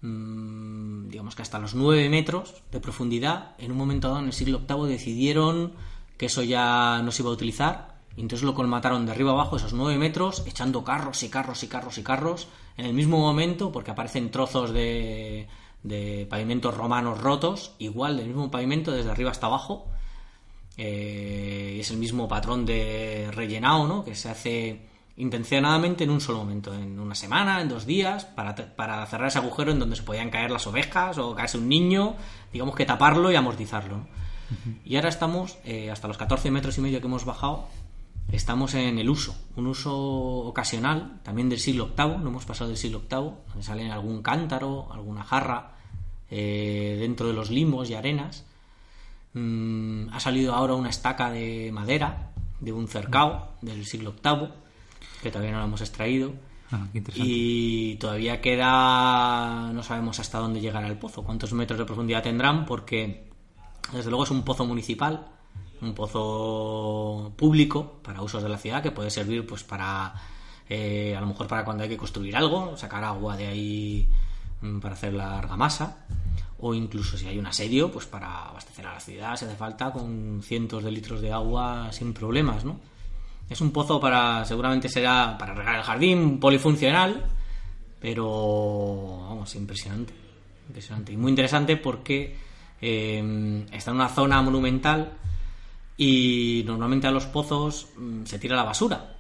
mm, 0.03 1.09
digamos 1.09 1.35
que 1.35 1.43
hasta 1.43 1.59
los 1.59 1.75
9 1.75 2.11
metros 2.11 2.55
de 2.71 2.81
profundidad, 2.81 3.55
en 3.59 3.73
un 3.73 3.79
momento 3.79 4.09
dado 4.09 4.21
en 4.21 4.27
el 4.27 4.33
siglo 4.35 4.63
VIII 4.69 4.89
decidieron 4.89 5.73
que 6.19 6.27
eso 6.27 6.43
ya 6.43 7.01
no 7.03 7.13
se 7.13 7.23
iba 7.23 7.31
a 7.31 7.35
utilizar, 7.35 7.97
entonces 8.17 8.45
lo 8.45 8.55
colmataron 8.55 9.07
de 9.07 9.13
arriba 9.13 9.33
abajo 9.33 9.57
esos 9.57 9.73
9 9.73 9.99
metros, 9.99 10.43
echando 10.47 10.85
carros 10.85 11.23
y 11.23 11.31
carros 11.31 11.63
y 11.63 11.69
carros 11.69 11.99
y 11.99 12.03
carros 12.03 12.49
en 12.77 12.87
el 12.87 12.93
mismo 12.93 13.19
momento, 13.19 13.73
porque 13.73 13.91
aparecen 13.91 14.31
trozos 14.31 14.73
de, 14.73 15.49
de 15.83 16.27
pavimentos 16.29 16.77
romanos 16.77 17.21
rotos, 17.21 17.73
igual 17.79 18.17
del 18.17 18.27
mismo 18.27 18.51
pavimento 18.51 18.93
desde 18.93 19.11
arriba 19.11 19.31
hasta 19.31 19.47
abajo. 19.47 19.87
Eh, 20.77 21.79
es 21.81 21.91
el 21.91 21.97
mismo 21.97 22.29
patrón 22.29 22.67
de 22.67 23.31
rellenado, 23.33 23.87
¿no? 23.87 24.05
Que 24.05 24.15
se 24.15 24.29
hace 24.29 24.81
intencionadamente 25.17 26.05
en 26.05 26.11
un 26.11 26.21
solo 26.21 26.39
momento, 26.39 26.75
en 26.75 27.01
una 27.01 27.15
semana, 27.15 27.63
en 27.63 27.69
dos 27.69 27.87
días, 27.87 28.27
para, 28.27 28.55
para 28.55 29.07
cerrar 29.07 29.29
ese 29.29 29.39
agujero 29.39 29.73
en 29.73 29.79
donde 29.79 29.97
se 29.97 30.03
podían 30.03 30.29
caer 30.29 30.51
las 30.51 30.67
ovejas 30.67 31.17
o 31.17 31.35
caerse 31.35 31.57
un 31.57 31.69
niño, 31.69 32.17
digamos 32.53 32.75
que 32.75 32.85
taparlo 32.85 33.33
y 33.33 33.37
amortizarlo. 33.37 34.07
Y 34.85 34.97
ahora 34.97 35.09
estamos, 35.09 35.59
eh, 35.65 35.91
hasta 35.91 36.07
los 36.07 36.19
14 36.19 36.51
metros 36.51 36.79
y 36.79 36.81
medio 36.81 37.01
que 37.01 37.07
hemos 37.07 37.25
bajado, 37.25 37.67
estamos 38.33 38.75
en 38.75 38.99
el 38.99 39.09
uso, 39.09 39.37
un 39.57 39.67
uso 39.67 39.97
ocasional, 39.97 41.21
también 41.23 41.49
del 41.49 41.61
siglo 41.61 41.93
VIII, 41.97 42.19
no 42.19 42.29
hemos 42.29 42.45
pasado 42.45 42.69
del 42.69 42.77
siglo 42.77 43.03
VIII, 43.09 43.31
donde 43.49 43.63
salen 43.63 43.91
algún 43.91 44.23
cántaro, 44.23 44.89
alguna 44.93 45.23
jarra, 45.23 45.77
eh, 46.31 46.97
dentro 46.99 47.29
de 47.29 47.33
los 47.33 47.51
limos 47.51 47.89
y 47.89 47.95
arenas. 47.95 48.45
Mm, 49.35 50.09
ha 50.13 50.21
salido 50.21 50.55
ahora 50.55 50.75
una 50.75 50.91
estaca 50.91 51.31
de 51.31 51.71
madera, 51.73 52.33
de 52.61 52.73
un 52.73 52.89
cercao 52.89 53.55
del 53.63 53.87
siglo 53.87 54.15
VIII, 54.23 54.49
que 55.23 55.31
todavía 55.31 55.53
no 55.53 55.59
lo 55.59 55.65
hemos 55.67 55.81
extraído. 55.81 56.33
Ah, 56.73 56.89
y 57.15 57.95
todavía 57.97 58.41
queda, 58.41 59.71
no 59.73 59.85
sabemos 59.85 60.19
hasta 60.19 60.39
dónde 60.39 60.61
llegará 60.61 60.89
el 60.89 60.99
pozo, 60.99 61.23
cuántos 61.23 61.53
metros 61.53 61.79
de 61.79 61.85
profundidad 61.85 62.25
tendrán, 62.25 62.67
porque 62.67 63.31
desde 63.93 64.11
luego 64.11 64.25
es 64.25 64.33
un 64.33 64.43
pozo 64.43 64.67
municipal 64.67 65.36
un 65.83 65.95
pozo 65.95 67.33
público 67.37 68.01
para 68.03 68.23
usos 68.23 68.43
de 68.43 68.49
la 68.49 68.59
ciudad 68.59 68.83
que 68.83 68.91
puede 68.91 69.11
servir 69.11 69.47
pues 69.47 69.65
para 69.65 70.15
eh, 70.69 71.15
a 71.17 71.21
lo 71.21 71.29
mejor 71.29 71.47
para 71.47 71.65
cuando 71.65 71.85
hay 71.85 71.89
que 71.89 71.97
construir 71.97 72.37
algo 72.37 72.77
sacar 72.77 73.05
agua 73.05 73.37
de 73.37 73.47
ahí 73.47 74.09
mm, 74.61 74.81
para 74.81 74.95
hacer 74.95 75.13
la 75.13 75.39
argamasa. 75.39 76.07
O 76.59 76.73
incluso 76.73 77.19
si 77.19 77.27
hay 77.27 77.39
un 77.39 77.47
asedio 77.47 77.93
pues 77.93 78.07
para 78.07 78.49
abastecer 78.49 78.87
a 78.87 78.95
la 78.95 79.01
ciudad 79.01 79.37
se 79.37 79.45
hace 79.45 79.57
falta 79.57 79.93
con 79.93 80.41
cientos 80.43 80.83
de 80.83 80.91
litros 80.91 81.21
de 81.21 81.31
agua 81.31 81.93
sin 81.93 82.15
problemas 82.15 82.65
no 82.65 82.81
es 83.51 83.61
un 83.61 83.73
pozo 83.73 84.01
para 84.01 84.43
seguramente 84.47 84.89
será 84.89 85.37
para 85.39 85.53
regar 85.53 85.77
el 85.77 85.83
jardín 85.83 86.41
polifuncional 86.41 87.27
pero 88.01 89.27
vamos 89.29 89.55
impresionante 89.55 90.15
impresionante. 90.69 91.13
Y 91.13 91.17
muy 91.17 91.31
interesante 91.31 91.77
porque 91.77 92.37
eh, 92.81 93.65
está 93.73 93.91
en 93.91 93.97
una 93.97 94.09
zona 94.09 94.43
monumental 94.43 95.13
y 95.97 96.63
normalmente 96.67 97.07
a 97.07 97.11
los 97.11 97.27
pozos 97.27 97.89
mm, 97.97 98.25
se 98.25 98.39
tira 98.39 98.57
la 98.57 98.65
basura. 98.65 99.13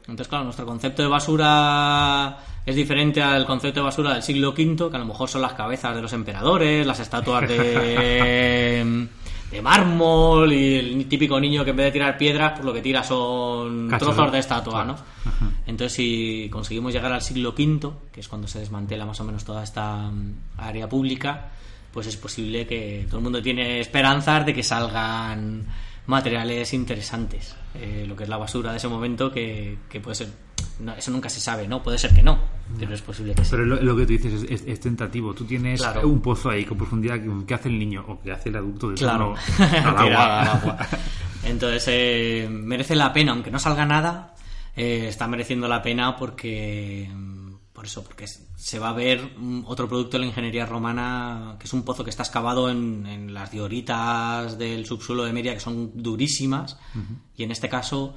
Entonces, 0.00 0.28
claro, 0.28 0.44
nuestro 0.44 0.66
concepto 0.66 1.02
de 1.02 1.08
basura 1.08 2.38
es 2.66 2.76
diferente 2.76 3.22
al 3.22 3.46
concepto 3.46 3.80
de 3.80 3.84
basura 3.84 4.12
del 4.12 4.22
siglo 4.22 4.50
V, 4.50 4.90
que 4.90 4.96
a 4.96 4.98
lo 4.98 5.06
mejor 5.06 5.28
son 5.28 5.40
las 5.40 5.54
cabezas 5.54 5.94
de 5.94 6.02
los 6.02 6.12
emperadores, 6.12 6.86
las 6.86 7.00
estatuas 7.00 7.48
de, 7.48 9.08
de 9.50 9.62
mármol 9.62 10.52
y 10.52 10.74
el 10.76 11.06
típico 11.06 11.40
niño 11.40 11.64
que 11.64 11.70
en 11.70 11.76
vez 11.76 11.86
de 11.86 11.92
tirar 11.92 12.18
piedras, 12.18 12.52
pues 12.52 12.64
lo 12.66 12.74
que 12.74 12.82
tira 12.82 13.02
son 13.02 13.88
trozos 13.98 14.30
de 14.30 14.38
estatua, 14.40 14.84
¿no? 14.84 14.96
Entonces, 15.66 15.94
si 15.94 16.48
conseguimos 16.50 16.92
llegar 16.92 17.12
al 17.12 17.22
siglo 17.22 17.54
V, 17.56 17.90
que 18.12 18.20
es 18.20 18.28
cuando 18.28 18.46
se 18.46 18.58
desmantela 18.58 19.06
más 19.06 19.20
o 19.20 19.24
menos 19.24 19.42
toda 19.44 19.62
esta 19.62 20.10
mm, 20.10 20.34
área 20.58 20.86
pública, 20.86 21.48
pues 21.92 22.08
es 22.08 22.16
posible 22.16 22.66
que 22.66 23.06
todo 23.06 23.18
el 23.18 23.22
mundo 23.22 23.40
tiene 23.40 23.80
esperanzas 23.80 24.44
de 24.44 24.52
que 24.52 24.62
salgan 24.62 25.66
materiales 26.06 26.72
interesantes. 26.74 27.56
Eh, 27.74 28.04
lo 28.06 28.14
que 28.14 28.24
es 28.24 28.28
la 28.28 28.36
basura 28.36 28.70
de 28.70 28.76
ese 28.76 28.88
momento, 28.88 29.32
que, 29.32 29.78
puede 30.02 30.14
ser. 30.14 30.28
eso 30.96 31.10
nunca 31.10 31.28
se 31.28 31.40
sabe, 31.40 31.66
¿no? 31.66 31.82
Puede 31.82 31.98
ser 31.98 32.14
que 32.14 32.22
no, 32.22 32.38
pero 32.78 32.94
es 32.94 33.02
posible 33.02 33.34
que 33.34 33.44
sí. 33.44 33.50
Pero 33.50 33.64
lo, 33.64 33.96
que 33.96 34.06
tú 34.06 34.12
dices 34.12 34.46
es, 34.48 34.80
tentativo. 34.80 35.34
Tú 35.34 35.44
tienes 35.44 35.82
un 36.02 36.20
pozo 36.20 36.50
ahí 36.50 36.64
con 36.64 36.78
profundidad 36.78 37.20
que 37.46 37.54
hace 37.54 37.68
el 37.68 37.78
niño 37.78 38.04
o 38.06 38.20
que 38.20 38.32
hace 38.32 38.48
el 38.48 38.56
adulto 38.56 38.90
de 38.90 38.96
claro. 38.96 39.34
al 39.58 40.16
agua. 40.16 40.78
Entonces, 41.44 41.84
eh, 41.88 42.48
merece 42.50 42.94
la 42.94 43.12
pena, 43.12 43.32
aunque 43.32 43.50
no 43.50 43.58
salga 43.58 43.84
nada, 43.84 44.34
eh, 44.76 45.06
está 45.08 45.28
mereciendo 45.28 45.68
la 45.68 45.82
pena 45.82 46.16
porque 46.16 47.08
por 47.84 47.88
eso, 47.88 48.02
porque 48.02 48.26
se 48.26 48.78
va 48.78 48.88
a 48.88 48.92
ver 48.94 49.36
otro 49.66 49.86
producto 49.86 50.12
de 50.12 50.20
la 50.20 50.26
ingeniería 50.26 50.64
romana, 50.64 51.56
que 51.58 51.66
es 51.66 51.72
un 51.74 51.82
pozo 51.82 52.02
que 52.02 52.08
está 52.08 52.22
excavado 52.22 52.70
en, 52.70 53.34
las 53.34 53.50
dioritas 53.50 54.56
del 54.56 54.86
subsuelo 54.86 55.24
de 55.24 55.34
Media, 55.34 55.52
que 55.52 55.60
son 55.60 55.90
durísimas, 55.94 56.78
y 57.36 57.42
en 57.42 57.50
este 57.50 57.68
caso 57.68 58.16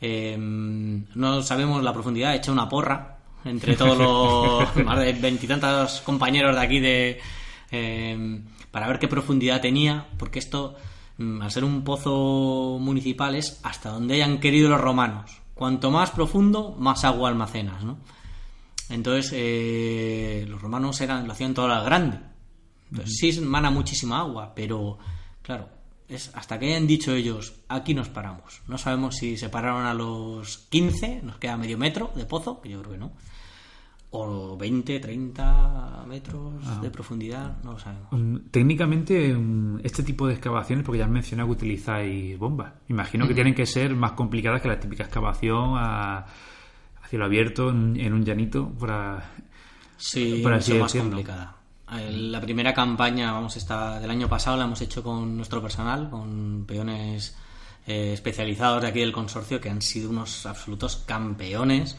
em, 0.00 1.04
no 1.16 1.42
sabemos 1.42 1.82
la 1.82 1.92
profundidad, 1.92 2.32
he 2.32 2.36
hecho 2.36 2.52
una 2.52 2.68
porra 2.68 3.18
entre 3.44 3.74
todos 3.74 3.98
los 3.98 4.76
más 4.86 5.00
de 5.00 5.12
veintitantos 5.14 6.00
compañeros 6.02 6.54
de 6.54 6.62
aquí 6.62 6.78
de 6.78 7.20
em, 7.72 8.44
para 8.70 8.86
ver 8.86 9.00
qué 9.00 9.08
profundidad 9.08 9.60
tenía, 9.60 10.06
porque 10.16 10.38
esto 10.38 10.76
mm, 11.16 11.42
al 11.42 11.50
ser 11.50 11.64
un 11.64 11.82
pozo 11.82 12.78
municipal, 12.80 13.34
es 13.34 13.58
hasta 13.64 13.90
donde 13.90 14.14
hayan 14.14 14.38
querido 14.38 14.68
los 14.68 14.80
romanos. 14.80 15.40
Cuanto 15.54 15.90
más 15.90 16.12
profundo, 16.12 16.76
más 16.78 17.04
agua 17.04 17.30
almacenas, 17.30 17.82
¿no? 17.82 17.98
Entonces, 18.90 19.32
eh, 19.34 20.46
los 20.48 20.60
romanos 20.62 21.00
eran, 21.00 21.26
lo 21.26 21.32
hacían 21.32 21.54
todo 21.54 21.66
al 21.72 21.84
grande. 21.84 22.18
Entonces, 22.90 23.16
sí, 23.18 23.40
mana 23.42 23.70
muchísima 23.70 24.20
agua, 24.20 24.52
pero, 24.54 24.98
claro, 25.42 25.68
es 26.08 26.30
hasta 26.34 26.58
que 26.58 26.68
hayan 26.70 26.86
dicho 26.86 27.14
ellos, 27.14 27.54
aquí 27.68 27.92
nos 27.92 28.08
paramos. 28.08 28.62
No 28.66 28.78
sabemos 28.78 29.16
si 29.16 29.36
se 29.36 29.50
pararon 29.50 29.84
a 29.84 29.92
los 29.92 30.56
15, 30.70 31.20
nos 31.22 31.36
queda 31.36 31.56
medio 31.58 31.76
metro 31.76 32.10
de 32.16 32.24
pozo, 32.24 32.60
que 32.62 32.70
yo 32.70 32.80
creo 32.80 32.92
que 32.92 32.98
no. 32.98 33.12
O 34.10 34.56
20, 34.56 35.00
30 35.00 36.04
metros 36.08 36.54
Ah. 36.66 36.78
de 36.80 36.90
profundidad, 36.90 37.58
no 37.62 37.72
lo 37.72 37.78
sabemos. 37.78 38.10
Um, 38.10 38.38
Técnicamente, 38.50 39.36
um, 39.36 39.78
este 39.84 40.02
tipo 40.02 40.26
de 40.26 40.32
excavaciones, 40.32 40.82
porque 40.86 40.98
ya 41.00 41.04
has 41.04 41.10
mencionado 41.10 41.48
que 41.50 41.56
utilizáis 41.56 42.38
bombas, 42.38 42.72
imagino 42.88 43.28
que 43.28 43.34
tienen 43.34 43.54
que 43.54 43.66
ser 43.66 43.94
más 43.94 44.12
complicadas 44.12 44.62
que 44.62 44.68
la 44.68 44.80
típica 44.80 45.04
excavación 45.04 45.74
a, 45.76 46.24
a 47.08 47.10
cielo 47.10 47.24
abierto 47.24 47.70
en, 47.70 48.12
un 48.12 48.24
llanito 48.24 48.68
para... 48.78 49.30
Sí, 49.96 50.40
por 50.42 50.52
así 50.52 50.72
mucho 50.72 50.82
más 50.82 50.94
complicada. 50.94 51.56
La 52.10 52.40
primera 52.40 52.74
campaña, 52.74 53.32
vamos, 53.32 53.56
esta 53.56 53.98
del 53.98 54.10
año 54.10 54.28
pasado 54.28 54.58
la 54.58 54.64
hemos 54.64 54.80
hecho 54.82 55.02
con 55.02 55.36
nuestro 55.36 55.62
personal, 55.62 56.10
con 56.10 56.66
peones 56.68 57.34
eh, 57.86 58.12
especializados 58.12 58.82
de 58.82 58.88
aquí 58.88 59.00
del 59.00 59.12
consorcio 59.12 59.58
que 59.58 59.70
han 59.70 59.80
sido 59.80 60.10
unos 60.10 60.44
absolutos 60.44 60.96
campeones. 61.06 61.96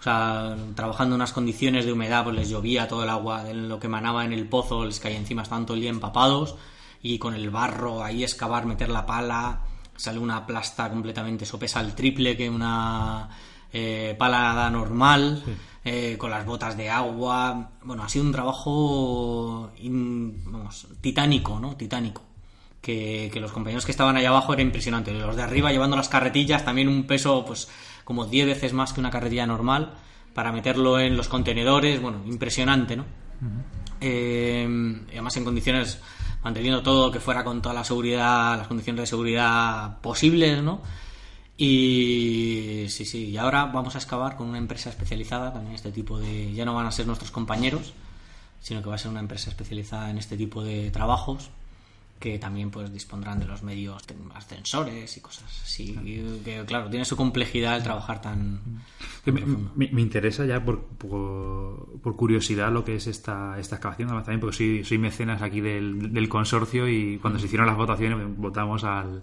O 0.00 0.02
sea, 0.02 0.56
trabajando 0.74 1.14
en 1.14 1.20
unas 1.20 1.32
condiciones 1.32 1.84
de 1.86 1.92
humedad, 1.92 2.24
pues 2.24 2.34
les 2.34 2.48
llovía 2.48 2.88
todo 2.88 3.04
el 3.04 3.08
agua 3.08 3.44
lo 3.52 3.78
que 3.78 3.86
emanaba 3.86 4.24
en 4.24 4.32
el 4.32 4.48
pozo, 4.48 4.84
les 4.84 4.98
caía 4.98 5.18
encima, 5.18 5.42
estaban 5.42 5.66
todo 5.66 5.76
el 5.76 5.82
día 5.82 5.90
empapados 5.90 6.56
y 7.00 7.18
con 7.18 7.34
el 7.34 7.48
barro 7.50 8.02
ahí 8.02 8.24
excavar, 8.24 8.66
meter 8.66 8.88
la 8.88 9.06
pala, 9.06 9.60
sale 9.96 10.18
una 10.18 10.44
plasta 10.44 10.90
completamente, 10.90 11.44
eso 11.44 11.58
pesa 11.60 11.80
el 11.80 11.94
triple 11.94 12.36
que 12.36 12.50
una 12.50 13.28
eh, 13.72 14.16
normal, 14.70 15.42
eh, 15.84 16.16
con 16.18 16.30
las 16.30 16.44
botas 16.46 16.76
de 16.76 16.90
agua. 16.90 17.70
Bueno, 17.82 18.02
ha 18.02 18.08
sido 18.08 18.24
un 18.24 18.32
trabajo 18.32 19.70
in- 19.78 20.42
vamos, 20.46 20.86
titánico, 21.00 21.58
¿no? 21.60 21.76
Titánico. 21.76 22.22
Que, 22.80 23.28
que 23.32 23.40
los 23.40 23.52
compañeros 23.52 23.84
que 23.84 23.90
estaban 23.90 24.16
allá 24.16 24.28
abajo 24.28 24.52
era 24.52 24.62
impresionante. 24.62 25.12
Los 25.12 25.36
de 25.36 25.42
arriba 25.42 25.72
llevando 25.72 25.96
las 25.96 26.08
carretillas, 26.08 26.64
también 26.64 26.88
un 26.88 27.04
peso, 27.06 27.44
pues, 27.44 27.68
como 28.04 28.26
10 28.26 28.46
veces 28.46 28.72
más 28.72 28.92
que 28.92 29.00
una 29.00 29.10
carretilla 29.10 29.46
normal, 29.46 29.94
para 30.32 30.52
meterlo 30.52 30.98
en 31.00 31.16
los 31.16 31.28
contenedores. 31.28 32.00
Bueno, 32.00 32.18
impresionante, 32.26 32.96
¿no? 32.96 33.04
Eh, 34.00 34.66
y 35.08 35.12
además 35.12 35.36
en 35.36 35.44
condiciones 35.44 36.00
manteniendo 36.42 36.82
todo 36.82 37.10
que 37.10 37.18
fuera 37.20 37.42
con 37.44 37.60
toda 37.60 37.74
la 37.74 37.84
seguridad, 37.84 38.56
las 38.56 38.68
condiciones 38.68 39.00
de 39.02 39.06
seguridad 39.06 39.98
posibles, 40.00 40.62
¿no? 40.62 40.80
Y 41.58 42.86
sí, 42.88 43.04
sí, 43.04 43.24
y 43.30 43.36
ahora 43.36 43.66
vamos 43.66 43.96
a 43.96 43.98
excavar 43.98 44.36
con 44.36 44.48
una 44.48 44.58
empresa 44.58 44.90
especializada 44.90 45.52
también 45.52 45.70
en 45.72 45.74
este 45.74 45.90
tipo 45.92 46.18
de... 46.18 46.52
Ya 46.54 46.64
no 46.64 46.72
van 46.72 46.86
a 46.86 46.92
ser 46.92 47.06
nuestros 47.06 47.32
compañeros, 47.32 47.92
sino 48.60 48.80
que 48.80 48.88
va 48.88 48.94
a 48.94 48.98
ser 48.98 49.10
una 49.10 49.20
empresa 49.20 49.50
especializada 49.50 50.08
en 50.08 50.18
este 50.18 50.36
tipo 50.36 50.62
de 50.62 50.90
trabajos 50.92 51.50
que 52.20 52.38
también 52.38 52.70
pues 52.72 52.92
dispondrán 52.92 53.38
de 53.38 53.44
los 53.46 53.62
medios 53.62 54.02
ascensores 54.34 55.16
y 55.16 55.20
cosas 55.20 55.44
así 55.62 55.96
que 56.44 56.64
claro 56.66 56.90
tiene 56.90 57.04
su 57.04 57.14
complejidad 57.14 57.76
el 57.76 57.84
trabajar 57.84 58.20
tan 58.20 58.60
Que 59.24 59.30
me, 59.30 59.42
me- 59.42 59.88
me 59.92 60.00
interesa 60.00 60.44
ya 60.44 60.64
por, 60.64 60.82
por, 60.82 62.00
por 62.02 62.16
curiosidad 62.16 62.72
lo 62.72 62.84
que 62.84 62.96
es 62.96 63.06
esta, 63.06 63.56
esta 63.60 63.76
excavación, 63.76 64.08
además 64.08 64.24
también 64.24 64.40
porque 64.40 64.56
soy, 64.56 64.84
soy 64.84 64.98
mecenas 64.98 65.42
aquí 65.42 65.60
del, 65.60 66.12
del 66.12 66.28
consorcio 66.28 66.88
y 66.88 67.18
cuando 67.18 67.38
se 67.38 67.46
hicieron 67.46 67.68
las 67.68 67.76
votaciones 67.76 68.18
votamos 68.36 68.82
al, 68.82 69.22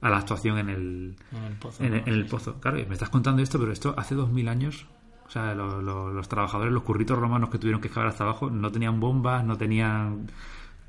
a 0.00 0.10
la 0.10 0.18
actuación 0.18 0.58
en 0.58 0.68
el, 0.68 1.16
en 1.32 1.44
el 1.44 1.52
pozo 1.54 1.82
en, 1.84 1.94
el- 1.94 2.00
¿no? 2.02 2.06
en 2.08 2.14
el 2.14 2.26
pozo. 2.26 2.60
Claro, 2.60 2.76
me 2.86 2.92
estás 2.94 3.08
contando 3.10 3.42
esto, 3.42 3.58
pero 3.58 3.72
esto 3.72 3.94
hace 3.96 4.14
dos 4.14 4.30
mil 4.30 4.48
años. 4.48 4.86
O 5.26 5.30
sea, 5.30 5.54
lo- 5.54 5.82
lo- 5.82 6.12
los 6.12 6.28
trabajadores, 6.28 6.72
los 6.72 6.82
curritos 6.84 7.18
romanos 7.18 7.50
que 7.50 7.58
tuvieron 7.58 7.80
que 7.80 7.88
excavar 7.88 8.10
hasta 8.10 8.24
abajo, 8.24 8.48
no 8.50 8.70
tenían 8.70 9.00
bombas, 9.00 9.44
no 9.44 9.56
tenían 9.56 10.30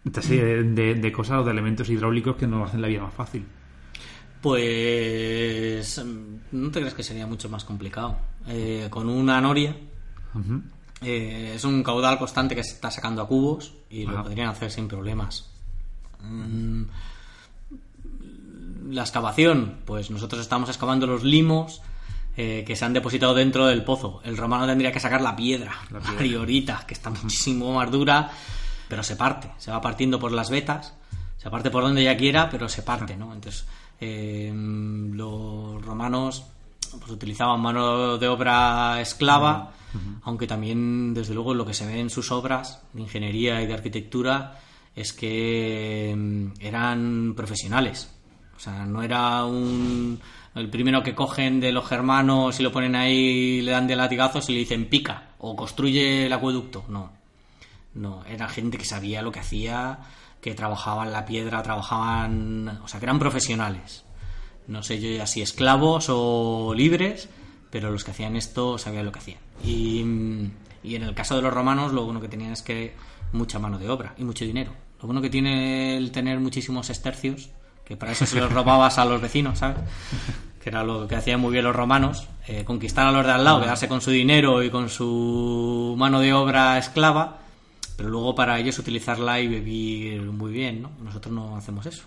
esta 0.06 0.22
serie 0.22 0.44
de, 0.46 0.64
de- 0.64 0.96
de 0.96 1.12
cosas 1.12 1.40
o 1.40 1.44
de 1.44 1.52
elementos 1.52 1.90
hidráulicos 1.90 2.36
que 2.36 2.46
nos 2.48 2.68
hacen 2.70 2.82
la 2.82 2.88
vida 2.88 3.02
más 3.02 3.14
fácil. 3.14 3.46
Pues 4.42 6.04
mm, 6.06 6.36
no 6.58 6.72
te 6.72 6.80
crees 6.80 6.94
que 6.94 7.04
sería 7.04 7.28
mucho 7.28 7.50
más 7.50 7.64
complicado. 7.66 8.18
Eh, 8.48 8.88
con 8.90 9.10
una 9.10 9.42
noria 9.42 9.76
eh, 11.02 11.54
es 11.56 11.64
un 11.64 11.84
caudal 11.84 12.18
constante 12.18 12.56
que 12.56 12.64
se 12.64 12.76
está 12.76 12.90
sacando 12.92 13.22
a 13.22 13.28
cubos 13.28 13.74
y 13.90 14.06
lo 14.06 14.24
podrían 14.24 14.50
hacer 14.50 14.72
sin 14.72 14.88
problemas. 14.88 15.50
Mm, 16.22 16.84
la 18.90 19.02
excavación, 19.02 19.80
pues 19.86 20.10
nosotros 20.10 20.42
estamos 20.42 20.70
excavando 20.70 21.08
los 21.08 21.24
limos 21.24 21.82
eh, 22.36 22.64
que 22.66 22.76
se 22.76 22.86
han 22.86 22.94
depositado 22.94 23.34
dentro 23.34 23.66
del 23.68 23.84
pozo. 23.84 24.22
El 24.24 24.38
romano 24.38 24.68
tendría 24.68 24.92
que 24.92 25.00
sacar 25.00 25.22
la 25.22 25.36
piedra, 25.36 25.72
La 25.92 26.00
piedra. 26.00 26.18
priorita, 26.18 26.84
que 26.88 26.94
está 26.94 27.10
muchísimo 27.10 27.74
más 27.74 27.92
dura, 27.92 28.30
pero 28.88 29.04
se 29.04 29.16
parte, 29.16 29.52
se 29.58 29.72
va 29.72 29.82
partiendo 29.82 30.20
por 30.20 30.32
las 30.32 30.50
vetas, 30.50 30.94
se 31.38 31.50
parte 31.50 31.72
por 31.72 31.84
donde 31.84 32.04
ya 32.04 32.16
quiera, 32.16 32.50
pero 32.50 32.70
se 32.70 32.84
parte, 32.84 33.18
¿no? 33.18 33.34
Entonces, 33.34 33.66
eh, 34.00 34.52
los 34.54 35.84
romanos 35.84 36.46
pues, 36.92 37.12
utilizaban 37.12 37.60
mano 37.60 38.18
de 38.18 38.28
obra 38.28 39.02
esclava, 39.02 39.74
aunque 40.24 40.46
también, 40.46 41.14
desde 41.14 41.34
luego, 41.34 41.56
lo 41.56 41.66
que 41.66 41.74
se 41.74 41.88
ve 41.88 42.00
en 42.00 42.12
sus 42.12 42.32
obras 42.32 42.84
de 42.94 43.02
ingeniería 43.02 43.62
y 43.62 43.66
de 43.66 43.74
arquitectura 43.74 44.60
es 44.96 45.14
que 45.14 46.14
mm, 46.16 46.60
eran 46.60 47.34
profesionales. 47.36 48.12
O 48.58 48.60
sea, 48.60 48.86
no 48.86 49.04
era 49.04 49.46
un 49.46 50.20
el 50.56 50.70
primero 50.70 51.04
que 51.04 51.14
cogen 51.14 51.60
de 51.60 51.72
los 51.72 51.88
germanos 51.88 52.60
y 52.60 52.64
lo 52.64 52.72
ponen 52.72 52.96
ahí, 52.96 53.62
le 53.62 53.72
dan 53.72 53.86
de 53.86 53.96
latigazos 53.96 54.50
y 54.50 54.54
le 54.54 54.60
dicen 54.60 54.90
pica 54.90 55.30
o 55.38 55.56
construye 55.56 56.26
el 56.26 56.34
acueducto. 56.34 56.84
No. 56.90 57.12
No, 57.94 58.24
era 58.26 58.48
gente 58.48 58.78
que 58.78 58.86
sabía 58.86 59.22
lo 59.22 59.32
que 59.32 59.40
hacía, 59.40 60.00
que 60.42 60.56
trabajaban 60.56 61.12
la 61.12 61.26
piedra, 61.26 61.64
trabajaban, 61.64 62.80
o 62.84 62.88
sea, 62.88 63.00
que 63.00 63.06
eran 63.06 63.20
profesionales. 63.20 64.04
No 64.68 64.84
sé 64.84 65.00
yo 65.00 65.10
ya 65.10 65.26
si 65.28 65.42
esclavos 65.42 66.08
o 66.10 66.74
libres, 66.76 67.30
pero 67.70 67.92
los 67.92 68.04
que 68.04 68.12
hacían 68.12 68.36
esto 68.36 68.78
sabían 68.78 69.06
lo 69.06 69.12
que 69.12 69.20
hacían. 69.20 69.40
Y, 69.64 70.00
y 70.84 70.96
en 70.96 71.04
el 71.04 71.14
caso 71.14 71.36
de 71.36 71.42
los 71.42 71.54
romanos, 71.54 71.94
lo 71.94 72.06
bueno 72.06 72.20
que 72.20 72.28
tenían 72.28 72.52
es 72.52 72.62
que 72.62 72.96
mucha 73.32 73.60
mano 73.60 73.78
de 73.78 73.90
obra 73.90 74.14
y 74.18 74.24
mucho 74.24 74.46
dinero. 74.46 74.74
Lo 75.00 75.06
bueno 75.06 75.22
que 75.22 75.30
tiene 75.30 75.98
el 75.98 76.12
tener 76.12 76.40
muchísimos 76.40 76.90
estercios, 76.90 77.50
que 77.88 77.96
para 77.96 78.12
eso 78.12 78.26
se 78.26 78.42
los 78.42 78.52
robabas 78.52 78.98
a 78.98 79.06
los 79.06 79.22
vecinos, 79.22 79.60
¿sabes? 79.60 79.78
Que 80.62 80.70
era 80.72 80.84
lo 80.84 81.08
que 81.08 81.16
hacían 81.16 81.40
muy 81.40 81.54
bien 81.54 81.64
los 81.64 81.74
romanos, 81.74 82.28
eh, 82.46 82.66
conquistar 82.66 83.08
a 83.08 83.12
los 83.14 83.26
de 83.26 83.32
al 83.32 83.46
lado, 83.46 83.62
quedarse 83.62 83.88
con 83.88 84.02
su 84.02 84.12
dinero 84.12 84.62
y 84.64 84.70
con 84.70 84.90
su 84.90 85.96
mano 85.98 86.20
de 86.20 86.34
obra 86.34 86.78
esclava, 86.78 87.38
pero 87.96 88.10
luego 88.10 88.36
para 88.36 88.60
ellos 88.60 88.78
utilizarla 88.78 89.40
y 89.40 89.48
vivir 89.48 90.22
muy 90.24 90.52
bien, 90.52 90.82
¿no? 90.82 90.92
Nosotros 91.02 91.34
no 91.34 91.56
hacemos 91.56 91.86
eso. 91.86 92.04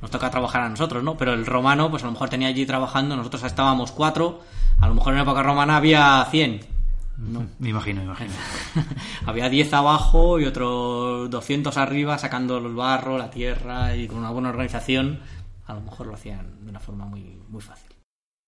Nos 0.00 0.10
toca 0.10 0.30
trabajar 0.30 0.62
a 0.62 0.70
nosotros, 0.70 1.02
¿no? 1.02 1.18
Pero 1.18 1.34
el 1.34 1.44
romano, 1.44 1.90
pues 1.90 2.02
a 2.02 2.06
lo 2.06 2.12
mejor 2.12 2.30
tenía 2.30 2.48
allí 2.48 2.64
trabajando, 2.64 3.14
nosotros 3.14 3.42
estábamos 3.42 3.92
cuatro, 3.92 4.40
a 4.80 4.88
lo 4.88 4.94
mejor 4.94 5.12
en 5.12 5.18
la 5.18 5.24
época 5.24 5.42
romana 5.42 5.76
había 5.76 6.26
100. 6.30 6.77
No. 7.18 7.46
Me 7.58 7.70
imagino, 7.70 8.00
me 8.00 8.06
imagino. 8.06 8.32
había 9.26 9.48
10 9.48 9.72
abajo 9.74 10.38
y 10.38 10.44
otros 10.44 11.28
200 11.30 11.76
arriba 11.76 12.16
sacando 12.16 12.58
el 12.58 12.74
barro, 12.74 13.18
la 13.18 13.30
tierra 13.30 13.94
y 13.96 14.06
con 14.06 14.18
una 14.18 14.30
buena 14.30 14.50
organización, 14.50 15.20
a 15.66 15.74
lo 15.74 15.80
mejor 15.80 16.06
lo 16.06 16.14
hacían 16.14 16.64
de 16.64 16.70
una 16.70 16.80
forma 16.80 17.04
muy, 17.04 17.40
muy 17.48 17.60
fácil. 17.60 17.88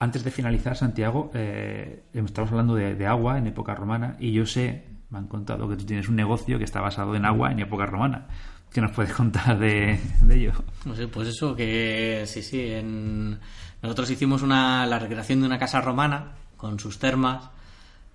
Antes 0.01 0.25
de 0.25 0.31
finalizar, 0.31 0.77
Santiago, 0.77 1.31
eh, 1.35 2.05
estamos 2.14 2.51
hablando 2.53 2.75
de, 2.75 2.95
de 2.95 3.07
agua 3.07 3.37
en 3.37 3.49
época 3.49 3.75
romana 3.75 4.16
y 4.18 4.33
yo 4.33 4.47
sé, 4.47 4.87
me 5.11 5.18
han 5.18 5.27
contado 5.27 5.68
que 5.68 5.77
tú 5.77 5.85
tienes 5.85 6.09
un 6.09 6.16
negocio 6.16 6.57
que 6.57 6.64
está 6.64 6.81
basado 6.81 7.14
en 7.14 7.27
agua 7.27 7.53
en 7.53 7.61
época 7.61 7.85
romana. 7.85 8.29
¿Qué 8.73 8.81
nos 8.81 8.93
puedes 8.93 9.12
contar 9.14 9.59
de, 9.59 10.01
de 10.23 10.35
ello? 10.35 10.53
No 10.85 10.95
sé, 10.95 11.09
pues 11.09 11.29
eso, 11.29 11.55
que 11.55 12.25
sí, 12.27 12.43
sí, 12.43 12.71
en... 12.71 13.39
nosotros 13.83 14.11
hicimos 14.11 14.43
una, 14.43 14.87
la 14.87 14.99
recreación 14.99 15.41
de 15.41 15.47
una 15.47 15.59
casa 15.59 15.81
romana 15.81 16.33
con 16.57 16.79
sus 16.79 16.99
termas, 16.99 17.51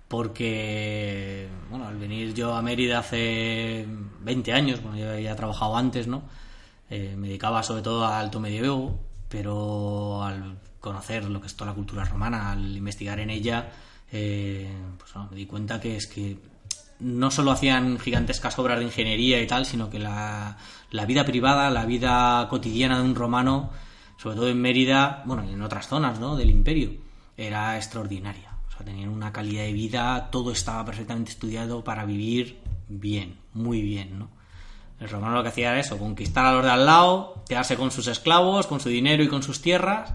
porque, 0.08 1.48
bueno, 1.70 1.86
al 1.86 1.96
venir 1.98 2.32
yo 2.34 2.54
a 2.54 2.62
Mérida 2.62 3.00
hace 3.00 3.86
20 4.20 4.52
años, 4.52 4.82
bueno, 4.82 4.98
yo 4.98 5.12
he 5.12 5.34
trabajado 5.34 5.76
antes, 5.76 6.06
¿no? 6.06 6.22
Eh, 6.88 7.14
me 7.16 7.26
dedicaba 7.28 7.62
sobre 7.62 7.82
todo 7.82 8.06
al 8.06 8.14
alto 8.14 8.38
medioevo, 8.38 9.00
pero 9.28 10.22
al 10.22 10.58
conocer 10.80 11.24
lo 11.24 11.40
que 11.40 11.48
es 11.48 11.56
toda 11.56 11.70
la 11.70 11.74
cultura 11.74 12.04
romana, 12.04 12.52
al 12.52 12.76
investigar 12.76 13.18
en 13.18 13.30
ella, 13.30 13.72
eh, 14.12 14.70
pues 14.98 15.12
bueno, 15.12 15.28
me 15.30 15.36
di 15.36 15.46
cuenta 15.46 15.80
que 15.80 15.96
es 15.96 16.06
que 16.06 16.38
no 17.00 17.30
solo 17.30 17.50
hacían 17.50 17.98
gigantescas 17.98 18.58
obras 18.58 18.78
de 18.78 18.84
ingeniería 18.84 19.42
y 19.42 19.46
tal, 19.46 19.66
sino 19.66 19.90
que 19.90 19.98
la, 19.98 20.56
la 20.90 21.04
vida 21.04 21.24
privada, 21.24 21.70
la 21.70 21.84
vida 21.84 22.46
cotidiana 22.48 22.98
de 22.98 23.04
un 23.04 23.14
romano, 23.16 23.70
sobre 24.16 24.36
todo 24.36 24.48
en 24.48 24.60
Mérida, 24.60 25.22
bueno, 25.26 25.44
y 25.44 25.52
en 25.52 25.62
otras 25.62 25.88
zonas 25.88 26.20
¿no? 26.20 26.36
del 26.36 26.50
imperio, 26.50 26.92
era 27.36 27.76
extraordinaria. 27.76 28.45
Tenían 28.86 29.08
una 29.08 29.32
calidad 29.32 29.64
de 29.64 29.72
vida, 29.72 30.30
todo 30.30 30.52
estaba 30.52 30.84
perfectamente 30.84 31.32
estudiado 31.32 31.82
para 31.82 32.04
vivir 32.04 32.60
bien, 32.88 33.36
muy 33.52 33.82
bien, 33.82 34.18
¿no? 34.18 34.30
El 35.00 35.10
romano 35.10 35.34
lo 35.34 35.42
que 35.42 35.48
hacía 35.48 35.72
era 35.72 35.80
eso, 35.80 35.98
conquistar 35.98 36.46
a 36.46 36.52
los 36.52 36.64
de 36.64 36.70
al 36.70 36.86
lado, 36.86 37.42
quedarse 37.48 37.76
con 37.76 37.90
sus 37.90 38.06
esclavos, 38.06 38.68
con 38.68 38.78
su 38.78 38.88
dinero 38.88 39.24
y 39.24 39.28
con 39.28 39.42
sus 39.42 39.60
tierras, 39.60 40.12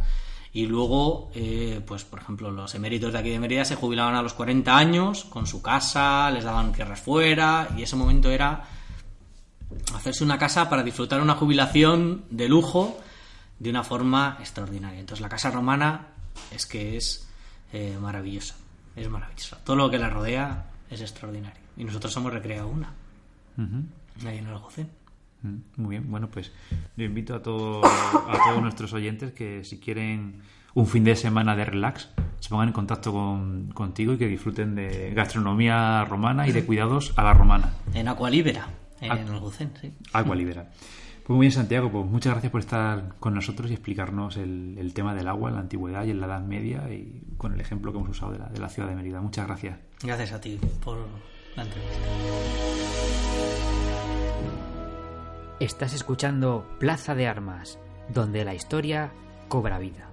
y 0.54 0.68
luego, 0.68 1.30
eh, 1.36 1.82
pues 1.86 2.06
por 2.06 2.20
ejemplo, 2.20 2.50
los 2.50 2.74
eméritos 2.74 3.12
de 3.12 3.20
aquí 3.20 3.30
de 3.30 3.40
Mérida 3.40 3.66
se 3.66 3.76
jubilaban 3.76 4.16
a 4.16 4.22
los 4.22 4.34
40 4.34 4.76
años, 4.76 5.26
con 5.26 5.48
su 5.48 5.62
casa, 5.62 6.32
les 6.32 6.46
daban 6.46 6.72
tierras 6.72 7.02
fuera, 7.02 7.68
y 7.78 7.84
ese 7.84 7.98
momento 7.98 8.32
era 8.32 8.64
hacerse 9.94 10.24
una 10.24 10.38
casa 10.38 10.70
para 10.70 10.82
disfrutar 10.82 11.22
una 11.22 11.36
jubilación 11.36 12.24
de 12.30 12.48
lujo 12.48 12.98
de 13.60 13.70
una 13.70 13.84
forma 13.84 14.38
extraordinaria. 14.40 15.02
Entonces 15.02 15.22
la 15.22 15.30
casa 15.30 15.52
romana 15.52 16.08
es 16.52 16.66
que 16.66 16.96
es 16.98 17.28
eh, 17.72 17.98
maravillosa, 18.02 18.56
es 18.96 19.10
maravillosa. 19.10 19.58
Todo 19.64 19.76
lo 19.76 19.90
que 19.90 19.98
la 19.98 20.10
rodea 20.10 20.66
es 20.90 21.02
extraordinario. 21.02 21.62
Y 21.78 21.84
nosotros 21.84 22.16
hemos 22.18 22.34
recreado 22.34 22.68
una. 22.68 22.94
Ahí 24.26 24.38
en 24.38 24.48
el 24.48 24.54
Algocén. 24.54 24.90
Mm, 25.44 25.58
muy 25.78 25.90
bien, 25.92 26.12
bueno, 26.12 26.30
pues 26.30 26.52
yo 26.96 27.06
invito 27.06 27.36
a, 27.36 27.42
todo, 27.42 27.84
a 27.86 28.38
todos 28.46 28.62
nuestros 28.62 28.94
oyentes 28.94 29.34
que 29.34 29.64
si 29.64 29.80
quieren 29.80 30.42
un 30.74 30.88
fin 30.88 31.04
de 31.04 31.16
semana 31.16 31.56
de 31.56 31.66
relax, 31.66 32.10
se 32.40 32.50
pongan 32.50 32.70
en 32.70 32.74
contacto 32.74 33.12
con, 33.12 33.72
contigo 33.74 34.14
y 34.14 34.18
que 34.18 34.28
disfruten 34.28 34.76
de 34.76 35.14
gastronomía 35.14 36.06
romana 36.06 36.48
y 36.48 36.52
de 36.52 36.66
cuidados 36.66 37.14
a 37.16 37.24
la 37.24 37.34
romana. 37.34 37.74
En 37.94 38.08
Acualibera, 38.08 38.68
en 39.00 39.12
el 39.12 39.28
Algocén, 39.30 39.72
sí. 39.80 39.94
Acualibera. 40.14 40.70
Pues 41.24 41.38
muy 41.38 41.46
bien, 41.46 41.52
Santiago, 41.52 41.92
pues 41.92 42.06
muchas 42.06 42.34
gracias 42.34 42.52
por 42.52 42.62
estar 42.62 43.16
con 43.20 43.34
nosotros 43.34 43.70
y 43.70 43.74
explicarnos 43.74 44.38
el, 44.38 44.92
tema 44.94 45.14
del 45.14 45.28
agua 45.28 45.50
en 45.50 45.56
la 45.56 45.62
antigüedad 45.62 46.04
y 46.04 46.12
en 46.12 46.20
la 46.20 46.26
Edad 46.28 46.42
Media 46.42 46.92
y 46.92 47.22
con 47.38 47.54
el 47.54 47.62
ejemplo 47.62 47.92
que 47.92 48.00
hemos 48.00 48.10
usado 48.10 48.34
de 48.34 48.60
la 48.60 48.70
ciudad 48.70 48.90
de 48.90 48.96
Mérida. 48.96 49.22
Muchas 49.22 49.46
gracias. 49.46 49.78
Gracias 50.04 50.32
a 50.34 50.42
ti 50.42 50.60
por 50.84 50.98
la 51.56 51.64
entrevista. 51.64 51.98
Estás 55.60 55.94
escuchando 55.94 56.68
Plaza 56.80 57.14
de 57.14 57.28
Armas, 57.28 57.78
donde 58.10 58.44
la 58.44 58.56
historia 58.56 59.12
cobra 59.48 59.78
vida. 59.78 60.10